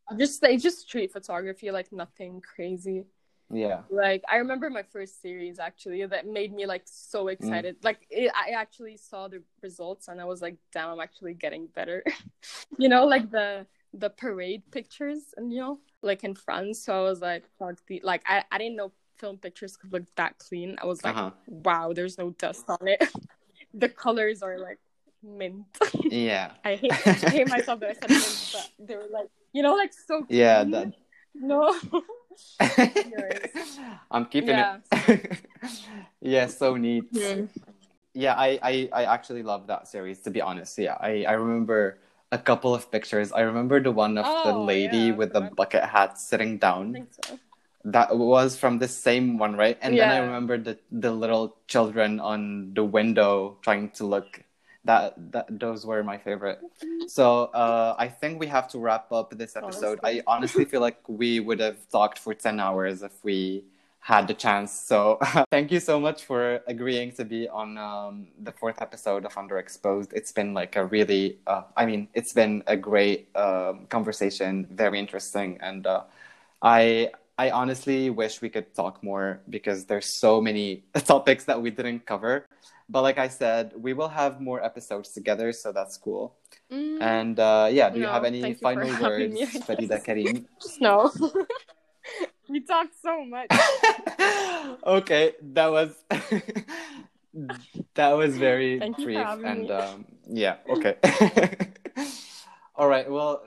I'm 0.10 0.18
just 0.18 0.42
like 0.44 0.60
just 0.62 0.80
street 0.82 1.12
photography, 1.12 1.72
like 1.72 1.92
nothing 1.92 2.42
crazy. 2.42 3.06
Yeah. 3.50 3.82
Like 3.90 4.24
I 4.30 4.38
remember 4.38 4.70
my 4.70 4.84
first 4.84 5.22
series 5.22 5.58
actually 5.60 6.06
that 6.06 6.28
made 6.28 6.54
me 6.54 6.66
like 6.66 6.86
Mm. 6.86 6.90
so 7.12 7.28
excited. 7.30 7.78
Like 7.84 8.06
it, 8.10 8.32
I 8.36 8.52
actually 8.52 8.98
saw 8.98 9.28
the 9.30 9.42
results 9.64 10.08
and 10.10 10.20
I 10.22 10.26
was 10.26 10.42
like, 10.42 10.58
damn, 10.74 10.90
I'm 10.90 11.00
actually 11.00 11.34
getting 11.34 11.68
better. 11.68 12.04
you 12.78 12.90
know, 12.90 13.06
like 13.06 13.32
the 13.32 13.66
the 13.94 14.10
parade 14.10 14.64
pictures 14.72 15.34
and 15.38 15.52
you 15.52 15.60
know, 15.62 15.80
like 16.02 16.24
in 16.24 16.36
France. 16.36 16.84
So 16.86 16.94
I 16.98 17.02
was 17.10 17.22
like, 17.22 17.46
fuck 17.60 17.78
the 17.88 18.02
like 18.04 18.22
I, 18.26 18.44
I 18.52 18.58
didn't 18.58 18.76
know 18.76 18.92
film 19.18 19.38
pictures 19.38 19.78
could 19.78 19.92
look 19.92 20.04
that 20.16 20.38
clean. 20.38 20.76
I 20.82 20.86
was 20.86 21.04
like, 21.04 21.16
Uh-huh. 21.16 21.32
wow, 21.48 21.94
there's 21.94 22.18
no 22.18 22.32
dust 22.32 22.66
on 22.70 22.88
it. 22.88 23.04
the 23.74 23.90
colors 23.90 24.42
are 24.44 24.60
like 24.60 24.80
mint. 25.24 25.66
Yeah. 26.12 26.52
I 26.64 26.76
hate 26.76 26.92
I 26.92 27.30
hate 27.30 27.48
myself 27.50 27.80
that 27.82 27.90
I 27.90 27.94
said 27.94 28.10
mint, 28.10 28.50
but 28.54 28.68
they 28.80 28.96
were 28.96 29.08
like 29.12 29.28
you 29.54 29.64
know 29.64 29.76
like 29.76 29.94
so 29.94 30.24
clean. 30.24 30.40
Yeah, 30.40 30.64
that 30.64 30.94
No. 31.34 31.74
I'm 34.12 34.26
keeping 34.26 34.50
Yeah. 34.58 34.78
it. 34.92 35.40
yeah, 36.22 36.48
so 36.48 36.76
neat. 36.76 37.06
Hmm. 37.14 37.46
Yeah, 38.14 38.34
I, 38.34 38.60
I, 38.64 38.90
I 38.94 39.14
actually 39.14 39.44
love 39.44 39.68
that 39.68 39.88
series, 39.88 40.22
to 40.22 40.32
be 40.32 40.42
honest. 40.42 40.78
Yeah, 40.78 40.98
I, 41.00 41.24
I 41.28 41.34
remember 41.34 42.00
a 42.32 42.38
couple 42.38 42.74
of 42.76 42.92
pictures. 42.92 43.32
I 43.32 43.42
remember 43.42 43.80
the 43.80 43.92
one 43.92 44.18
of 44.18 44.26
the 44.44 44.54
Oh, 44.54 44.64
lady 44.66 45.12
yeah, 45.12 45.16
with 45.16 45.34
the 45.34 45.42
bucket 45.42 45.84
hat 45.84 46.18
sitting 46.20 46.58
down. 46.58 47.08
so. 47.12 47.40
That 47.86 48.18
was 48.18 48.58
from 48.58 48.80
the 48.80 48.88
same 48.88 49.38
one, 49.38 49.56
right? 49.56 49.78
And 49.82 49.98
then 49.98 50.12
I 50.12 50.18
remember 50.18 50.58
the, 50.58 50.78
the 50.92 51.12
little 51.12 51.56
children 51.68 52.20
on 52.20 52.74
the 52.74 52.84
window 52.84 53.58
trying 53.62 53.92
to 53.92 54.06
look. 54.06 54.44
That, 54.84 55.16
that 55.32 55.48
those 55.60 55.86
were 55.86 56.04
my 56.04 56.18
favorite. 56.18 56.60
So 57.08 57.46
uh, 57.56 57.96
I 57.98 58.08
think 58.08 58.40
we 58.40 58.48
have 58.48 58.68
to 58.70 58.80
wrap 58.80 59.12
up 59.12 59.32
this 59.38 59.56
episode. 59.56 60.00
I 60.04 60.22
honestly 60.28 60.66
feel 60.66 60.82
like 60.82 61.00
we 61.08 61.40
would 61.40 61.60
have 61.60 61.78
talked 61.90 62.20
for 62.20 62.34
ten 62.34 62.60
hours 62.60 63.04
if 63.04 63.12
we 63.24 63.64
had 64.08 64.26
the 64.28 64.34
chance. 64.34 64.72
So 64.72 65.20
thank 65.52 65.70
you 65.70 65.82
so 65.82 66.00
much 66.00 66.24
for 66.24 66.62
agreeing 66.66 67.12
to 67.20 67.26
be 67.26 67.50
on 67.50 67.78
um, 67.78 68.28
the 68.40 68.54
fourth 68.54 68.82
episode 68.82 69.26
of 69.26 69.34
Underexposed. 69.36 70.14
It's 70.14 70.32
been 70.32 70.54
like 70.54 70.78
a 70.78 70.86
really, 70.86 71.40
uh, 71.46 71.64
I 71.76 71.86
mean, 71.86 72.08
it's 72.14 72.32
been 72.32 72.64
a 72.68 72.78
great 72.78 73.28
um, 73.36 73.86
conversation, 73.90 74.66
very 74.72 74.98
interesting, 75.00 75.60
and 75.62 75.86
uh, 75.86 76.04
I. 76.62 77.12
I 77.40 77.52
honestly 77.52 78.10
wish 78.10 78.42
we 78.42 78.50
could 78.50 78.74
talk 78.74 79.04
more 79.04 79.42
because 79.48 79.86
there's 79.86 80.10
so 80.18 80.42
many 80.42 80.86
topics 81.06 81.44
that 81.46 81.62
we 81.62 81.70
didn't 81.70 82.04
cover. 82.08 82.48
But 82.90 83.04
like 83.04 83.20
I 83.20 83.28
said, 83.28 83.74
we 83.78 83.94
will 83.94 84.10
have 84.10 84.42
more 84.42 84.60
episodes 84.66 85.14
together, 85.14 85.52
so 85.54 85.72
that's 85.72 85.98
cool. 85.98 86.34
Mm, 86.72 86.98
And 87.00 87.40
uh, 87.40 87.70
yeah, 87.70 87.92
do 87.92 88.00
you 88.00 88.08
have 88.08 88.24
any 88.26 88.56
final 88.56 88.90
words, 89.04 89.34
me, 89.36 89.46
Farida. 89.46 90.04
Karim? 90.04 90.48
no. 90.82 91.12
We 92.50 92.62
talked 92.62 92.94
so 93.02 93.26
much. 93.26 93.48
okay, 94.86 95.34
that 95.54 95.68
was 95.72 96.04
that 97.96 98.12
was 98.12 98.38
very 98.38 98.80
Thank 98.80 98.98
you 99.00 99.06
for 99.06 99.36
brief 99.36 99.46
and 99.46 99.62
me. 99.64 99.72
um, 99.72 100.06
yeah, 100.30 100.56
okay. 100.70 100.96
All 102.76 102.88
right, 102.88 103.10
well, 103.10 103.44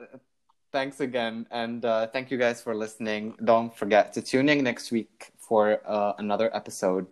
thanks 0.71 0.99
again, 0.99 1.47
and 1.51 1.85
uh, 1.85 2.07
thank 2.07 2.31
you 2.31 2.37
guys 2.37 2.61
for 2.61 2.75
listening. 2.75 3.35
Don't 3.43 3.75
forget 3.75 4.13
to 4.13 4.21
tune 4.21 4.49
in 4.49 4.63
next 4.63 4.91
week 4.91 5.31
for 5.39 5.81
uh, 5.85 6.13
another 6.17 6.53
episode 6.55 7.07